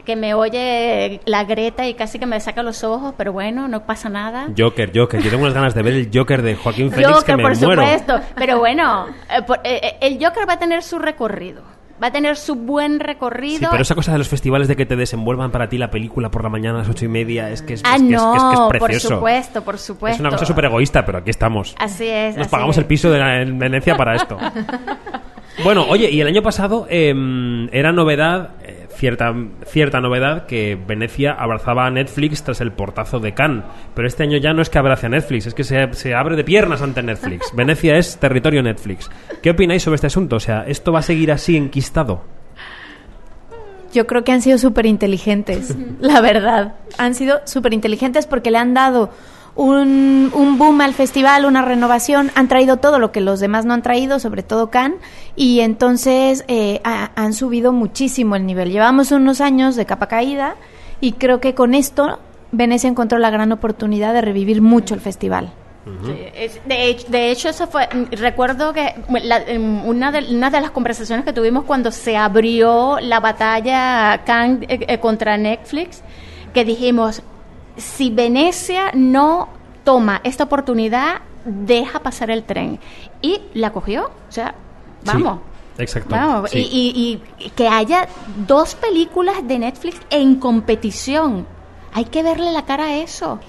que 0.05 0.15
me 0.17 0.33
oye 0.33 1.21
la 1.25 1.45
Greta 1.45 1.87
y 1.87 1.93
casi 1.93 2.19
que 2.19 2.25
me 2.25 2.39
saca 2.39 2.61
los 2.61 2.83
ojos, 2.83 3.13
pero 3.17 3.31
bueno, 3.31 3.67
no 3.69 3.85
pasa 3.85 4.09
nada. 4.09 4.47
Joker, 4.57 4.91
Joker. 4.93 5.21
Yo 5.21 5.29
tengo 5.29 5.43
unas 5.43 5.53
ganas 5.53 5.73
de 5.73 5.81
ver 5.81 5.93
el 5.93 6.09
Joker 6.13 6.41
de 6.41 6.55
Joaquín 6.55 6.91
Phoenix 6.91 7.09
Joker, 7.09 7.25
que 7.25 7.37
me 7.37 7.43
por 7.43 7.57
muero. 7.57 7.81
supuesto. 7.83 8.19
Pero 8.35 8.59
bueno, 8.59 9.05
eh, 9.29 9.41
por- 9.47 9.59
eh, 9.63 9.79
eh, 9.81 9.97
el 10.01 10.23
Joker 10.23 10.47
va 10.47 10.53
a 10.53 10.59
tener 10.59 10.83
su 10.83 10.99
recorrido. 10.99 11.61
Va 12.03 12.07
a 12.07 12.11
tener 12.11 12.35
su 12.35 12.55
buen 12.55 12.99
recorrido. 12.99 13.59
Sí, 13.59 13.67
pero 13.71 13.81
esa 13.81 13.95
cosa 13.95 14.11
de 14.11 14.17
los 14.17 14.27
festivales 14.27 14.67
de 14.67 14.75
que 14.75 14.85
te 14.85 14.97
desenvuelvan 14.97 15.51
para 15.51 15.69
ti 15.69 15.77
la 15.77 15.89
película 15.89 16.29
por 16.29 16.43
la 16.43 16.49
mañana 16.49 16.79
a 16.79 16.81
las 16.81 16.89
ocho 16.89 17.05
y 17.05 17.07
media 17.07 17.49
es 17.49 17.61
que 17.61 17.75
es, 17.75 17.83
Ah, 17.85 17.95
es 17.95 18.01
que 18.01 18.07
es- 18.07 18.21
no, 18.21 18.35
es 18.35 18.43
que 18.43 18.53
es 18.55 18.59
por 18.59 18.79
precioso. 18.79 19.15
supuesto, 19.15 19.63
por 19.63 19.77
supuesto. 19.77 20.15
Es 20.15 20.19
una 20.19 20.31
cosa 20.31 20.45
súper 20.45 20.65
egoísta, 20.65 21.05
pero 21.05 21.19
aquí 21.19 21.29
estamos. 21.29 21.75
Así 21.79 22.07
es. 22.09 22.35
Nos 22.35 22.47
así 22.47 22.51
pagamos 22.51 22.77
el 22.77 22.85
piso 22.85 23.09
de 23.09 23.19
la- 23.19 23.41
en 23.41 23.57
Venecia 23.57 23.95
para 23.95 24.15
esto. 24.15 24.37
Bueno, 25.61 25.85
oye, 25.87 26.09
y 26.09 26.19
el 26.19 26.27
año 26.27 26.41
pasado 26.41 26.87
em, 26.89 27.69
era 27.71 27.91
novedad, 27.91 28.55
eh, 28.63 28.87
cierta, 28.95 29.33
cierta 29.65 30.01
novedad, 30.01 30.47
que 30.47 30.75
Venecia 30.75 31.33
abrazaba 31.33 31.85
a 31.85 31.91
Netflix 31.91 32.43
tras 32.43 32.59
el 32.59 32.71
portazo 32.71 33.19
de 33.19 33.33
Cannes. 33.33 33.63
Pero 33.93 34.07
este 34.07 34.23
año 34.23 34.37
ya 34.37 34.53
no 34.53 34.63
es 34.63 34.69
que 34.69 34.79
abrace 34.79 35.05
a 35.05 35.09
Netflix, 35.09 35.45
es 35.45 35.53
que 35.53 35.63
se, 35.63 35.93
se 35.93 36.15
abre 36.15 36.35
de 36.35 36.43
piernas 36.43 36.81
ante 36.81 37.03
Netflix. 37.03 37.51
Venecia 37.55 37.97
es 37.97 38.17
territorio 38.17 38.63
Netflix. 38.63 39.11
¿Qué 39.43 39.51
opináis 39.51 39.83
sobre 39.83 39.95
este 39.95 40.07
asunto? 40.07 40.37
O 40.37 40.39
sea, 40.39 40.65
¿esto 40.67 40.91
va 40.91 40.99
a 40.99 41.03
seguir 41.03 41.31
así 41.31 41.55
enquistado? 41.55 42.23
Yo 43.93 44.07
creo 44.07 44.23
que 44.23 44.31
han 44.31 44.41
sido 44.41 44.57
súper 44.57 44.87
inteligentes, 44.87 45.75
la 45.99 46.19
verdad. 46.19 46.73
Han 46.97 47.13
sido 47.13 47.41
súper 47.45 47.73
inteligentes 47.73 48.25
porque 48.25 48.49
le 48.49 48.57
han 48.57 48.73
dado 48.73 49.11
un, 49.55 50.31
un 50.33 50.57
boom 50.57 50.81
al 50.81 50.93
festival, 50.93 51.45
una 51.45 51.61
renovación, 51.61 52.31
han 52.35 52.47
traído 52.47 52.77
todo 52.77 52.97
lo 52.99 53.11
que 53.11 53.21
los 53.21 53.39
demás 53.39 53.65
no 53.65 53.73
han 53.73 53.81
traído, 53.83 54.19
sobre 54.19 54.41
todo 54.43 54.69
Cannes, 54.71 54.99
y 55.35 55.59
entonces 55.59 56.43
eh, 56.47 56.81
ha- 56.83 57.11
han 57.15 57.33
subido 57.33 57.71
muchísimo 57.71 58.35
el 58.35 58.45
nivel. 58.45 58.71
Llevamos 58.71 59.11
unos 59.11 59.41
años 59.41 59.75
de 59.75 59.85
capa 59.85 60.07
caída 60.07 60.55
y 61.01 61.13
creo 61.13 61.39
que 61.39 61.53
con 61.53 61.73
esto 61.75 62.19
Venecia 62.51 62.89
encontró 62.89 63.17
la 63.19 63.29
gran 63.29 63.51
oportunidad 63.51 64.13
de 64.13 64.21
revivir 64.21 64.61
mucho 64.61 64.93
el 64.95 65.01
festival. 65.01 65.51
Sí, 66.05 66.15
es- 66.33 66.61
de, 66.65 66.85
hecho, 66.87 67.07
de 67.09 67.29
hecho, 67.31 67.49
eso 67.49 67.67
fue. 67.67 67.89
Recuerdo 68.11 68.71
que 68.71 68.95
la- 69.21 69.41
em, 69.41 69.85
una, 69.85 70.11
de, 70.13 70.33
una 70.33 70.49
de 70.49 70.61
las 70.61 70.71
conversaciones 70.71 71.25
que 71.25 71.33
tuvimos 71.33 71.65
cuando 71.65 71.91
se 71.91 72.15
abrió 72.15 72.99
la 73.01 73.19
batalla 73.19 74.21
Cannes, 74.25 74.61
eh, 74.69 74.85
eh, 74.87 74.99
contra 74.99 75.35
Netflix, 75.37 76.01
que 76.53 76.63
dijimos: 76.63 77.21
si 77.77 78.09
Venecia 78.09 78.91
no 78.93 79.49
toma 79.83 80.21
esta 80.23 80.43
oportunidad, 80.45 81.21
deja 81.45 81.99
pasar 81.99 82.29
el 82.31 82.43
tren. 82.43 82.79
Y 83.21 83.41
la 83.53 83.71
cogió. 83.71 84.05
O 84.05 84.31
sea, 84.31 84.55
vamos. 85.05 85.39
Sí, 85.77 85.81
exacto. 85.83 86.09
Vamos, 86.15 86.51
Sí. 86.51 86.59
y, 86.59 87.21
y- 87.39 87.45
y 87.45 87.49
que 87.51 87.67
haya 87.67 88.07
dos 88.47 88.75
películas 88.75 89.45
de 89.47 89.59
Netflix 89.59 89.99
en 90.09 90.35
competición. 90.35 91.45
Hay 91.93 92.05
que 92.05 92.23
verle 92.23 92.51
la 92.51 92.65
cara 92.65 92.85
a 92.85 92.95
eso. 92.97 93.39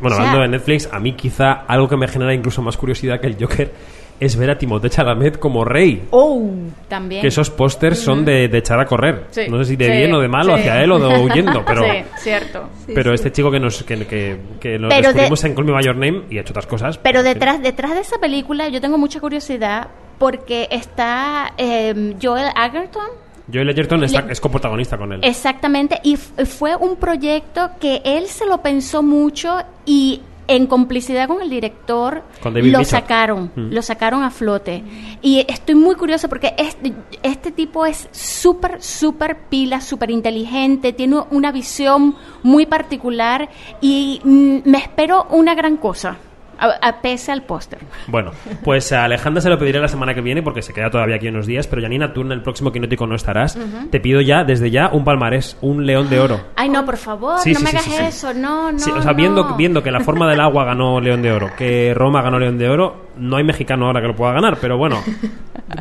Bueno, 0.00 0.14
O 0.16 0.18
sea, 0.20 0.30
hablando 0.30 0.42
de 0.42 0.48
Netflix, 0.58 0.88
a 0.92 1.00
mí 1.00 1.14
quizá 1.14 1.52
algo 1.52 1.88
que 1.88 1.96
me 1.96 2.06
genera 2.06 2.32
incluso 2.34 2.62
más 2.62 2.76
curiosidad 2.76 3.20
que 3.20 3.26
el 3.26 3.36
Joker 3.40 3.74
es 4.20 4.36
ver 4.36 4.50
a 4.50 4.58
Timothée 4.58 4.90
Chalamet 4.90 5.38
como 5.38 5.64
rey. 5.64 6.06
Oh, 6.10 6.50
también. 6.88 7.20
Que 7.22 7.28
esos 7.28 7.50
pósters 7.50 7.98
son 7.98 8.24
de, 8.24 8.48
de 8.48 8.58
echar 8.58 8.80
a 8.80 8.86
correr. 8.86 9.26
Sí, 9.30 9.42
No 9.48 9.58
sé 9.58 9.64
si 9.70 9.76
de 9.76 9.86
sí, 9.86 9.92
bien 9.92 10.12
o 10.14 10.20
de 10.20 10.28
malo 10.28 10.54
sí. 10.54 10.60
hacia 10.60 10.82
él 10.82 10.90
o 10.92 10.98
de 10.98 11.18
huyendo, 11.22 11.64
pero... 11.64 11.82
Sí, 11.84 11.90
cierto. 12.18 12.68
pero 12.94 13.14
este 13.14 13.30
chico 13.32 13.50
que 13.50 13.60
nos 13.60 13.82
que, 13.84 14.06
que, 14.06 14.38
que 14.60 14.78
lo 14.78 14.88
Pero 14.88 15.00
de- 15.08 15.14
descubrimos 15.14 15.44
en 15.44 15.54
Call 15.54 15.64
Me 15.64 15.72
By 15.72 15.84
Your 15.84 15.96
Name 15.96 16.22
y 16.30 16.38
ha 16.38 16.40
hecho 16.40 16.52
otras 16.52 16.66
cosas. 16.66 16.98
Pero 16.98 17.22
detrás, 17.22 17.62
detrás 17.62 17.94
de 17.94 18.00
esa 18.00 18.18
película 18.18 18.68
yo 18.68 18.80
tengo 18.80 18.98
mucha 18.98 19.20
curiosidad 19.20 19.88
porque 20.18 20.66
está 20.70 21.52
eh, 21.56 22.14
Joel 22.20 22.48
Egerton. 22.56 23.06
Joel 23.52 23.70
Edgerton 23.70 24.02
está- 24.04 24.22
Le- 24.22 24.32
es 24.32 24.40
coprotagonista 24.40 24.98
con 24.98 25.12
él. 25.12 25.20
Exactamente, 25.22 26.00
y 26.02 26.16
fue 26.16 26.74
un 26.76 26.96
proyecto 26.96 27.70
que 27.80 28.02
él 28.04 28.26
se 28.26 28.44
lo 28.46 28.58
pensó 28.62 29.02
mucho 29.02 29.56
y 29.86 30.20
en 30.48 30.66
complicidad 30.66 31.28
con 31.28 31.40
el 31.42 31.50
director 31.50 32.24
Con 32.42 32.54
lo 32.72 32.84
sacaron, 32.84 33.52
Mm. 33.54 33.72
lo 33.72 33.82
sacaron 33.82 34.22
a 34.24 34.30
flote. 34.30 34.82
Y 35.22 35.44
estoy 35.48 35.74
muy 35.74 35.94
curiosa 35.94 36.26
porque 36.28 36.54
este, 36.58 36.92
este 37.22 37.52
tipo 37.52 37.86
es 37.86 38.08
súper, 38.10 38.82
súper 38.82 39.36
pila, 39.48 39.80
súper 39.80 40.10
inteligente, 40.10 40.92
tiene 40.92 41.20
una 41.30 41.52
visión 41.52 42.16
muy 42.42 42.66
particular 42.66 43.48
y 43.80 44.20
mm, 44.24 44.58
me 44.64 44.78
espero 44.78 45.26
una 45.30 45.54
gran 45.54 45.76
cosa, 45.76 46.16
a, 46.58 46.88
a 46.88 47.00
pese 47.00 47.32
al 47.32 47.42
póster. 47.42 47.78
Bueno, 48.06 48.32
pues 48.64 48.92
a 48.92 49.04
Alejandra 49.04 49.40
se 49.40 49.48
lo 49.48 49.58
pediré 49.58 49.80
la 49.80 49.88
semana 49.88 50.14
que 50.14 50.20
viene 50.20 50.42
porque 50.42 50.62
se 50.62 50.72
queda 50.72 50.90
todavía 50.90 51.16
aquí 51.16 51.28
unos 51.28 51.46
días, 51.46 51.66
pero 51.66 51.82
Janina, 51.82 52.12
tú 52.12 52.22
en 52.22 52.32
el 52.32 52.42
próximo 52.42 52.72
Quinótico 52.72 53.06
no 53.06 53.14
estarás. 53.14 53.56
Ujú. 53.56 53.88
Te 53.90 54.00
pido 54.00 54.20
ya, 54.20 54.44
desde 54.44 54.70
ya, 54.70 54.88
un 54.92 55.04
palmarés, 55.04 55.56
un 55.60 55.86
león 55.86 56.08
de 56.10 56.20
oro. 56.20 56.40
Ay, 56.56 56.68
no, 56.68 56.84
por 56.84 56.96
favor, 56.96 57.38
Sí, 57.40 57.52
no 57.52 57.60
sí, 57.60 57.64
me 57.64 57.70
sí, 57.70 57.76
hagas 57.94 58.14
eso, 58.16 58.34
no, 58.34 58.70
no. 58.72 58.76
O 58.76 58.80
sea, 58.80 58.94
no. 59.12 59.14
viendo, 59.14 59.54
viendo 59.56 59.82
que 59.82 59.90
la 59.90 60.00
forma 60.00 60.28
del 60.28 60.40
agua 60.40 60.64
ganó 60.64 61.00
León 61.00 61.22
de 61.22 61.32
Oro, 61.32 61.50
que 61.56 61.92
Roma 61.94 62.22
ganó 62.22 62.38
León 62.38 62.58
de 62.58 62.68
Oro, 62.68 63.08
no 63.16 63.36
hay 63.36 63.44
mexicano 63.44 63.86
ahora 63.86 64.00
que 64.00 64.08
lo 64.08 64.14
pueda 64.16 64.32
ganar, 64.32 64.58
pero 64.60 64.76
bueno. 64.78 65.02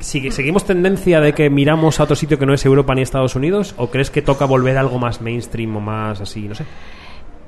¿sigue- 0.01 0.31
¿Seguimos 0.31 0.65
tendencia 0.65 1.19
de 1.21 1.33
que 1.33 1.49
miramos 1.49 1.99
a 1.99 2.03
otro 2.03 2.15
sitio 2.15 2.37
que 2.37 2.45
no 2.45 2.53
es 2.53 2.65
Europa 2.65 2.93
ni 2.95 3.01
Estados 3.01 3.35
Unidos? 3.35 3.73
¿O 3.77 3.89
crees 3.89 4.09
que 4.09 4.21
toca 4.21 4.45
volver 4.45 4.77
a 4.77 4.81
algo 4.81 4.99
más 4.99 5.21
mainstream 5.21 5.75
o 5.75 5.79
más 5.79 6.21
así? 6.21 6.47
No 6.47 6.55
sé. 6.55 6.65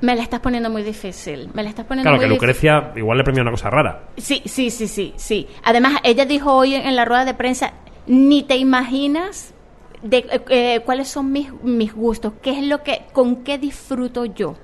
Me 0.02 0.16
la 0.16 0.22
estás 0.22 0.40
poniendo 0.40 0.70
muy 0.70 0.82
difícil. 0.82 1.50
Me 1.54 1.62
la 1.62 1.68
estás 1.70 1.84
poniendo 1.86 2.08
Claro, 2.10 2.16
muy 2.16 2.24
que 2.38 2.46
difícil. 2.46 2.70
Lucrecia 2.70 2.92
igual 2.96 3.18
le 3.18 3.24
premió 3.24 3.42
una 3.42 3.50
cosa 3.50 3.70
rara. 3.70 4.08
Sí, 4.16 4.42
sí, 4.46 4.70
sí, 4.70 4.88
sí, 4.88 5.12
sí. 5.16 5.46
Además, 5.64 6.00
ella 6.04 6.24
dijo 6.24 6.52
hoy 6.54 6.74
en 6.74 6.96
la 6.96 7.04
rueda 7.04 7.24
de 7.24 7.34
prensa, 7.34 7.72
ni 8.06 8.42
te 8.42 8.56
imaginas 8.56 9.54
de 10.02 10.18
eh, 10.18 10.40
eh, 10.48 10.80
cuáles 10.84 11.08
son 11.08 11.30
mis, 11.30 11.52
mis 11.62 11.92
gustos, 11.94 12.32
qué 12.42 12.58
es 12.58 12.64
lo 12.64 12.82
que, 12.82 13.02
con 13.12 13.44
qué 13.44 13.58
disfruto 13.58 14.24
yo. 14.24 14.56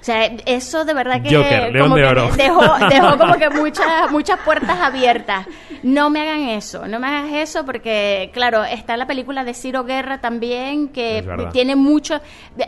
O 0.00 0.04
sea, 0.04 0.24
eso 0.46 0.84
de 0.84 0.94
verdad 0.94 1.22
que, 1.22 1.34
Joker, 1.34 1.72
León 1.72 1.90
como 1.90 1.96
de 1.96 2.02
que 2.02 2.08
Oro. 2.08 2.30
Dejó, 2.36 2.78
dejó 2.88 3.18
como 3.18 3.34
que 3.34 3.50
muchas 3.50 4.10
muchas 4.10 4.40
puertas 4.40 4.80
abiertas. 4.80 5.46
No 5.82 6.10
me 6.10 6.20
hagan 6.20 6.48
eso, 6.48 6.86
no 6.86 7.00
me 7.00 7.06
hagas 7.06 7.32
eso 7.32 7.64
porque, 7.64 8.30
claro, 8.32 8.64
está 8.64 8.96
la 8.96 9.06
película 9.06 9.44
de 9.44 9.54
Ciro 9.54 9.84
Guerra 9.84 10.20
también 10.20 10.88
que 10.88 11.26
tiene 11.52 11.76
mucho, 11.76 12.20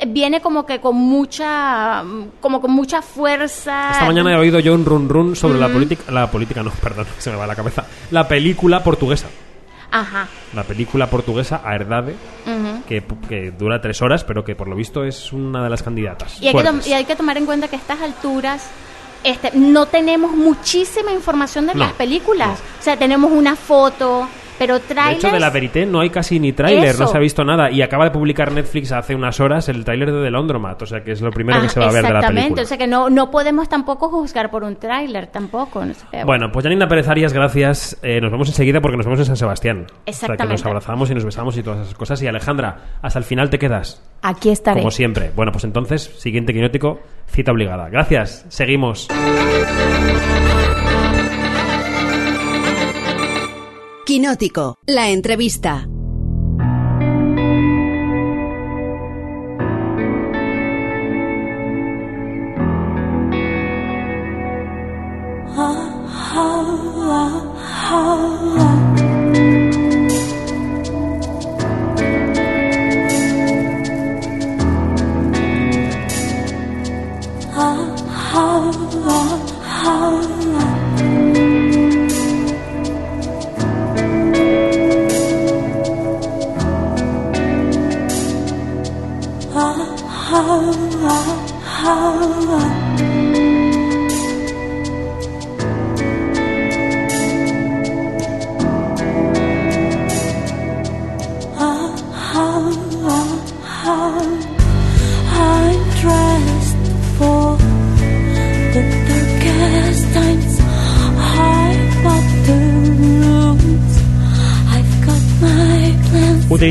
viene 0.09 0.41
como 0.41 0.66
que 0.66 0.80
con 0.80 0.97
mucha, 0.97 2.03
como 2.41 2.61
con 2.61 2.72
mucha 2.72 3.03
fuerza. 3.03 3.93
Esta 3.93 4.07
mañana 4.07 4.33
he 4.33 4.37
oído 4.37 4.61
yo 4.61 4.74
un 4.74 4.85
run 4.85 5.09
run 5.09 5.37
sobre 5.37 5.59
la 5.59 5.68
política. 5.68 6.11
La 6.11 6.30
política, 6.30 6.62
no, 6.62 6.70
perdón, 6.83 7.07
se 7.18 7.30
me 7.30 7.37
va 7.37 7.47
la 7.47 7.55
cabeza. 7.55 7.87
La 8.11 8.26
película 8.28 8.83
portuguesa. 8.83 9.28
Ajá. 9.93 10.26
La 10.55 10.64
película 10.64 11.07
portuguesa, 11.09 11.61
A 11.64 11.74
Herdade, 11.74 12.16
Ujú. 12.47 12.82
que, 12.88 13.05
que 13.28 13.51
dura 13.53 13.80
tres 13.80 14.03
horas, 14.03 14.24
pero 14.24 14.43
que 14.45 14.57
por 14.57 14.66
lo 14.66 14.74
visto 14.74 15.05
es 15.05 15.32
una 15.32 15.62
de 15.62 15.70
las 15.70 15.82
candidatas. 15.82 16.40
Y 16.43 16.49
hay, 16.49 16.55
que 16.55 16.88
y 16.88 16.93
hay 16.95 17.05
que 17.05 17.14
tomar 17.14 17.36
en 17.38 17.47
cuenta 17.47 17.68
que 17.68 17.76
a 17.76 17.78
estas 17.78 18.01
alturas 18.01 18.68
este, 19.22 19.51
no 19.55 19.86
tenemos 19.86 20.32
muchísima 20.32 21.12
información 21.12 21.66
de 21.66 21.74
No, 21.74 21.80
las 21.80 21.93
películas. 21.93 22.59
O 22.80 22.82
sea, 22.82 22.97
tenemos 22.97 23.30
una 23.30 23.55
foto, 23.55 24.26
pero 24.63 24.79
De 24.79 25.13
hecho, 25.13 25.31
de 25.31 25.41
la 25.41 25.51
Verité 25.51 25.85
no 25.87 26.01
hay 26.01 26.11
casi 26.11 26.39
ni 26.39 26.53
tráiler, 26.53 26.97
no 26.99 27.07
se 27.09 27.17
ha 27.17 27.21
visto 27.21 27.45
nada. 27.45 27.69
Y 27.71 27.83
acaba 27.83 28.05
de 28.05 28.11
publicar 28.13 28.53
Netflix 28.53 28.93
hace 28.93 29.15
unas 29.15 29.41
horas 29.41 29.69
el 29.69 29.85
tráiler 29.85 30.13
de 30.13 30.23
The 30.23 30.31
Laundromat, 30.31 30.81
o 30.83 30.87
sea 30.87 31.03
que 31.03 31.11
es 31.13 31.21
lo 31.21 31.31
primero 31.31 31.61
que 31.61 31.67
Ah, 31.67 31.71
se 31.71 31.81
va 31.81 31.87
a 31.87 31.93
ver 31.93 31.97
de 31.97 32.03
la 32.03 32.19
Exactamente, 32.21 32.43
película. 32.43 32.63
o 32.63 32.67
sea 32.67 32.79
que 32.79 32.87
no, 32.87 33.11
no 33.11 33.31
podemos 33.31 33.69
tampoco 33.69 34.09
juzgar 34.09 34.51
por 34.51 34.63
un 34.63 34.77
tráiler, 34.77 35.27
tampoco. 35.27 35.85
no 35.85 35.93
sé 35.95 36.05
qué. 36.11 36.23
Bueno, 36.25 36.51
pues 36.53 36.63
Janina 36.63 36.87
Pérez 36.87 37.09
Arias, 37.09 37.33
gracias. 37.33 37.99
Eh, 38.03 38.21
nos 38.21 38.31
vemos 38.31 38.49
enseguida 38.49 38.81
porque 38.81 38.97
nos 38.97 39.07
vemos 39.07 39.19
en 39.21 39.27
San 39.27 39.37
Sebastián. 39.37 39.79
O 39.83 39.89
sea 39.89 39.95
que 40.05 40.11
Exactamente. 40.11 40.53
nos 40.55 40.67
abrazamos 40.67 41.11
y 41.11 41.15
nos 41.15 41.25
besamos 41.25 41.57
y 41.57 41.63
todas 41.63 41.81
esas 41.81 41.95
cosas. 41.95 42.23
Y 42.23 42.27
Alejandra, 42.29 42.77
hasta 43.03 43.19
el 43.19 43.25
final 43.25 43.51
te 43.51 43.59
quedas. 43.59 44.03
Aquí 44.23 44.51
estaré. 44.51 44.81
Como 44.81 44.91
siempre. 44.93 45.33
Bueno, 45.35 45.51
pues 45.51 45.65
entonces, 45.65 46.03
siguiente 46.19 46.53
quinótico, 46.53 47.01
cita 47.27 47.51
obligada. 47.53 47.89
Gracias. 47.89 48.45
Seguimos. 48.49 49.09
Quinótico, 54.13 54.77
la 54.85 55.09
entrevista. 55.09 55.89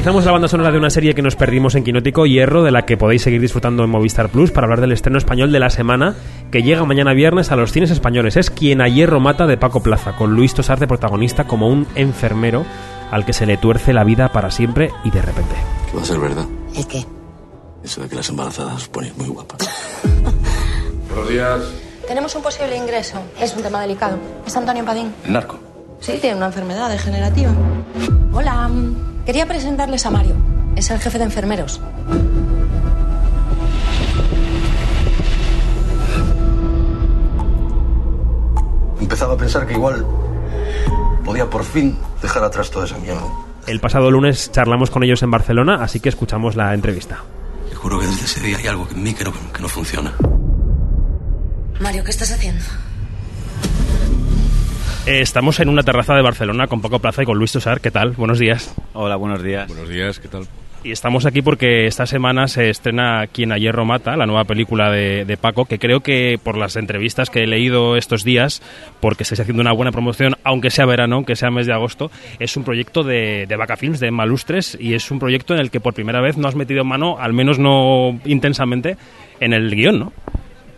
Plans. 0.02 0.16
Utilizamos 0.16 0.26
la 0.26 0.32
banda 0.32 0.47
sonora 0.47 0.72
de 0.72 0.78
una 0.78 0.89
serie 0.89 1.14
que 1.14 1.22
nos 1.22 1.36
perdimos 1.36 1.76
en 1.76 1.84
Quinótico, 1.84 2.26
Hierro, 2.26 2.64
de 2.64 2.72
la 2.72 2.86
que 2.86 2.97
podéis 2.97 3.22
seguir 3.22 3.39
disfrutando 3.39 3.84
en 3.84 3.89
Movistar 3.89 4.30
Plus 4.30 4.52
para 4.52 4.66
hablar 4.66 4.82
del 4.82 4.91
estreno 4.91 5.18
español 5.18 5.52
de 5.52 5.60
la 5.60 5.70
semana 5.70 6.16
que 6.52 6.64
llega 6.64 6.84
mañana 6.86 7.14
viernes 7.14 7.52
a 7.52 7.56
los 7.56 7.72
cines 7.72 7.91
españoles. 7.91 8.36
Es 8.36 8.49
Quien 8.49 8.82
a 8.82 8.88
Hierro 8.88 9.20
mata 9.20 9.45
de 9.45 9.58
Paco 9.58 9.84
Plaza, 9.84 10.16
con 10.16 10.34
Luis 10.34 10.54
Tosar 10.54 10.80
de 10.80 10.88
protagonista 10.88 11.45
como 11.45 11.68
un 11.68 11.88
enfermero 11.95 12.66
al 13.12 13.26
que 13.26 13.34
se 13.34 13.45
le 13.45 13.58
tuerce 13.58 13.93
la 13.93 14.04
vida 14.04 14.32
para 14.32 14.49
siempre 14.49 14.89
y 15.04 15.12
de 15.12 15.22
repente. 15.22 15.56
Que 15.89 15.97
va 15.97 16.02
a 16.02 16.06
ser 16.06 16.20
verdad. 16.20 16.45
¿El 16.76 16.88
qué? 16.88 17.06
Eso 17.84 18.02
de 18.02 18.10
que 18.10 18.16
las 18.16 18.30
embarazadas 18.30 18.76
os 18.76 18.88
ponéis 18.88 19.16
muy 19.18 19.28
guapas. 19.28 19.70
Buenos 21.10 21.30
días. 21.30 21.62
Tenemos 22.08 22.34
un 22.36 22.41
posible 22.41 22.76
ingreso. 22.76 23.22
Es 23.39 23.56
un 23.56 23.62
tema 23.62 23.82
delicado. 23.82 24.18
Es 24.45 24.56
Antonio 24.56 24.84
Padín. 24.84 25.14
El 25.26 25.34
narco. 25.34 25.60
Sí, 25.99 26.18
tiene 26.20 26.38
una 26.38 26.47
enfermedad 26.47 26.89
degenerativa. 26.89 27.52
Hola. 28.34 28.70
Quería 29.26 29.45
presentarles 29.45 30.05
a 30.05 30.11
Mario. 30.11 30.36
Es 30.76 30.89
el 30.89 30.99
jefe 30.99 31.17
de 31.19 31.26
enfermeros. 31.26 31.80
Empezaba 38.99 39.34
a 39.34 39.38
pensar 39.38 39.67
que 39.67 39.74
igual 39.74 40.05
podía 41.24 41.49
por 41.49 41.63
fin 41.63 41.97
dejar 42.22 42.43
atrás 42.43 42.72
toda 42.72 42.86
esa 42.86 42.97
mierda. 42.97 43.22
El 43.67 43.80
pasado 43.80 44.09
lunes 44.09 44.51
charlamos 44.51 44.89
con 44.89 45.03
ellos 45.03 45.22
en 45.22 45.30
Barcelona, 45.30 45.84
así 45.84 45.99
que 45.99 46.09
escuchamos 46.09 46.55
la 46.55 46.74
entrevista. 46.74 47.19
Te 47.69 47.76
juro 47.76 47.99
que 47.99 48.07
desde 48.07 48.26
ese 48.26 48.39
día 48.39 48.57
hay 48.57 48.67
algo 48.67 48.88
en 48.89 49.03
mí 49.03 49.13
que 49.13 49.24
no, 49.24 49.34
que 49.53 49.61
no 49.61 49.69
funciona. 49.69 50.13
Mario, 51.80 52.03
¿qué 52.03 52.11
estás 52.11 52.32
haciendo? 52.32 52.63
Eh, 55.08 55.22
estamos 55.22 55.60
en 55.60 55.68
una 55.68 55.82
terraza 55.82 56.14
de 56.14 56.22
Barcelona 56.22 56.68
con 56.68 56.80
Paco 56.80 56.99
Plaza 56.99 57.24
y 57.24 57.26
con 57.26 57.38
Luis 57.38 57.52
Tosar. 57.52 57.82
¿Qué 57.82 57.89
tal? 57.89 58.12
Buenos 58.12 58.38
días. 58.38 58.76
Hola, 58.93 59.16
buenos 59.16 59.41
días. 59.41 59.68
Buenos 59.68 59.89
días, 59.89 60.20
¿qué 60.20 60.28
tal? 60.28 60.45
Y 60.84 60.91
estamos 60.91 61.26
aquí 61.26 61.41
porque 61.41 61.86
esta 61.86 62.06
semana 62.06 62.47
se 62.47 62.70
estrena 62.70 63.26
Quien 63.28 63.52
a 63.52 63.58
Hierro 63.58 63.84
Mata, 63.84 64.16
la 64.16 64.28
nueva 64.28 64.45
película 64.45 64.91
de, 64.91 65.26
de 65.26 65.38
Paco, 65.38 65.66
que 65.66 65.80
creo 65.80 66.02
que 66.02 66.39
por 66.43 66.56
las 66.58 66.76
entrevistas 66.76 67.30
que 67.30 67.43
he 67.43 67.47
leído 67.47 67.97
estos 67.97 68.24
días, 68.24 68.62
porque 68.99 69.24
estáis 69.24 69.39
haciendo 69.39 69.62
una 69.62 69.74
buena 69.74 69.91
promoción, 69.91 70.36
aunque 70.43 70.72
sea 70.72 70.86
verano, 70.86 71.18
aunque 71.18 71.36
sea 71.36 71.52
mes 71.52 71.68
de 71.68 71.74
agosto, 71.74 72.12
es 72.39 72.56
un 72.58 72.64
proyecto 72.64 73.04
de, 73.04 73.45
de 73.47 73.56
Vaca 73.56 73.78
Films, 73.78 73.99
de 73.99 74.10
Malustres, 74.10 74.76
y 74.80 74.93
es 74.95 75.10
un 75.12 75.20
proyecto 75.20 75.54
en 75.54 75.60
el 75.60 75.70
que 75.70 75.80
por 75.80 75.93
primera 75.93 76.22
vez 76.22 76.38
no 76.38 76.47
has 76.47 76.56
metido 76.56 76.84
mano, 76.84 77.18
al 77.20 77.34
menos 77.34 77.60
no 77.60 78.20
intensamente, 78.26 78.97
en 79.39 79.54
el 79.54 79.76
guion, 79.76 79.99
¿no? 79.99 80.14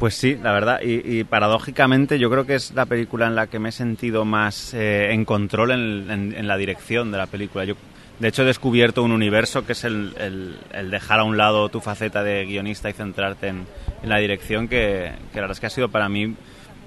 Pues 0.03 0.15
sí, 0.15 0.35
la 0.35 0.51
verdad, 0.51 0.81
y, 0.83 1.19
y 1.19 1.23
paradójicamente 1.23 2.19
yo 2.19 2.29
creo 2.29 2.45
que 2.45 2.55
es 2.55 2.73
la 2.73 2.85
película 2.85 3.25
en 3.25 3.35
la 3.35 3.47
que 3.47 3.57
me 3.57 3.69
he 3.69 3.71
sentido 3.71 4.25
más 4.25 4.73
eh, 4.73 5.13
en 5.13 5.23
control 5.23 5.71
en, 5.71 6.45
la 6.45 6.57
dirección 6.57 7.09
de 7.09 7.17
la 7.17 7.25
película. 7.27 7.63
Yo, 7.63 7.75
de 8.19 8.27
hecho, 8.27 8.41
he 8.41 8.45
descubierto 8.45 9.01
un 9.01 9.13
universo 9.13 9.65
que 9.65 9.71
es 9.71 9.85
el, 9.85 10.13
el- 10.19 10.91
dejar 10.91 11.21
a 11.21 11.23
un 11.23 11.37
lado 11.37 11.69
tu 11.69 11.79
faceta 11.79 12.21
de 12.21 12.43
guionista 12.43 12.89
y 12.89 12.91
centrarte 12.91 13.47
en, 13.47 13.65
la 14.03 14.17
dirección, 14.17 14.67
que, 14.67 15.13
la 15.35 15.39
verdad 15.39 15.51
es 15.51 15.61
que 15.61 15.67
ha 15.67 15.69
sido 15.69 15.87
para 15.87 16.09
mí 16.09 16.35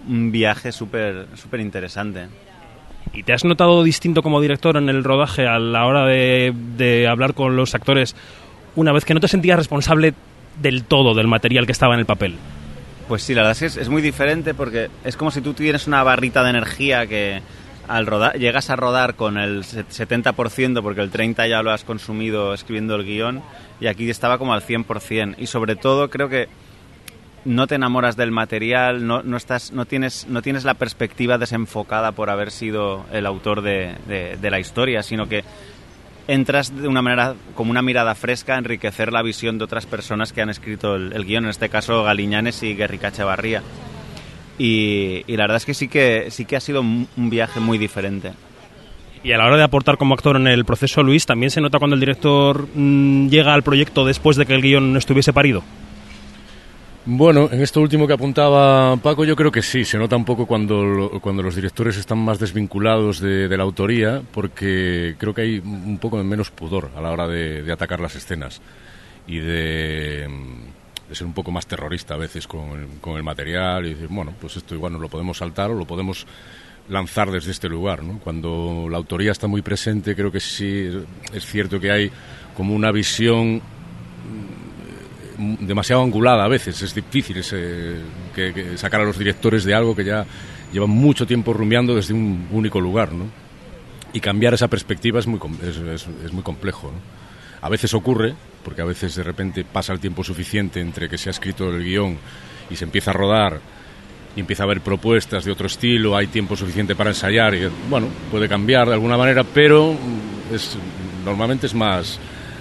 un 0.06 0.30
viaje 0.30 0.70
súper 0.70 1.26
súper 1.36 1.60
interesante. 1.60 2.26
¿Y 3.14 3.22
te 3.22 3.32
has 3.32 3.46
notado 3.46 3.82
distinto 3.82 4.22
como 4.22 4.42
director 4.42 4.76
en 4.76 4.90
el 4.90 5.02
rodaje 5.02 5.46
a 5.46 5.58
la 5.58 5.86
hora 5.86 6.04
de, 6.04 6.52
de 6.76 7.08
hablar 7.08 7.32
con 7.32 7.56
los 7.56 7.74
actores 7.74 8.14
una 8.74 8.92
vez 8.92 9.06
que 9.06 9.14
no 9.14 9.20
te 9.20 9.28
sentías 9.28 9.56
responsable 9.56 10.12
del 10.60 10.84
todo 10.84 11.14
del 11.14 11.28
material 11.28 11.64
que 11.64 11.72
estaba 11.72 11.94
en 11.94 12.00
el 12.00 12.06
papel? 12.06 12.34
Pues 13.08 13.22
sí, 13.22 13.34
la 13.34 13.42
verdad 13.42 13.62
es 13.62 13.74
que 13.74 13.80
es, 13.80 13.88
muy 13.88 14.02
diferente 14.02 14.52
porque 14.52 14.90
es 15.04 15.16
como 15.16 15.30
si 15.30 15.40
tú 15.40 15.54
tienes 15.54 15.86
una 15.86 16.02
barrita 16.02 16.42
de 16.42 16.50
energía 16.50 17.06
que 17.06 17.40
al 17.86 18.04
rodar 18.04 18.36
llegas 18.36 18.68
a 18.70 18.74
rodar 18.74 19.14
con 19.14 19.38
el 19.38 19.62
se- 19.62 19.84
70% 19.86 20.82
porque 20.82 21.02
el 21.02 21.12
30% 21.12 21.48
ya 21.48 21.62
lo 21.62 21.70
has 21.70 21.84
consumido 21.84 22.52
escribiendo 22.52 22.96
el 22.96 23.04
guion 23.04 23.42
y 23.80 23.86
aquí 23.86 24.10
estaba 24.10 24.38
como 24.38 24.54
al 24.54 24.62
100%. 24.62 25.36
Y 25.38 25.46
sobre 25.46 25.76
todo 25.76 26.10
creo 26.10 26.28
que 26.28 26.48
no 27.44 27.68
te 27.68 27.76
enamoras 27.76 28.16
del 28.16 28.32
material, 28.32 29.06
no, 29.06 29.22
no, 29.22 29.36
estás, 29.36 29.70
no, 29.70 29.84
tienes, 29.84 30.26
no 30.28 30.42
tienes 30.42 30.64
la 30.64 30.74
perspectiva 30.74 31.38
desenfocada 31.38 32.10
por 32.10 32.28
haber 32.28 32.50
sido 32.50 33.06
el 33.12 33.24
autor 33.24 33.62
de- 33.62 33.94
de 34.40 34.50
la 34.50 34.58
historia, 34.58 35.04
sino 35.04 35.28
que 35.28 35.44
entras 36.28 36.74
de 36.74 36.88
una 36.88 37.02
manera, 37.02 37.34
como 37.54 37.70
una 37.70 37.82
mirada 37.82 38.14
fresca, 38.14 38.54
a 38.54 38.58
enriquecer 38.58 39.12
la 39.12 39.22
visión 39.22 39.58
de 39.58 39.64
otras 39.64 39.86
personas 39.86 40.32
que 40.32 40.42
han 40.42 40.50
escrito 40.50 40.96
el, 40.96 41.12
el 41.12 41.24
guion, 41.24 41.44
en 41.44 41.50
este 41.50 41.68
caso 41.68 42.02
Galiñanes 42.02 42.62
y 42.62 42.74
Guerrica 42.74 43.08
Echevarría. 43.08 43.62
Y, 44.58 45.22
y 45.26 45.36
la 45.36 45.44
verdad 45.44 45.58
es 45.58 45.66
que 45.66 45.74
sí 45.74 45.88
que, 45.88 46.30
sí 46.30 46.44
que 46.44 46.56
ha 46.56 46.60
sido 46.60 46.80
un 46.80 47.30
viaje 47.30 47.60
muy 47.60 47.78
diferente. 47.78 48.32
Y 49.26 49.32
a 49.32 49.38
la 49.38 49.46
hora 49.46 49.56
de 49.56 49.64
aportar 49.64 49.96
como 49.96 50.14
actor 50.14 50.36
en 50.36 50.46
el 50.46 50.64
proceso, 50.64 51.02
Luis, 51.02 51.26
también 51.26 51.50
se 51.50 51.60
nota 51.60 51.80
cuando 51.80 51.94
el 51.94 52.00
director 52.00 52.68
mm, 52.72 53.28
llega 53.28 53.54
al 53.54 53.64
proyecto 53.64 54.04
después 54.04 54.36
de 54.36 54.46
que 54.46 54.54
el 54.54 54.62
guion 54.62 54.96
estuviese 54.96 55.32
parido. 55.32 55.64
Bueno, 57.08 57.48
en 57.52 57.62
esto 57.62 57.80
último 57.80 58.04
que 58.08 58.14
apuntaba 58.14 58.96
Paco, 58.96 59.24
yo 59.24 59.36
creo 59.36 59.52
que 59.52 59.62
sí, 59.62 59.84
se 59.84 59.96
nota 59.96 60.16
un 60.16 60.24
poco 60.24 60.44
cuando, 60.44 60.82
lo- 60.82 61.20
cuando 61.20 61.40
los 61.40 61.54
directores 61.54 61.96
están 61.96 62.18
más 62.18 62.40
desvinculados 62.40 63.20
de, 63.20 63.48
la 63.56 63.62
autoría, 63.62 64.22
porque 64.32 65.14
creo 65.16 65.32
que 65.32 65.42
hay 65.42 65.58
un 65.60 65.98
poco 65.98 66.16
menos 66.24 66.50
pudor 66.50 66.90
a 66.96 67.00
la 67.00 67.12
hora 67.12 67.28
de, 67.28 67.70
atacar 67.70 68.00
las 68.00 68.16
escenas 68.16 68.60
y 69.28 69.38
de, 69.38 70.28
ser 71.12 71.28
un 71.28 71.32
poco 71.32 71.52
más 71.52 71.68
terrorista 71.68 72.14
a 72.14 72.16
veces 72.16 72.48
con 72.48 73.16
el, 73.16 73.22
material 73.22 73.86
y 73.86 73.90
decir, 73.90 74.08
bueno, 74.10 74.34
pues 74.40 74.56
esto 74.56 74.74
igual 74.74 74.94
no 74.94 74.98
lo 74.98 75.08
podemos 75.08 75.38
saltar 75.38 75.70
o 75.70 75.74
lo 75.74 75.84
podemos 75.84 76.26
lanzar 76.88 77.30
desde 77.30 77.52
este 77.52 77.68
lugar, 77.68 78.02
¿no? 78.02 78.18
Cuando 78.18 78.88
la 78.90 78.96
autoría 78.96 79.30
está 79.30 79.46
muy 79.46 79.62
presente, 79.62 80.16
creo 80.16 80.32
que 80.32 80.40
sí 80.40 80.90
es 81.32 81.46
cierto 81.46 81.78
que 81.78 81.92
hay 81.92 82.10
como 82.56 82.74
una 82.74 82.90
visión 82.90 83.62
demasiado 85.38 86.02
angulada 86.02 86.44
a 86.44 86.48
veces. 86.48 86.80
Es 86.82 86.94
difícil 86.94 87.38
ese- 87.38 87.96
que, 88.34 88.76
sacar 88.76 89.00
a 89.00 89.04
los 89.04 89.18
directores 89.18 89.64
de 89.64 89.74
algo 89.74 89.94
que 89.94 90.04
ya 90.04 90.24
llevan 90.72 90.90
mucho 90.90 91.26
tiempo 91.26 91.52
rumiando 91.52 91.94
desde 91.94 92.14
un 92.14 92.48
único 92.50 92.80
lugar, 92.80 93.12
¿no? 93.12 93.24
Y 94.12 94.20
cambiar 94.20 94.54
esa 94.54 94.68
perspectiva 94.68 95.18
es 95.20 95.26
muy, 95.26 95.38
es, 95.62 96.32
muy 96.32 96.42
complejo. 96.42 96.90
A 97.60 97.68
veces 97.68 97.92
ocurre, 97.94 98.34
porque 98.64 98.82
a 98.82 98.84
veces 98.84 99.14
de 99.14 99.22
repente 99.22 99.64
pasa 99.64 99.92
el 99.92 100.00
tiempo 100.00 100.24
suficiente 100.24 100.80
entre 100.80 101.08
que 101.08 101.18
se 101.18 101.28
ha 101.28 101.32
escrito 101.32 101.68
el 101.68 101.84
guion 101.84 102.16
y 102.70 102.76
se 102.76 102.84
empieza 102.84 103.10
a 103.10 103.14
rodar 103.14 103.60
y 104.34 104.40
empieza 104.40 104.62
a 104.62 104.66
haber 104.66 104.80
propuestas 104.82 105.44
de 105.44 105.52
otro 105.52 105.66
estilo, 105.66 106.16
hay 106.16 106.26
tiempo 106.26 106.56
suficiente 106.56 106.94
para 106.94 107.10
ensayar 107.10 107.54
y, 107.54 107.68
bueno, 107.88 108.08
puede 108.30 108.48
cambiar 108.48 108.86
de 108.86 108.94
alguna 108.94 109.16
manera, 109.16 109.44
pero 109.44 109.96
normalmente 111.24 111.66
es 111.66 111.74
más... 111.74 112.18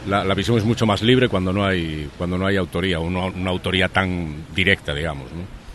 La, 0.07 0.23
la 0.23 0.33
visión 0.35 0.57
es 0.57 0.63
mucho 0.65 0.85
más 0.85 1.01
libre 1.01 1.27
cuando 1.29 1.51
no 1.53 1.65
hay, 1.65 2.09
cuando 2.17 2.37
no 2.37 2.45
hay 2.45 2.57
autoría, 2.57 2.97
no- 2.99 3.27
una 3.27 3.49
autoría 3.49 3.87
tan 3.89 4.45
directa, 4.55 4.93
digamos, 4.93 5.31
¿no? 5.31 5.65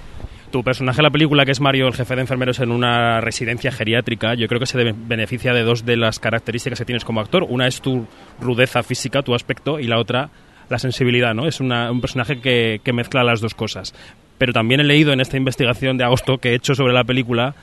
Tu 0.50 0.64
personaje 0.64 1.00
en 1.00 1.04
la 1.04 1.10
película, 1.10 1.44
que 1.44 1.52
es 1.52 1.60
Mario, 1.60 1.86
el 1.86 1.94
jefe 1.94 2.16
de 2.16 2.22
enfermeros 2.22 2.58
en 2.58 2.72
una 2.72 3.20
residencia 3.20 3.70
geriátrica, 3.70 4.34
yo 4.34 4.48
creo 4.48 4.58
que 4.58 4.66
se 4.66 4.82
beneficia 4.92 5.52
de 5.52 5.62
dos 5.62 5.84
de 5.84 5.96
las 5.96 6.18
características 6.18 6.78
que 6.80 6.84
tienes 6.84 7.04
como 7.04 7.20
actor. 7.20 7.44
Una 7.48 7.68
es 7.68 7.80
tu 7.80 8.04
rudeza 8.40 8.82
física, 8.82 9.22
tu 9.22 9.32
aspecto, 9.34 9.78
y 9.78 9.84
la 9.86 9.98
otra 10.00 10.30
la 10.68 10.78
sensibilidad, 10.80 11.34
¿no? 11.34 11.46
Es 11.46 11.60
una- 11.60 11.90
un 11.92 12.00
personaje 12.00 12.40
que, 12.40 12.80
que 12.82 12.92
mezcla 12.92 13.22
las 13.24 13.40
dos 13.40 13.54
cosas. 13.54 13.94
Pero 14.38 14.52
también 14.52 14.80
he 14.80 14.84
leído 14.84 15.12
en 15.12 15.20
esta 15.20 15.36
investigación 15.36 15.96
de 15.98 16.04
agosto 16.04 16.38
que 16.38 16.50
he 16.50 16.54
hecho 16.54 16.74
sobre 16.74 16.94
la 16.94 17.04
película 17.04 17.54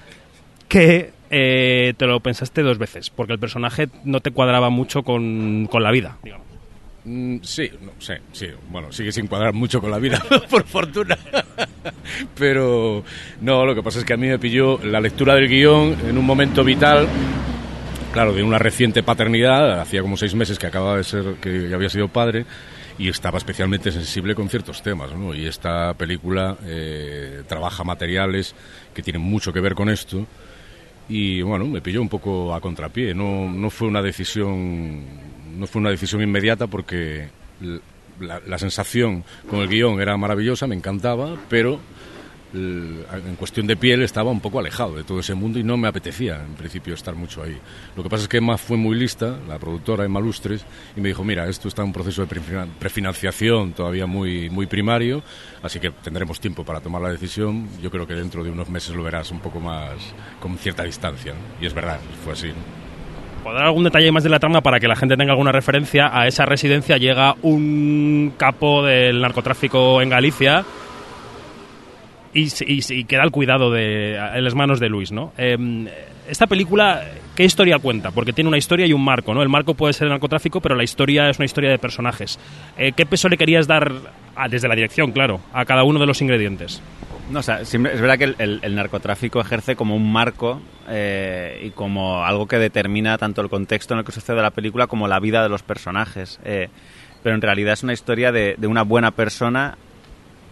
que 0.69 1.11
eh, 1.29 1.93
te 1.97 2.05
lo 2.05 2.19
pensaste 2.21 2.61
dos 2.63 2.77
veces, 2.77 3.09
porque 3.09 3.33
el 3.33 3.39
personaje 3.39 3.87
no 4.05 4.21
te 4.21 4.31
cuadraba 4.31 4.69
mucho 4.69 5.03
con, 5.03 5.67
con 5.69 5.83
la 5.83 5.91
vida, 5.91 6.17
digamos. 6.23 6.46
Mm, 7.07 7.37
sí, 7.41 7.71
no, 7.81 7.93
sí, 7.99 8.13
sí. 8.33 8.47
Bueno, 8.69 8.91
sigue 8.91 9.13
sin 9.13 9.27
cuadrar 9.27 9.53
mucho 9.53 9.79
con 9.79 9.89
la 9.89 9.97
vida, 9.97 10.21
por 10.49 10.65
fortuna. 10.65 11.17
Pero 12.37 13.01
no, 13.39 13.65
lo 13.65 13.73
que 13.73 13.81
pasa 13.81 13.99
es 13.99 14.05
que 14.05 14.11
a 14.13 14.17
mí 14.17 14.27
me 14.27 14.37
pilló 14.37 14.77
la 14.83 14.99
lectura 14.99 15.33
del 15.35 15.47
guion 15.47 15.95
en 16.05 16.17
un 16.17 16.25
momento 16.25 16.65
vital, 16.65 17.07
claro, 18.11 18.33
de 18.33 18.43
una 18.43 18.59
reciente 18.59 19.03
paternidad. 19.03 19.79
Hacía 19.79 20.01
como 20.01 20.17
seis 20.17 20.35
meses 20.35 20.59
que 20.59 20.67
acababa 20.67 20.97
de 20.97 21.05
ser, 21.05 21.35
que 21.35 21.73
había 21.73 21.87
sido 21.87 22.09
padre 22.09 22.45
y 22.97 23.07
estaba 23.07 23.37
especialmente 23.37 23.89
sensible 23.89 24.35
con 24.35 24.49
ciertos 24.49 24.83
temas. 24.83 25.09
Y 25.33 25.45
esta 25.45 25.93
película 25.93 26.57
eh, 26.65 27.43
trabaja 27.47 27.85
materiales 27.85 28.53
que 28.93 29.01
tienen 29.01 29.21
mucho 29.21 29.53
que 29.53 29.61
ver 29.61 29.75
con 29.75 29.87
esto. 29.87 30.27
Y 31.07 31.41
bueno, 31.41 31.65
me 31.65 31.79
pilló 31.79 32.01
un 32.01 32.09
poco 32.09 32.53
a 32.53 32.59
contrapié. 32.59 33.13
No, 33.13 33.49
no 33.49 33.69
fue 33.69 33.87
una 33.87 34.01
decisión, 34.01 35.05
no 35.57 35.67
fue 35.67 35.81
una 35.81 35.89
decisión 35.89 36.21
inmediata 36.21 36.67
porque 36.67 37.29
la, 38.19 38.57
sensación 38.57 39.23
con 39.49 39.59
el 39.59 39.67
guion 39.67 40.01
era 40.01 40.15
maravillosa, 40.17 40.67
me 40.67 40.75
encantaba, 40.75 41.35
pero 41.49 41.79
en 42.53 43.35
cuestión 43.37 43.67
de 43.67 43.75
piel 43.75 44.01
estaba 44.01 44.31
un 44.31 44.39
poco 44.39 44.59
alejado 44.59 44.95
de 44.95 45.03
todo 45.03 45.19
ese 45.19 45.33
mundo 45.33 45.59
y 45.59 45.63
no 45.63 45.75
me 45.77 45.87
apetecía 45.87 46.41
en 46.41 46.55
principio 46.55 46.93
estar 46.93 47.13
mucho 47.13 47.43
ahí. 47.43 47.57
Lo 47.95 48.03
que 48.03 48.09
pasa 48.09 48.23
es 48.23 48.29
que 48.29 48.37
Emma 48.37 48.57
fue 48.57 48.77
muy 48.77 48.95
lista, 48.97 49.37
la 49.47 49.59
productora 49.59 50.05
Emma 50.05 50.19
Lustres, 50.19 50.65
y 50.95 51.01
me 51.01 51.09
dijo, 51.09 51.23
mira, 51.23 51.47
esto 51.47 51.67
está 51.67 51.81
en 51.81 51.87
un 51.87 51.93
proceso 51.93 52.21
de 52.21 52.27
prefina- 52.27 52.67
prefinanciación 52.79 53.73
todavía 53.73 54.05
muy, 54.07 54.49
muy 54.49 54.65
primario, 54.65 55.21
así 55.61 55.79
que 55.79 55.91
tendremos 55.91 56.39
tiempo 56.39 56.63
para 56.63 56.79
tomar 56.79 57.01
la 57.01 57.09
decisión. 57.09 57.67
Yo 57.81 57.91
creo 57.91 58.07
que 58.07 58.15
dentro 58.15 58.43
de 58.43 58.49
unos 58.49 58.69
meses 58.69 58.95
lo 58.95 59.03
verás 59.03 59.29
un 59.31 59.39
poco 59.39 59.59
más 59.59 59.93
con 60.39 60.57
cierta 60.57 60.83
distancia. 60.83 61.33
Y 61.61 61.65
es 61.65 61.73
verdad, 61.73 61.99
fue 62.23 62.33
así. 62.33 62.51
Por 63.47 63.55
dar 63.55 63.63
algún 63.63 63.85
detalle 63.85 64.11
más 64.11 64.25
de 64.25 64.29
la 64.29 64.39
trama 64.39 64.59
para 64.59 64.77
que 64.77 64.89
la 64.89 64.97
gente 64.97 65.15
tenga 65.15 65.31
alguna 65.31 65.53
referencia, 65.53 66.09
a 66.11 66.27
esa 66.27 66.45
residencia 66.45 66.97
llega 66.97 67.33
un 67.43 68.33
capo 68.35 68.83
del 68.83 69.21
narcotráfico 69.21 70.01
en 70.01 70.09
Galicia 70.09 70.65
y, 72.33 73.03
queda 73.05 73.23
al 73.23 73.31
cuidado 73.31 73.71
de 73.71 74.17
en 74.17 74.43
las 74.43 74.53
manos 74.53 74.81
de 74.81 74.89
Luis, 74.89 75.13
¿no? 75.13 75.31
Eh, 75.37 75.55
esta 76.27 76.45
película, 76.45 77.05
¿qué 77.37 77.45
historia 77.45 77.79
cuenta? 77.79 78.11
Porque 78.11 78.33
tiene 78.33 78.49
una 78.49 78.57
historia 78.57 78.85
y 78.85 78.91
un 78.91 79.05
marco, 79.05 79.33
¿no? 79.33 79.41
El 79.41 79.47
marco 79.47 79.75
puede 79.75 79.93
ser 79.93 80.07
el 80.07 80.11
narcotráfico, 80.11 80.59
pero 80.59 80.75
la 80.75 80.83
historia 80.83 81.29
es 81.29 81.39
una 81.39 81.45
historia 81.45 81.69
de 81.69 81.77
personajes. 81.77 82.37
Eh, 82.77 82.91
¿Qué 82.97 83.05
peso 83.05 83.29
le 83.29 83.37
querías 83.37 83.65
dar, 83.65 83.89
desde 84.49 84.67
la 84.67 84.75
dirección, 84.75 85.13
claro, 85.13 85.39
a 85.53 85.63
cada 85.63 85.85
uno 85.85 86.01
de 86.01 86.05
los 86.05 86.21
ingredientes? 86.21 86.81
No, 87.29 87.41
es 87.41 87.73
verdad 87.73 88.17
que 88.17 88.35
el, 88.37 88.75
narcotráfico 88.75 89.41
ejerce 89.41 89.75
como 89.75 89.95
un 89.95 90.11
marco 90.11 90.61
eh, 90.87 91.61
y 91.65 91.71
como 91.71 92.23
algo 92.23 92.47
que 92.47 92.57
determina 92.57 93.17
tanto 93.17 93.41
el 93.41 93.49
contexto 93.49 93.93
en 93.93 93.99
el 93.99 94.05
que 94.05 94.13
sucede 94.13 94.41
la 94.41 94.51
película 94.51 94.87
como 94.87 95.09
la 95.09 95.19
vida 95.19 95.43
de 95.43 95.49
los 95.49 95.61
personajes. 95.61 96.39
eh, 96.45 96.69
pero 97.23 97.35
en 97.35 97.41
realidad 97.41 97.73
es 97.73 97.83
una 97.83 97.91
historia 97.91 98.31
de, 98.31 98.55
una 98.65 98.83
buena 98.83 99.11
persona 99.11 99.77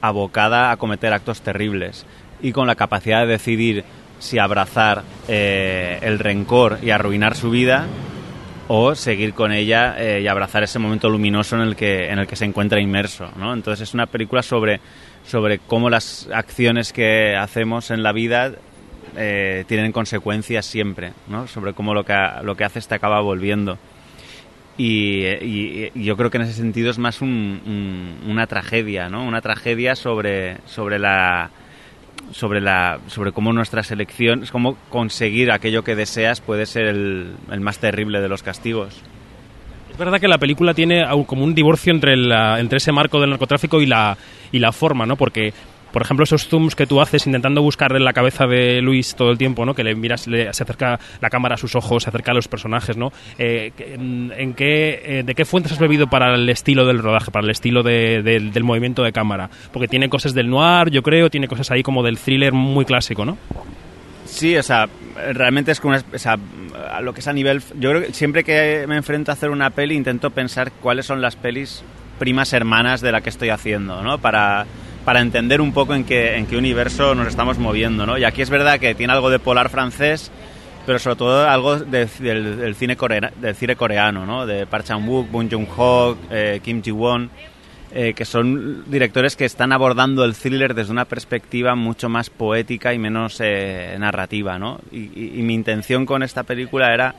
abocada 0.02 0.72
a 0.72 0.78
cometer 0.78 1.14
actos 1.14 1.42
terribles 1.42 2.06
y 2.42 2.52
con 2.52 2.68
la 2.68 2.76
capacidad 2.76 3.22
de 3.22 3.28
decidir 3.28 3.86
si 4.20 4.40
abrazar 4.40 5.04
eh, 5.30 6.00
el 6.02 6.20
rencor 6.20 6.80
y 6.82 6.90
arruinar 6.90 7.36
su 7.36 7.52
vida 7.52 7.86
o 8.68 8.96
seguir 8.96 9.34
con 9.34 9.54
ella 9.54 9.96
y 10.20 10.28
abrazar 10.28 10.64
ese 10.64 10.80
momento 10.80 11.08
luminoso 11.08 11.56
en 11.56 11.62
el 11.62 11.76
que 11.76 12.10
en 12.10 12.18
el 12.18 12.26
que 12.26 12.36
se 12.36 12.46
encuentra 12.46 12.82
inmerso 12.82 13.30
¿no? 13.38 13.54
entonces 13.54 13.88
es 13.88 13.94
una 13.94 14.08
película 14.08 14.42
sobre 14.42 14.82
sobre 15.26 15.60
cómo 15.60 15.90
las 15.90 16.30
acciones 16.34 16.94
que 16.94 17.36
hacemos 17.36 17.92
en 17.92 18.04
la 18.04 18.12
vida 18.12 18.52
eh, 19.18 19.64
tienen 19.68 19.92
consecuencias 19.92 20.66
siempre 20.66 21.14
¿no? 21.28 21.48
sobre 21.48 21.74
cómo 21.74 21.94
lo 21.94 22.04
que 22.04 22.14
lo 22.44 22.56
que 22.56 22.64
haces 22.66 22.88
te 22.88 22.96
acaba 22.96 23.22
volviendo 23.22 23.78
y, 24.78 25.26
y- 25.26 25.92
y 25.96 26.04
yo 26.04 26.18
creo 26.18 26.30
que 26.30 26.38
en 26.38 26.44
ese 26.44 26.54
sentido 26.54 26.92
es 26.92 26.98
más 26.98 27.22
un- 27.22 27.62
un- 27.66 28.30
una 28.30 28.46
tragedia, 28.46 29.08
¿no? 29.10 29.24
Una 29.26 29.40
tragedia 29.42 29.96
sobre, 29.96 30.58
sobre 30.66 31.00
la 31.00 31.50
sobre 32.32 32.60
la 32.60 33.00
sobre 33.08 33.32
cómo 33.32 33.54
nuestra 33.54 33.84
selección, 33.84 34.44
cómo 34.52 34.76
conseguir 34.90 35.52
aquello 35.52 35.84
que 35.84 35.96
deseas 35.96 36.42
puede 36.42 36.66
ser 36.66 36.88
el 36.88 37.36
más 37.62 37.78
terrible 37.80 38.20
de 38.20 38.28
los 38.28 38.44
castigos. 38.44 39.02
Es 39.96 40.00
verdad 40.00 40.20
que 40.20 40.28
la 40.28 40.38
película 40.38 40.74
tiene 40.74 41.06
como 41.26 41.46
un 41.46 41.56
divorcio 41.56 41.94
entre, 41.94 42.18
la- 42.18 42.60
entre 42.60 42.80
ese 42.80 42.92
marco 42.92 43.22
del 43.22 43.30
narcotráfico 43.30 43.82
y 43.82 43.86
la, 43.86 44.18
y 44.52 44.60
la 44.60 44.74
forma, 44.74 45.06
¿no? 45.06 45.16
Porque, 45.16 45.54
por 45.94 46.02
ejemplo, 46.02 46.26
esos 46.26 46.50
zooms 46.50 46.76
que 46.76 46.86
tú 46.86 47.00
haces 47.00 47.26
intentando 47.28 47.62
buscar 47.62 47.96
en 47.96 48.04
la 48.04 48.12
cabeza 48.12 48.46
de 48.46 48.82
Luis 48.82 49.16
todo 49.16 49.32
el 49.32 49.38
tiempo, 49.38 49.66
¿no? 49.66 49.74
Que 49.74 49.86
le 49.86 49.96
miras, 49.96 50.28
le- 50.28 50.54
se 50.54 50.64
acerca 50.64 51.00
la 51.22 51.30
cámara 51.30 51.56
a 51.56 51.58
sus 51.58 51.76
ojos, 51.78 52.04
se 52.04 52.10
acerca 52.10 52.32
a 52.32 52.34
los 52.36 52.50
personajes, 52.50 52.98
¿no? 52.98 53.14
Eh, 53.38 53.72
que- 53.78 53.94
en, 53.94 54.54
qué, 54.54 55.02
eh, 55.20 55.24
¿De 55.24 55.34
qué 55.34 55.46
fuentes 55.46 55.72
has 55.72 55.80
bebido 55.80 56.08
para 56.08 56.36
el 56.36 56.50
estilo 56.50 56.86
del 56.86 57.00
rodaje, 57.00 57.32
para 57.32 57.46
el 57.46 57.52
estilo 57.52 57.82
de- 57.82 58.22
del- 58.22 58.52
del 58.52 58.64
movimiento 58.66 59.02
de 59.02 59.14
cámara? 59.14 59.50
Porque 59.72 59.88
tiene 59.88 60.10
cosas 60.10 60.34
del 60.34 60.50
noir, 60.50 60.90
yo 60.92 61.04
creo, 61.04 61.30
tiene 61.30 61.48
cosas 61.48 61.72
ahí 61.72 61.84
como 61.84 62.04
del 62.04 62.18
thriller 62.18 62.52
muy 62.52 62.84
clásico, 62.84 63.24
¿no? 63.24 63.38
Sí, 64.26 64.58
o 64.58 64.64
sea, 64.64 64.88
realmente 65.34 65.72
es 65.72 65.80
como 65.80 65.96
o 65.96 66.18
sea, 66.20 66.38
a 66.92 67.02
lo 67.02 67.14
que 67.14 67.20
es 67.22 67.28
a 67.28 67.34
nivel... 67.34 67.62
Yo 67.80 67.92
creo 67.92 68.02
que 68.04 68.14
siempre 68.14 68.44
que 68.44 68.86
me 68.88 68.98
enfrento 68.98 69.32
a 69.32 69.34
hacer 69.34 69.50
una 69.50 69.70
peli 69.70 69.96
intento 69.96 70.32
pensar 70.32 70.72
cuáles 70.82 71.06
son 71.06 71.22
las 71.22 71.36
pelis 71.36 71.84
primas 72.20 72.52
hermanas 72.54 73.02
de 73.02 73.12
la 73.12 73.22
que 73.22 73.30
estoy 73.30 73.50
haciendo, 73.50 74.02
¿no? 74.02 74.18
Para, 74.18 74.66
para 75.04 75.22
entender 75.22 75.62
un 75.62 75.74
poco 75.74 75.94
en 75.94 76.04
qué, 76.06 76.38
en 76.38 76.48
qué 76.48 76.58
universo 76.58 77.14
nos 77.14 77.28
estamos 77.28 77.58
moviendo, 77.60 78.06
¿no? 78.06 78.18
Y 78.18 78.24
aquí 78.24 78.42
es 78.42 78.50
verdad 78.50 78.80
que 78.80 78.96
tiene 78.96 79.14
algo 79.14 79.30
de 79.30 79.38
polar 79.40 79.70
francés, 79.70 80.32
pero 80.86 80.98
sobre 80.98 81.18
todo 81.18 81.48
algo 81.50 81.78
de- 81.80 82.08
del, 82.20 82.58
del 82.58 82.76
cine 82.76 82.96
coreano, 82.96 83.30
del 83.40 83.56
cine 83.56 83.76
coreano, 83.76 84.26
¿no? 84.26 84.46
De 84.46 84.66
Park 84.66 84.86
Chan-wook, 84.86 85.30
Bong 85.30 85.50
Joon-ho, 85.52 86.18
eh, 86.32 86.60
Kim 86.64 86.82
Ji-won, 86.82 87.30
eh, 87.98 88.14
que 88.14 88.26
son 88.26 88.84
directores 88.92 89.38
que 89.38 89.46
están 89.46 89.72
abordando 89.72 90.26
el 90.26 90.36
thriller 90.36 90.74
desde 90.74 90.92
una 90.92 91.06
perspectiva 91.06 91.76
mucho 91.76 92.10
más 92.10 92.30
poética 92.30 92.94
y 92.94 93.00
menos 93.00 93.40
eh, 93.40 93.96
narrativa, 93.98 94.60
¿no? 94.60 94.82
Y, 94.92 95.42
mi 95.44 95.54
intención 95.54 96.06
con 96.06 96.22
esta 96.22 96.44
película 96.44 96.94
era 96.94 97.16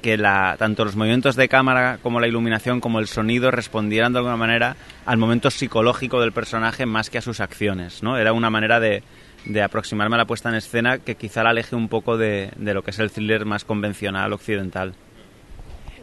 que 0.00 0.16
la, 0.16 0.54
tanto 0.60 0.84
los 0.84 0.94
movimientos 0.94 1.34
de 1.34 1.48
cámara 1.48 1.98
como 2.04 2.20
la 2.20 2.28
iluminación 2.28 2.80
como 2.80 3.00
el 3.00 3.08
sonido 3.08 3.50
respondieran 3.50 4.12
de 4.12 4.20
alguna 4.20 4.36
manera 4.36 4.76
al 5.06 5.18
momento 5.18 5.50
psicológico 5.50 6.20
del 6.20 6.30
personaje 6.30 6.86
más 6.86 7.10
que 7.10 7.18
a 7.18 7.22
sus 7.22 7.40
acciones, 7.40 8.00
¿no? 8.04 8.16
Era 8.16 8.32
una 8.32 8.48
manera 8.48 8.78
de, 8.78 9.02
aproximarme 9.60 10.14
a 10.14 10.18
la 10.18 10.24
puesta 10.24 10.50
en 10.50 10.54
escena 10.54 10.98
que 10.98 11.16
quizá 11.16 11.42
la 11.42 11.50
aleje 11.50 11.74
un 11.74 11.88
poco 11.88 12.16
de 12.16 12.52
lo 12.56 12.84
que 12.84 12.92
es 12.92 12.98
el 13.00 13.10
thriller 13.10 13.44
más 13.44 13.64
convencional 13.64 14.32
occidental. 14.32 14.94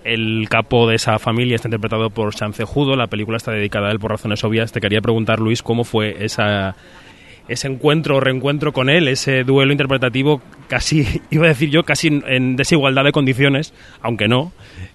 El 0.08 0.48
capo 0.50 0.88
de 0.88 0.96
esa 0.96 1.20
familia 1.20 1.56
está 1.56 1.68
interpretado 1.68 2.10
por 2.10 2.34
Chance 2.34 2.64
Judo. 2.64 2.96
La 2.96 3.08
película 3.08 3.38
está 3.38 3.52
dedicada 3.52 3.90
a 3.90 3.92
él 3.92 4.00
por 4.00 4.12
razones 4.12 4.44
obvias. 4.44 4.72
Te 4.72 4.80
quería 4.80 5.02
preguntar, 5.02 5.40
Luis, 5.40 5.62
cómo 5.62 5.84
fue 5.84 6.16
ese 6.20 7.68
encuentro 7.68 8.18
o 8.18 8.20
reencuentro 8.20 8.74
con 8.74 8.90
él, 8.90 9.08
ese 9.08 9.44
duelo 9.44 9.72
interpretativo 9.72 10.42
casi, 10.68 11.06
iba 11.30 11.46
a 11.46 11.50
decir 11.50 11.70
yo, 11.70 11.84
casi 11.84 12.08
en- 12.26 12.56
desigualdad 12.56 13.04
de 13.04 13.12
condiciones, 13.12 13.74
aunque 14.02 14.28
no, 14.28 14.52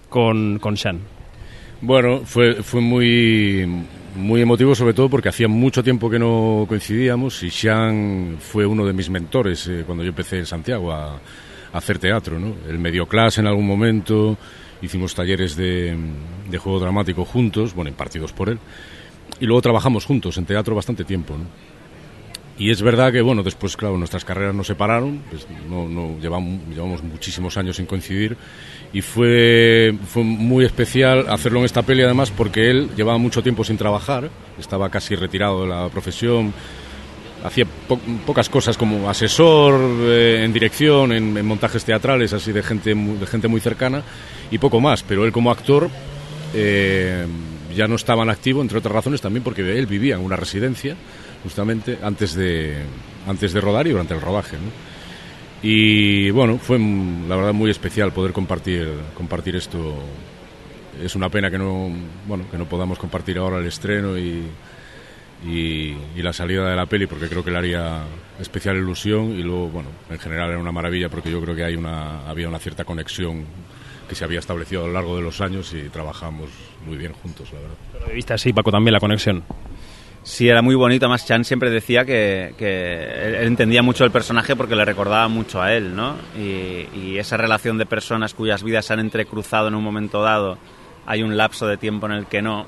con, 0.09 0.59
con 0.59 0.77
Sean. 0.77 0.99
Bueno, 1.81 2.21
fue, 2.25 2.55
fue 2.63 2.79
muy, 2.81 3.67
muy 4.15 4.41
emotivo 4.41 4.73
sobre 4.73 4.93
todo 4.93 5.09
porque 5.09 5.29
hacía 5.29 5.47
mucho 5.47 5.83
tiempo 5.83 6.09
que 6.09 6.17
no 6.19 6.65
coincidíamos 6.67 7.43
y 7.43 7.49
Sean 7.49 8.37
fue 8.39 8.65
uno 8.65 8.85
de 8.85 8.93
mis 8.93 9.09
mentores 9.09 9.67
eh, 9.67 9.83
cuando 9.85 10.03
yo 10.03 10.09
empecé 10.09 10.37
en 10.39 10.45
Santiago 10.45 10.91
a, 10.93 11.15
a 11.15 11.19
hacer 11.77 11.99
teatro. 11.99 12.39
¿no? 12.39 12.53
Él 12.69 12.79
me 12.79 12.89
dio 12.91 13.05
clase 13.05 13.41
en 13.41 13.47
algún 13.47 13.67
momento, 13.67 14.37
hicimos 14.83 15.15
talleres 15.15 15.55
de, 15.55 15.97
de 16.49 16.57
juego 16.57 16.79
dramático 16.79 17.25
juntos, 17.25 17.73
bueno, 17.73 17.89
impartidos 17.89 18.33
por 18.33 18.49
él, 18.49 18.59
y 19.39 19.45
luego 19.45 19.61
trabajamos 19.61 20.05
juntos 20.05 20.37
en 20.37 20.45
teatro 20.45 20.75
bastante 20.75 21.03
tiempo. 21.03 21.35
¿no? 21.37 21.45
Y 22.57 22.69
es 22.69 22.83
verdad 22.83 23.11
que, 23.11 23.21
bueno, 23.21 23.41
después, 23.41 23.75
claro, 23.75 23.97
nuestras 23.97 24.23
carreras 24.23 24.53
nos 24.53 24.67
separaron, 24.67 25.23
pues 25.29 25.47
no, 25.67 25.87
no, 25.89 26.19
llevamos, 26.19 26.59
llevamos 26.69 27.01
muchísimos 27.01 27.57
años 27.57 27.77
sin 27.77 27.87
coincidir, 27.87 28.37
y 28.93 29.01
fue, 29.01 29.95
fue 30.05 30.23
muy 30.23 30.63
especial 30.63 31.25
hacerlo 31.29 31.59
en 31.59 31.65
esta 31.65 31.81
peli, 31.81 32.03
además, 32.03 32.29
porque 32.29 32.69
él 32.69 32.91
llevaba 32.95 33.17
mucho 33.17 33.41
tiempo 33.41 33.63
sin 33.63 33.77
trabajar, 33.77 34.29
estaba 34.59 34.89
casi 34.89 35.15
retirado 35.15 35.63
de 35.63 35.69
la 35.69 35.89
profesión, 35.89 36.53
hacía 37.43 37.65
po- 37.65 37.99
pocas 38.25 38.49
cosas 38.49 38.77
como 38.77 39.09
asesor 39.09 39.79
eh, 40.01 40.41
en 40.43 40.53
dirección, 40.53 41.11
en, 41.11 41.37
en 41.37 41.45
montajes 41.45 41.83
teatrales, 41.85 42.33
así 42.33 42.51
de 42.51 42.63
gente, 42.63 42.95
de 42.95 43.27
gente 43.27 43.47
muy 43.47 43.59
cercana, 43.59 44.01
y 44.49 44.57
poco 44.57 44.79
más, 44.79 45.03
pero 45.03 45.25
él 45.25 45.31
como 45.31 45.51
actor 45.51 45.89
eh, 46.53 47.25
ya 47.75 47.87
no 47.87 47.95
estaba 47.95 48.23
en 48.23 48.29
activo, 48.29 48.61
entre 48.61 48.77
otras 48.77 48.93
razones 48.93 49.21
también 49.21 49.43
porque 49.43 49.77
él 49.77 49.85
vivía 49.87 50.15
en 50.15 50.21
una 50.21 50.35
residencia, 50.35 50.95
justamente 51.43 51.97
antes 52.01 52.33
de, 52.35 52.77
antes 53.27 53.51
de 53.53 53.59
rodar 53.61 53.85
y 53.87 53.91
durante 53.91 54.13
el 54.13 54.21
rodaje. 54.21 54.55
¿no? 54.57 54.71
Y 55.61 56.29
bueno, 56.31 56.57
fue 56.57 56.77
mm, 56.77 57.27
la 57.29 57.35
verdad 57.35 57.53
muy 57.53 57.71
especial 57.71 58.11
poder 58.13 58.31
compartir, 58.33 58.87
compartir 59.15 59.55
esto. 59.55 59.95
Es 61.01 61.15
una 61.15 61.29
pena 61.29 61.49
que 61.49 61.57
no, 61.57 61.89
bueno, 62.27 62.45
que 62.51 62.57
no 62.57 62.65
podamos 62.65 62.99
compartir 62.99 63.37
ahora 63.37 63.57
el 63.57 63.65
estreno 63.65 64.17
y, 64.17 64.43
y, 65.45 65.95
y 66.15 66.21
la 66.21 66.33
salida 66.33 66.69
de 66.69 66.75
la 66.75 66.85
peli 66.85 67.07
porque 67.07 67.27
creo 67.27 67.43
que 67.43 67.51
le 67.51 67.57
haría 67.57 68.03
especial 68.39 68.77
ilusión 68.77 69.31
y 69.31 69.43
luego, 69.43 69.69
bueno, 69.69 69.89
en 70.09 70.19
general 70.19 70.49
era 70.49 70.59
una 70.59 70.71
maravilla 70.71 71.09
porque 71.09 71.31
yo 71.31 71.41
creo 71.41 71.55
que 71.55 71.63
hay 71.63 71.75
una, 71.75 72.27
había 72.27 72.47
una 72.47 72.59
cierta 72.59 72.83
conexión 72.83 73.45
que 74.07 74.15
se 74.15 74.23
había 74.23 74.39
establecido 74.39 74.83
a 74.83 74.87
lo 74.87 74.93
largo 74.93 75.15
de 75.15 75.21
los 75.21 75.41
años 75.41 75.73
y 75.73 75.89
trabajamos 75.89 76.49
muy 76.85 76.97
bien 76.97 77.13
juntos, 77.13 77.51
la 77.53 77.59
verdad. 77.59 77.75
Pero 77.93 78.13
viste 78.13 78.33
así, 78.33 78.53
Paco, 78.53 78.71
también 78.71 78.93
la 78.93 78.99
conexión. 78.99 79.43
Sí, 80.23 80.47
era 80.47 80.61
muy 80.61 80.75
bonito. 80.75 81.05
Además, 81.05 81.25
Chan 81.25 81.43
siempre 81.43 81.69
decía 81.69 82.05
que, 82.05 82.53
que 82.57 83.03
él 83.25 83.35
entendía 83.45 83.81
mucho 83.81 84.05
el 84.05 84.11
personaje 84.11 84.55
porque 84.55 84.75
le 84.75 84.85
recordaba 84.85 85.27
mucho 85.27 85.61
a 85.61 85.73
él, 85.73 85.95
¿no? 85.95 86.15
Y, 86.37 86.87
y, 86.97 87.17
esa 87.17 87.35
relación 87.35 87.77
de 87.77 87.85
personas 87.85 88.33
cuyas 88.33 88.63
vidas 88.63 88.85
se 88.85 88.93
han 88.93 88.99
entrecruzado 88.99 89.67
en 89.67 89.75
un 89.75 89.83
momento 89.83 90.21
dado, 90.21 90.57
hay 91.05 91.23
un 91.23 91.35
lapso 91.35 91.67
de 91.67 91.75
tiempo 91.75 92.05
en 92.05 92.13
el 92.13 92.25
que 92.27 92.41
no, 92.41 92.65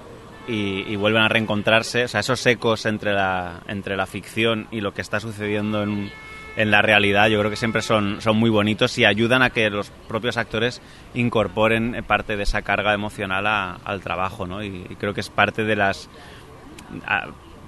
y, 0.47 0.83
y, 0.91 0.95
vuelven 0.95 1.23
a 1.23 1.29
reencontrarse. 1.29 2.05
O 2.05 2.07
sea, 2.07 2.19
esos 2.19 2.45
ecos 2.45 2.85
entre 2.85 3.13
la, 3.13 3.61
entre 3.67 3.95
la 3.95 4.05
ficción 4.05 4.67
y 4.71 4.81
lo 4.81 4.93
que 4.93 5.01
está 5.01 5.19
sucediendo 5.19 5.83
en, 5.83 6.11
en 6.55 6.71
la 6.71 6.81
realidad, 6.81 7.27
yo 7.27 7.39
creo 7.39 7.51
que 7.51 7.57
siempre 7.57 7.81
son, 7.81 8.21
son 8.21 8.37
muy 8.37 8.49
bonitos 8.49 8.97
y 8.97 9.05
ayudan 9.05 9.41
a 9.41 9.49
que 9.49 9.69
los 9.69 9.89
propios 10.07 10.37
actores 10.37 10.81
incorporen 11.13 12.03
parte 12.07 12.37
de 12.37 12.43
esa 12.43 12.61
carga 12.61 12.93
emocional 12.93 13.45
al 13.83 14.01
trabajo, 14.01 14.47
¿no? 14.47 14.63
Y, 14.63 14.83
creo 14.99 15.13
que 15.13 15.21
es 15.21 15.29
parte 15.29 15.63
de 15.63 15.75
las... 15.75 16.09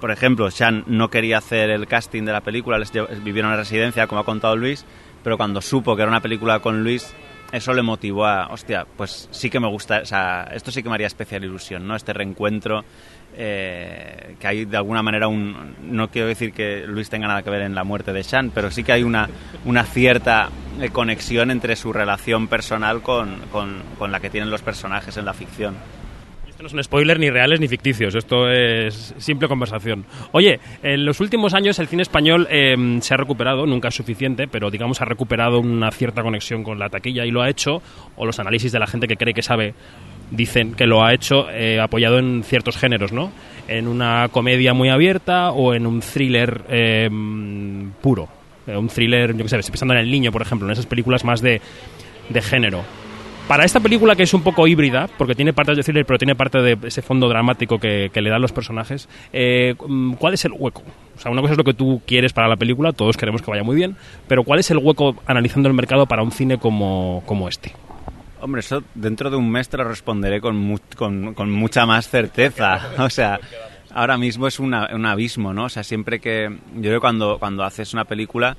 Por 0.00 0.10
ejemplo, 0.10 0.50
Sean 0.50 0.84
no 0.86 1.10
quería 1.10 1.38
hacer 1.38 1.70
el 1.70 1.86
casting 1.86 2.22
de 2.22 2.32
la 2.32 2.40
película, 2.40 2.78
vivieron 3.24 3.50
en 3.50 3.58
residencia, 3.58 4.06
como 4.06 4.20
ha 4.20 4.24
contado 4.24 4.56
Luis, 4.56 4.86
pero 5.24 5.36
cuando 5.36 5.60
supo 5.60 5.96
que 5.96 6.02
era 6.02 6.10
una 6.10 6.22
película 6.22 6.60
con 6.60 6.84
Luis, 6.84 7.14
eso 7.52 7.72
le 7.72 7.82
motivó 7.82 8.26
a, 8.26 8.48
hostia, 8.48 8.86
pues 8.96 9.28
sí 9.30 9.48
que 9.48 9.58
me 9.58 9.68
gusta, 9.68 10.00
o 10.02 10.04
sea, 10.04 10.50
esto 10.52 10.70
sí 10.70 10.82
que 10.82 10.88
me 10.88 10.96
haría 10.96 11.06
especial 11.06 11.44
ilusión, 11.44 11.86
¿no? 11.86 11.96
Este 11.96 12.12
reencuentro, 12.12 12.84
eh, 13.36 14.36
que 14.38 14.46
hay 14.46 14.64
de 14.66 14.76
alguna 14.76 15.02
manera 15.02 15.28
un, 15.28 15.76
no 15.82 16.08
quiero 16.10 16.28
decir 16.28 16.52
que 16.52 16.86
Luis 16.86 17.08
tenga 17.08 17.26
nada 17.26 17.42
que 17.42 17.50
ver 17.50 17.62
en 17.62 17.74
la 17.74 17.84
muerte 17.84 18.12
de 18.12 18.22
Sean, 18.22 18.50
pero 18.54 18.70
sí 18.70 18.84
que 18.84 18.92
hay 18.92 19.02
una, 19.02 19.28
una 19.64 19.84
cierta 19.84 20.50
conexión 20.92 21.50
entre 21.50 21.74
su 21.76 21.92
relación 21.92 22.48
personal 22.48 23.00
con, 23.02 23.40
con, 23.50 23.82
con 23.98 24.12
la 24.12 24.20
que 24.20 24.30
tienen 24.30 24.50
los 24.50 24.62
personajes 24.62 25.16
en 25.16 25.24
la 25.24 25.32
ficción. 25.32 25.74
No 26.60 26.68
son 26.68 26.82
spoilers 26.82 27.20
ni 27.20 27.30
reales 27.30 27.60
ni 27.60 27.68
ficticios, 27.68 28.16
esto 28.16 28.50
es 28.50 29.14
simple 29.18 29.46
conversación. 29.46 30.04
Oye, 30.32 30.58
en 30.82 31.04
los 31.04 31.20
últimos 31.20 31.54
años 31.54 31.78
el 31.78 31.86
cine 31.86 32.02
español 32.02 32.48
eh, 32.50 32.98
se 33.00 33.14
ha 33.14 33.16
recuperado, 33.16 33.64
nunca 33.64 33.88
es 33.88 33.94
suficiente, 33.94 34.48
pero 34.48 34.68
digamos 34.68 35.00
ha 35.00 35.04
recuperado 35.04 35.60
una 35.60 35.92
cierta 35.92 36.22
conexión 36.22 36.64
con 36.64 36.80
la 36.80 36.88
taquilla 36.88 37.24
y 37.24 37.30
lo 37.30 37.42
ha 37.42 37.48
hecho, 37.48 37.80
o 38.16 38.26
los 38.26 38.40
análisis 38.40 38.72
de 38.72 38.80
la 38.80 38.88
gente 38.88 39.06
que 39.06 39.16
cree 39.16 39.34
que 39.34 39.42
sabe 39.42 39.74
dicen 40.32 40.74
que 40.74 40.86
lo 40.86 41.04
ha 41.04 41.14
hecho 41.14 41.48
eh, 41.48 41.80
apoyado 41.80 42.18
en 42.18 42.42
ciertos 42.42 42.76
géneros, 42.76 43.12
¿no? 43.12 43.30
En 43.68 43.86
una 43.86 44.28
comedia 44.28 44.74
muy 44.74 44.88
abierta 44.88 45.52
o 45.52 45.74
en 45.74 45.86
un 45.86 46.00
thriller 46.00 46.64
eh, 46.68 47.08
puro. 48.02 48.28
Un 48.66 48.88
thriller, 48.88 49.34
yo 49.34 49.44
qué 49.44 49.48
sé, 49.48 49.56
pensando 49.56 49.94
en 49.94 50.00
El 50.00 50.10
Niño, 50.10 50.30
por 50.30 50.42
ejemplo, 50.42 50.66
en 50.66 50.72
esas 50.72 50.84
películas 50.84 51.24
más 51.24 51.40
de, 51.40 51.62
de 52.28 52.42
género. 52.42 52.84
Para 53.48 53.64
esta 53.64 53.80
película 53.80 54.14
que 54.14 54.24
es 54.24 54.34
un 54.34 54.42
poco 54.42 54.66
híbrida, 54.66 55.08
porque 55.16 55.34
tiene 55.34 55.54
partes 55.54 55.78
de 55.78 55.82
thriller, 55.82 56.04
pero 56.04 56.18
tiene 56.18 56.34
parte 56.34 56.58
de 56.58 56.76
ese 56.86 57.00
fondo 57.00 57.30
dramático 57.30 57.78
que, 57.78 58.10
que 58.12 58.20
le 58.20 58.28
dan 58.28 58.42
los 58.42 58.52
personajes, 58.52 59.08
eh, 59.32 59.74
¿cuál 60.18 60.34
es 60.34 60.44
el 60.44 60.52
hueco? 60.52 60.82
O 61.16 61.18
sea, 61.18 61.32
una 61.32 61.40
cosa 61.40 61.52
es 61.52 61.58
lo 61.58 61.64
que 61.64 61.72
tú 61.72 62.02
quieres 62.06 62.34
para 62.34 62.46
la 62.46 62.56
película, 62.56 62.92
todos 62.92 63.16
queremos 63.16 63.40
que 63.40 63.50
vaya 63.50 63.62
muy 63.62 63.74
bien, 63.74 63.96
pero 64.28 64.44
¿cuál 64.44 64.60
es 64.60 64.70
el 64.70 64.76
hueco 64.76 65.16
analizando 65.24 65.66
el 65.70 65.74
mercado 65.74 66.04
para 66.04 66.22
un 66.22 66.30
cine 66.30 66.58
como, 66.58 67.22
como 67.24 67.48
este? 67.48 67.72
Hombre, 68.42 68.60
eso 68.60 68.84
dentro 68.94 69.30
de 69.30 69.36
un 69.36 69.50
mes 69.50 69.70
te 69.70 69.78
lo 69.78 69.84
responderé 69.84 70.42
con, 70.42 70.54
mu 70.54 70.76
con, 70.94 71.32
con 71.32 71.50
mucha 71.50 71.86
más 71.86 72.06
certeza. 72.08 72.90
O 72.98 73.08
sea, 73.08 73.40
ahora 73.94 74.18
mismo 74.18 74.46
es 74.46 74.60
una, 74.60 74.90
un 74.94 75.06
abismo, 75.06 75.54
¿no? 75.54 75.64
O 75.64 75.68
sea, 75.70 75.82
siempre 75.82 76.20
que... 76.20 76.54
Yo 76.74 76.82
creo 76.82 76.94
que 76.96 77.00
cuando, 77.00 77.38
cuando 77.38 77.64
haces 77.64 77.94
una 77.94 78.04
película 78.04 78.58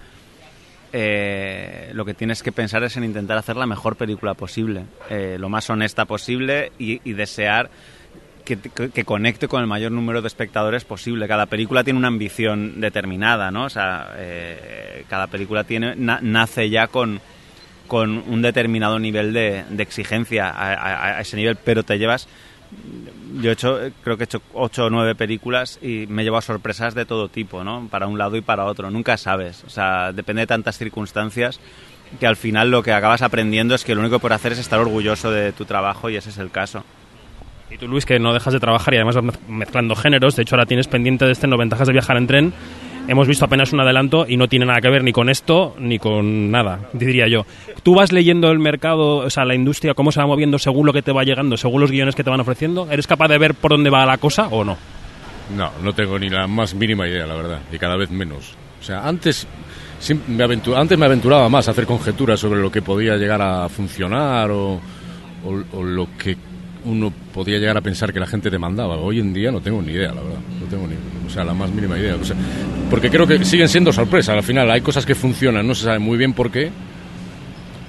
eh, 0.94 1.92
lo 1.94 2.06
que 2.06 2.14
tienes 2.14 2.44
que 2.44 2.52
pensar 2.52 2.84
es 2.84 2.98
en 2.98 3.04
intentar 3.04 3.38
hacer 3.38 3.56
la 3.56 3.66
mejor 3.66 3.96
película 3.96 4.34
posible, 4.34 4.84
eh, 5.10 5.38
lo 5.40 5.50
más 5.50 5.70
honesta 5.70 6.06
posible 6.06 6.72
y, 6.80 7.02
y 7.04 7.14
desear 7.14 7.70
que, 8.58 9.04
conecte 9.06 9.48
con 9.48 9.62
el 9.62 9.68
mayor 9.68 9.92
número 9.92 10.22
de 10.22 10.28
espectadores 10.28 10.84
posible. 10.84 11.28
Cada 11.28 11.46
película 11.46 11.84
tiene 11.84 12.00
una 12.00 12.08
ambición 12.08 12.82
determinada, 12.82 13.52
¿no? 13.52 13.66
O 13.66 13.70
sea, 13.70 14.14
eh, 14.18 15.06
cada 15.08 15.28
película 15.28 15.64
tiene, 15.64 15.96
na, 15.96 16.20
nace 16.22 16.70
ya 16.70 16.88
con, 16.88 17.22
con 17.88 18.24
un 18.28 18.42
determinado 18.42 18.98
nivel 19.00 19.34
de, 19.34 19.66
de 19.70 19.84
exigencia 19.84 20.50
a, 20.50 20.74
a, 20.74 21.18
a 21.18 21.22
ese 21.22 21.38
nivel, 21.38 21.58
pero 21.64 21.84
te 21.84 22.00
llevas 22.00 22.28
yo 23.42 23.50
he 23.50 23.54
hecho, 23.54 23.80
creo 24.04 24.18
que 24.18 24.24
he 24.24 24.26
hecho 24.26 24.42
ocho 24.54 24.86
o 24.86 24.90
nueve 24.90 25.16
películas 25.16 25.80
y 25.82 26.06
me 26.08 26.24
llevo 26.24 26.38
a 26.38 26.42
sorpresas 26.42 26.96
de 26.96 27.06
todo 27.06 27.30
tipo, 27.30 27.64
¿no? 27.64 27.88
Para 27.90 28.08
un 28.08 28.18
lado 28.18 28.36
y 28.36 28.42
para 28.42 28.66
otro. 28.66 28.90
Nunca 28.90 29.18
sabes. 29.18 29.64
O 29.66 29.70
sea, 29.70 30.12
depende 30.12 30.42
de 30.42 30.48
tantas 30.48 30.78
circunstancias 30.78 31.60
que 32.20 32.28
al 32.28 32.36
final 32.36 32.72
lo 32.72 32.82
que 32.82 32.92
acabas 32.92 33.22
aprendiendo 33.22 33.76
es 33.76 33.84
que 33.84 33.94
lo 33.94 34.02
único 34.02 34.18
que 34.18 34.22
puedes 34.22 34.36
hacer 34.36 34.54
es 34.54 34.60
estar 34.60 34.80
orgulloso 34.80 35.32
de 35.32 35.52
tu 35.52 35.66
trabajo 35.66 36.10
y 36.10 36.16
ese 36.16 36.30
es 36.30 36.38
el 36.38 36.50
caso. 36.50 36.84
Y 37.70 37.78
tú, 37.78 37.88
Luis, 37.88 38.06
que 38.06 38.18
no 38.18 38.34
dejas 38.34 38.54
de 38.54 38.60
trabajar 38.60 38.94
y 38.94 38.98
además 38.98 39.16
vas 39.16 39.40
mezclando 39.48 39.96
géneros. 39.96 40.36
De 40.36 40.42
hecho, 40.42 40.56
ahora 40.56 40.66
tienes 40.66 40.88
pendiente 40.88 41.26
de 41.26 41.34
este 41.34 41.48
No 41.48 41.58
Ventajas 41.58 41.86
de 41.86 41.94
Viajar 41.94 42.18
en 42.18 42.28
Tren. 42.28 42.54
Hemos 43.10 43.28
visto 43.28 43.44
apenas 43.44 43.74
un 43.74 43.80
adelanto 43.80 44.28
y 44.30 44.38
no 44.38 44.48
tiene 44.48 44.68
nada 44.68 44.82
que 44.82 44.90
ver 44.90 45.04
ni 45.04 45.12
con 45.12 45.30
esto 45.30 45.76
ni 45.80 45.98
con 45.98 46.52
nada, 46.52 46.92
diría 46.94 47.28
yo. 47.28 47.44
¿Tú 47.82 47.96
vas 47.96 48.12
leyendo 48.12 48.52
el 48.52 48.60
mercado, 48.60 49.18
o 49.18 49.30
sea, 49.32 49.46
la 49.46 49.56
industria, 49.56 49.96
cómo 49.96 50.12
se 50.12 50.20
va 50.20 50.28
moviendo 50.28 50.60
según 50.60 50.86
lo 50.86 50.94
que 50.94 51.02
te 51.02 51.12
va 51.12 51.24
llegando, 51.24 51.58
según 51.58 51.82
los 51.82 51.90
guiones 51.90 52.14
que 52.14 52.24
te 52.24 52.30
van 52.30 52.40
ofreciendo? 52.40 52.88
¿Eres 52.92 53.08
capaz 53.08 53.28
de 53.30 53.40
ver 53.40 53.56
por 53.56 53.72
dónde 53.72 53.90
va 53.90 54.06
la 54.06 54.20
cosa 54.20 54.50
o 54.50 54.64
no? 54.64 54.78
No, 55.58 55.72
no 55.84 55.94
tengo 55.94 56.20
ni 56.20 56.30
la 56.30 56.46
más 56.46 56.76
mínima 56.76 57.08
idea, 57.08 57.26
la 57.26 57.34
verdad, 57.34 57.62
y 57.74 57.80
cada 57.80 57.96
vez 57.96 58.12
menos. 58.12 58.54
O 58.80 58.84
sea, 58.84 59.08
antes 59.08 59.48
me, 60.28 60.44
antes 60.44 60.98
me 61.00 61.06
aventuraba 61.06 61.50
más 61.50 61.68
a 61.68 61.72
hacer 61.72 61.88
conjeturas 61.88 62.40
sobre 62.40 62.62
lo 62.62 62.72
que 62.72 62.84
podía 62.84 63.18
llegar 63.18 63.42
a 63.42 63.68
funcionar 63.70 64.52
o, 64.52 64.74
o, 64.74 65.64
o 65.74 65.84
lo 65.84 66.10
que 66.16 66.38
uno 66.86 67.12
podía 67.34 67.58
llegar 67.58 67.76
a 67.76 67.82
pensar 67.82 68.14
que 68.14 68.20
la 68.20 68.28
gente 68.28 68.52
demandaba. 68.52 68.98
Hoy 68.98 69.20
en 69.20 69.34
día 69.34 69.52
no 69.52 69.62
tengo 69.62 69.82
ni 69.82 69.94
idea, 69.94 70.14
la 70.14 70.22
verdad. 70.22 70.40
Tengo 70.70 70.88
ni, 70.88 70.96
o 71.26 71.30
sea, 71.30 71.44
la 71.44 71.54
más 71.54 71.72
mínima 71.72 71.98
idea. 71.98 72.16
O 72.16 72.24
sea, 72.24 72.36
porque 72.90 73.10
creo 73.10 73.28
que 73.28 73.44
siguen 73.46 73.70
siendo 73.70 73.92
sorpresas. 73.92 74.36
Al 74.36 74.44
final 74.44 74.70
hay 74.72 74.82
cosas 74.82 75.06
que 75.06 75.16
funcionan, 75.16 75.68
no 75.68 75.76
se 75.76 75.86
sabe 75.86 76.00
muy 76.00 76.18
bien 76.18 76.34
por 76.34 76.52
qué. 76.52 76.72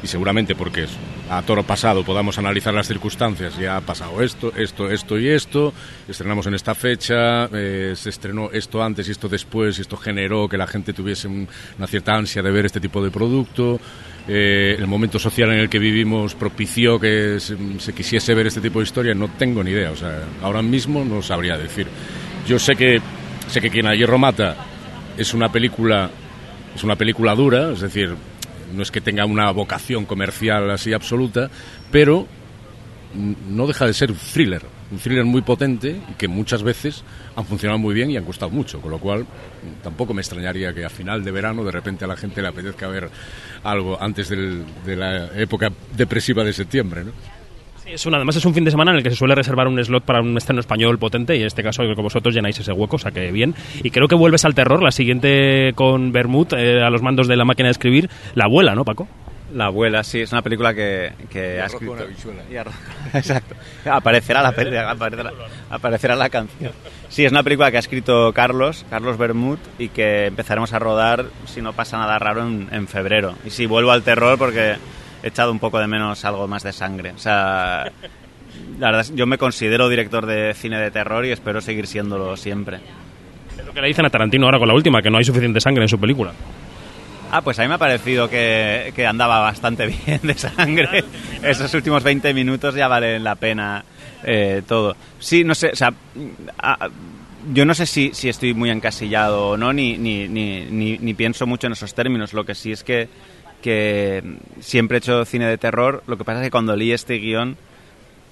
Y 0.02 0.06
seguramente 0.06 0.54
porque 0.54 0.86
a 1.28 1.42
toro 1.42 1.62
pasado 1.62 2.04
podamos 2.04 2.38
analizar 2.38 2.74
las 2.74 2.88
circunstancias. 2.88 3.56
Ya 3.58 3.76
ha 3.76 3.80
pasado 3.80 4.22
esto, 4.22 4.52
esto, 4.56 4.90
esto 4.90 5.18
y 5.18 5.28
esto. 5.28 5.72
Estrenamos 6.08 6.46
en 6.46 6.54
esta 6.54 6.74
fecha, 6.74 7.44
eh, 7.52 7.92
se 7.94 8.10
estrenó 8.10 8.50
esto 8.50 8.82
antes 8.82 9.06
y 9.08 9.12
esto 9.12 9.28
después, 9.28 9.78
y 9.78 9.82
esto 9.82 9.96
generó 9.96 10.48
que 10.48 10.56
la 10.56 10.66
gente 10.66 10.92
tuviese 10.92 11.28
un, 11.28 11.46
una 11.78 11.86
cierta 11.86 12.14
ansia 12.14 12.42
de 12.42 12.50
ver 12.50 12.66
este 12.66 12.80
tipo 12.80 13.02
de 13.04 13.10
producto. 13.10 13.78
Eh, 14.26 14.74
el 14.78 14.86
momento 14.86 15.18
social 15.18 15.50
en 15.52 15.60
el 15.60 15.68
que 15.68 15.78
vivimos 15.78 16.34
propició 16.34 16.98
que 16.98 17.38
se, 17.38 17.56
se, 17.78 17.92
quisiese 17.92 18.34
ver 18.34 18.46
este 18.46 18.60
tipo 18.60 18.78
de 18.78 18.84
historia, 18.84 19.14
no 19.14 19.28
tengo 19.38 19.62
ni 19.62 19.70
idea. 19.70 19.90
O 19.90 19.96
sea, 19.96 20.24
ahora 20.42 20.62
mismo 20.62 21.04
no 21.04 21.22
sabría 21.22 21.56
decir. 21.56 21.86
Yo 22.46 22.58
sé 22.58 22.74
que 22.74 23.00
sé 23.48 23.60
que 23.60 23.70
quien 23.70 23.86
a 23.86 23.94
hierro 23.94 24.18
mata 24.18 24.56
es 25.16 25.34
una 25.34 25.50
película 25.50 26.10
es 26.74 26.84
una 26.84 26.96
película 26.96 27.34
dura, 27.34 27.72
es 27.72 27.80
decir, 27.80 28.14
no 28.74 28.82
es 28.82 28.90
que 28.90 29.00
tenga 29.00 29.24
una 29.24 29.50
vocación 29.50 30.04
comercial 30.06 30.70
así 30.70 30.92
absoluta, 30.92 31.50
pero 31.90 32.26
no 33.48 33.66
deja 33.66 33.86
de 33.86 33.92
ser 33.92 34.12
un 34.12 34.16
thriller, 34.16 34.62
un 34.92 34.98
thriller 34.98 35.24
muy 35.24 35.42
potente 35.42 36.00
y 36.08 36.14
que 36.14 36.28
muchas 36.28 36.62
veces 36.62 37.02
han 37.34 37.44
funcionado 37.44 37.78
muy 37.78 37.92
bien 37.92 38.10
y 38.10 38.16
han 38.16 38.24
costado 38.24 38.50
mucho, 38.52 38.80
con 38.80 38.92
lo 38.92 38.98
cual 38.98 39.26
tampoco 39.82 40.14
me 40.14 40.20
extrañaría 40.20 40.72
que 40.72 40.84
a 40.84 40.90
final 40.90 41.24
de 41.24 41.30
verano 41.32 41.64
de 41.64 41.72
repente 41.72 42.04
a 42.04 42.08
la 42.08 42.16
gente 42.16 42.40
le 42.40 42.48
apetezca 42.48 42.86
ver 42.86 43.10
algo 43.64 44.00
antes 44.00 44.28
del, 44.28 44.64
de 44.86 44.96
la 44.96 45.26
época 45.38 45.72
depresiva 45.96 46.44
de 46.44 46.52
septiembre, 46.52 47.04
¿no? 47.04 47.39
Es 47.92 48.06
una, 48.06 48.18
además 48.18 48.36
es 48.36 48.44
un 48.44 48.54
fin 48.54 48.64
de 48.64 48.70
semana 48.70 48.92
en 48.92 48.98
el 48.98 49.02
que 49.02 49.10
se 49.10 49.16
suele 49.16 49.34
reservar 49.34 49.66
un 49.66 49.82
slot 49.84 50.04
para 50.04 50.20
un 50.20 50.36
estreno 50.36 50.60
español 50.60 50.98
potente 50.98 51.36
y 51.36 51.40
en 51.40 51.48
este 51.48 51.62
caso 51.62 51.82
creo 51.82 51.96
que 51.96 52.02
vosotros 52.02 52.32
llenáis 52.32 52.58
ese 52.58 52.72
hueco, 52.72 52.96
o 52.96 52.98
sea 52.98 53.10
que 53.10 53.32
bien. 53.32 53.54
Y 53.82 53.90
creo 53.90 54.06
que 54.06 54.14
vuelves 54.14 54.44
al 54.44 54.54
terror, 54.54 54.80
la 54.80 54.92
siguiente 54.92 55.72
con 55.74 56.12
Bermud 56.12 56.52
eh, 56.52 56.82
a 56.84 56.90
los 56.90 57.02
mandos 57.02 57.26
de 57.26 57.36
la 57.36 57.44
máquina 57.44 57.66
de 57.66 57.72
escribir, 57.72 58.08
La 58.34 58.44
abuela, 58.44 58.76
¿no, 58.76 58.84
Paco? 58.84 59.08
La 59.52 59.66
abuela, 59.66 60.04
sí, 60.04 60.20
es 60.20 60.30
una 60.30 60.42
película 60.42 60.72
que, 60.72 61.12
que 61.28 61.60
ha 61.60 61.66
escrito. 61.66 61.96
Exacto. 63.14 63.56
Aparecerá 63.84 64.42
la, 64.42 64.50
aparecerá, 64.50 65.32
aparecerá 65.68 66.14
la 66.14 66.28
canción. 66.28 66.70
Sí, 67.08 67.24
es 67.24 67.32
una 67.32 67.42
película 67.42 67.72
que 67.72 67.76
ha 67.76 67.80
escrito 67.80 68.32
Carlos, 68.32 68.86
Carlos 68.88 69.18
Bermud, 69.18 69.58
y 69.80 69.88
que 69.88 70.26
empezaremos 70.26 70.72
a 70.72 70.78
rodar, 70.78 71.24
si 71.46 71.60
no 71.60 71.72
pasa 71.72 71.98
nada 71.98 72.20
raro, 72.20 72.46
en, 72.46 72.68
en 72.70 72.86
febrero. 72.86 73.34
Y 73.44 73.50
sí, 73.50 73.66
vuelvo 73.66 73.90
al 73.90 74.04
terror 74.04 74.38
porque 74.38 74.76
he 75.22 75.28
echado 75.28 75.52
un 75.52 75.58
poco 75.58 75.78
de 75.78 75.86
menos 75.86 76.24
algo 76.24 76.46
más 76.48 76.62
de 76.62 76.72
sangre. 76.72 77.12
O 77.12 77.18
sea, 77.18 77.90
la 78.78 78.90
verdad, 78.90 79.06
yo 79.14 79.26
me 79.26 79.38
considero 79.38 79.88
director 79.88 80.26
de 80.26 80.54
cine 80.54 80.78
de 80.78 80.90
terror 80.90 81.24
y 81.24 81.30
espero 81.30 81.60
seguir 81.60 81.86
siéndolo 81.86 82.36
siempre. 82.36 82.78
Es 83.58 83.64
lo 83.64 83.72
que 83.72 83.80
le 83.80 83.88
dicen 83.88 84.06
a 84.06 84.10
Tarantino 84.10 84.46
ahora 84.46 84.58
con 84.58 84.68
la 84.68 84.74
última, 84.74 85.02
que 85.02 85.10
no 85.10 85.18
hay 85.18 85.24
suficiente 85.24 85.60
sangre 85.60 85.82
en 85.82 85.88
su 85.88 85.98
película. 85.98 86.32
Ah, 87.32 87.42
pues 87.42 87.58
a 87.58 87.62
mí 87.62 87.68
me 87.68 87.74
ha 87.74 87.78
parecido 87.78 88.28
que, 88.28 88.92
que 88.96 89.06
andaba 89.06 89.38
bastante 89.38 89.86
bien 90.06 90.20
de 90.22 90.34
sangre. 90.34 91.04
Esos 91.42 91.72
últimos 91.74 92.02
20 92.02 92.34
minutos 92.34 92.74
ya 92.74 92.88
valen 92.88 93.22
la 93.22 93.36
pena 93.36 93.84
eh, 94.24 94.62
todo. 94.66 94.96
Sí, 95.18 95.44
no 95.44 95.54
sé, 95.54 95.70
o 95.72 95.76
sea, 95.76 95.92
a, 96.58 96.88
yo 97.52 97.64
no 97.64 97.74
sé 97.74 97.86
si, 97.86 98.10
si, 98.12 98.28
estoy 98.28 98.52
muy 98.52 98.70
encasillado 98.70 99.50
o 99.50 99.56
no, 99.56 99.72
ni, 99.72 99.96
ni, 99.96 100.28
ni, 100.28 100.98
ni, 100.98 101.14
pienso 101.14 101.46
mucho 101.46 101.66
en 101.68 101.72
esos 101.72 101.94
términos. 101.94 102.32
Lo 102.32 102.44
que 102.44 102.54
sí 102.54 102.72
es 102.72 102.84
que 102.84 103.08
que 103.60 104.22
siempre 104.60 104.96
he 104.96 104.98
hecho 104.98 105.24
cine 105.24 105.46
de 105.46 105.58
terror. 105.58 106.02
Lo 106.06 106.16
que 106.18 106.24
pasa 106.24 106.40
es 106.40 106.46
que 106.46 106.50
cuando 106.50 106.74
leí 106.76 106.92
este 106.92 107.14
guion, 107.18 107.56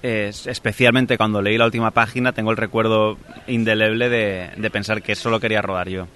es- 0.03 0.47
especialmente 0.47 1.17
cuando 1.17 1.41
leí 1.41 1.57
la 1.57 1.65
última 1.65 1.91
página, 1.91 2.31
tengo 2.33 2.51
el 2.51 2.57
recuerdo 2.57 3.17
indeleble 3.47 4.09
de, 4.09 4.49
de 4.57 4.69
pensar 4.69 5.01
que 5.01 5.15
solo 5.15 5.39
quería 5.39 5.61
rodar 5.61 5.89
yo. 5.89 6.07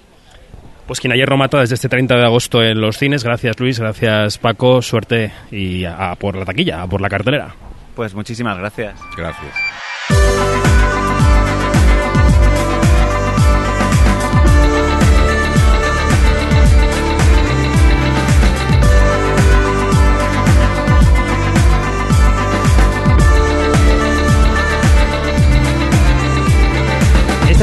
Pues 0.88 1.00
quien 1.00 1.14
ayer 1.14 1.34
mata 1.38 1.62
desde 1.62 1.76
este 1.76 1.88
30 1.88 2.16
de 2.18 2.26
agosto 2.26 2.62
en 2.62 2.82
los 2.82 2.98
cines. 2.98 3.24
Gracias 3.24 3.58
Luis, 3.60 3.80
gracias 3.80 4.38
Paco, 4.38 4.82
suerte 4.82 5.32
y 5.50 5.86
a, 5.86 6.12
a 6.12 6.16
por 6.16 6.36
la 6.36 6.44
taquilla, 6.46 6.82
a 6.82 6.88
por 6.88 7.00
la 7.00 7.08
cartelera. 7.10 7.56
Pues 7.96 8.14
muchísimas 8.14 8.58
gracias. 8.58 9.00
Gracias. 9.16 10.73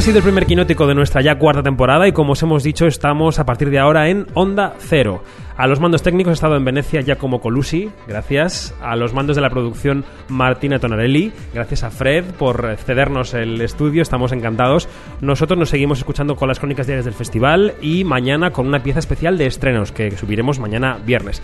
Ha 0.01 0.03
sido 0.03 0.17
el 0.17 0.25
primer 0.25 0.47
quinótico 0.47 0.87
de 0.87 0.95
nuestra 0.95 1.21
ya 1.21 1.39
cuarta 1.39 1.63
temporada 1.63 2.09
y 2.09 2.13
como 2.13 2.33
os 2.33 2.43
hemos 2.43 2.63
dicho 2.63 2.87
estamos 2.87 3.39
a 3.39 3.45
partir 3.45 3.69
de 3.69 3.79
ahora 3.79 4.09
en 4.09 4.27
Onda 4.33 4.75
Cero. 4.79 5.23
A 5.59 5.67
los 5.67 5.79
mandos 5.79 6.03
técnicos 6.03 6.31
ha 6.31 6.33
estado 6.33 6.57
en 6.57 6.65
Venecia 6.65 7.03
Giacomo 7.03 7.43
Colusi, 7.43 7.91
gracias. 8.09 8.75
A 8.81 8.97
los 8.97 9.13
mandos 9.13 9.37
de 9.37 9.43
la 9.43 9.51
producción 9.51 10.07
Martina 10.29 10.79
Tonarelli, 10.79 11.35
gracias 11.53 11.83
a 11.83 11.91
Fred 11.91 12.25
por 12.39 12.79
cedernos 12.79 13.35
el 13.35 13.61
estudio, 13.61 14.01
estamos 14.01 14.33
encantados. 14.33 14.89
Nosotros 15.21 15.59
nos 15.59 15.69
seguimos 15.69 15.99
escuchando 15.99 16.35
con 16.35 16.49
las 16.49 16.61
crónicas 16.61 16.87
diarias 16.87 17.05
del 17.05 17.13
festival 17.13 17.75
y 17.83 18.05
mañana 18.05 18.53
con 18.53 18.67
una 18.67 18.83
pieza 18.83 19.01
especial 19.01 19.37
de 19.37 19.49
estrenos 19.49 19.93
que 19.93 20.13
subiremos 20.13 20.61
mañana 20.61 20.97
viernes. 21.05 21.43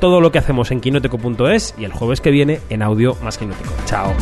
Todo 0.00 0.22
lo 0.22 0.32
que 0.32 0.38
hacemos 0.38 0.70
en 0.70 0.80
quinótico.es 0.80 1.74
y 1.76 1.84
el 1.84 1.92
jueves 1.92 2.22
que 2.22 2.30
viene 2.30 2.60
en 2.70 2.80
audio 2.80 3.18
más 3.22 3.36
quinótico. 3.36 3.74
Chao. 3.84 4.14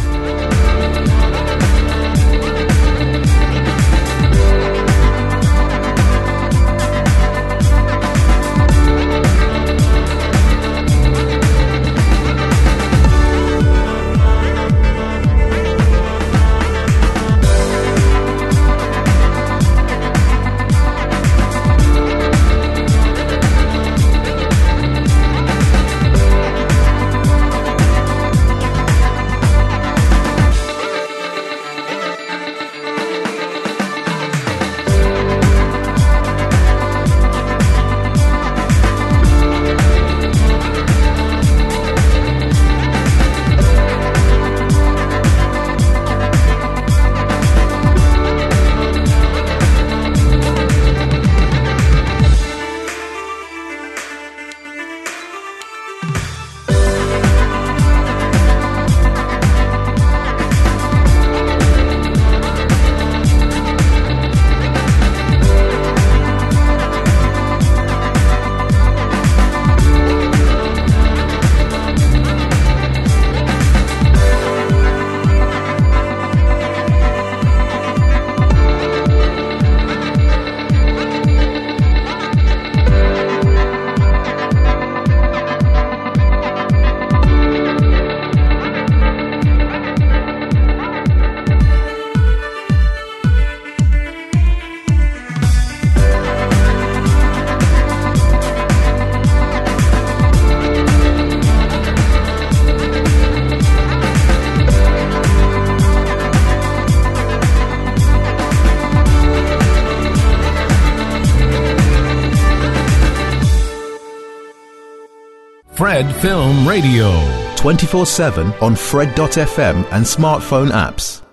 Fred 115.96 116.14
Film 116.16 116.68
Radio. 116.68 117.10
24 117.56 118.04
7 118.04 118.52
on 118.60 118.76
Fred.fm 118.76 119.76
and 119.92 120.04
smartphone 120.04 120.70
apps. 120.70 121.25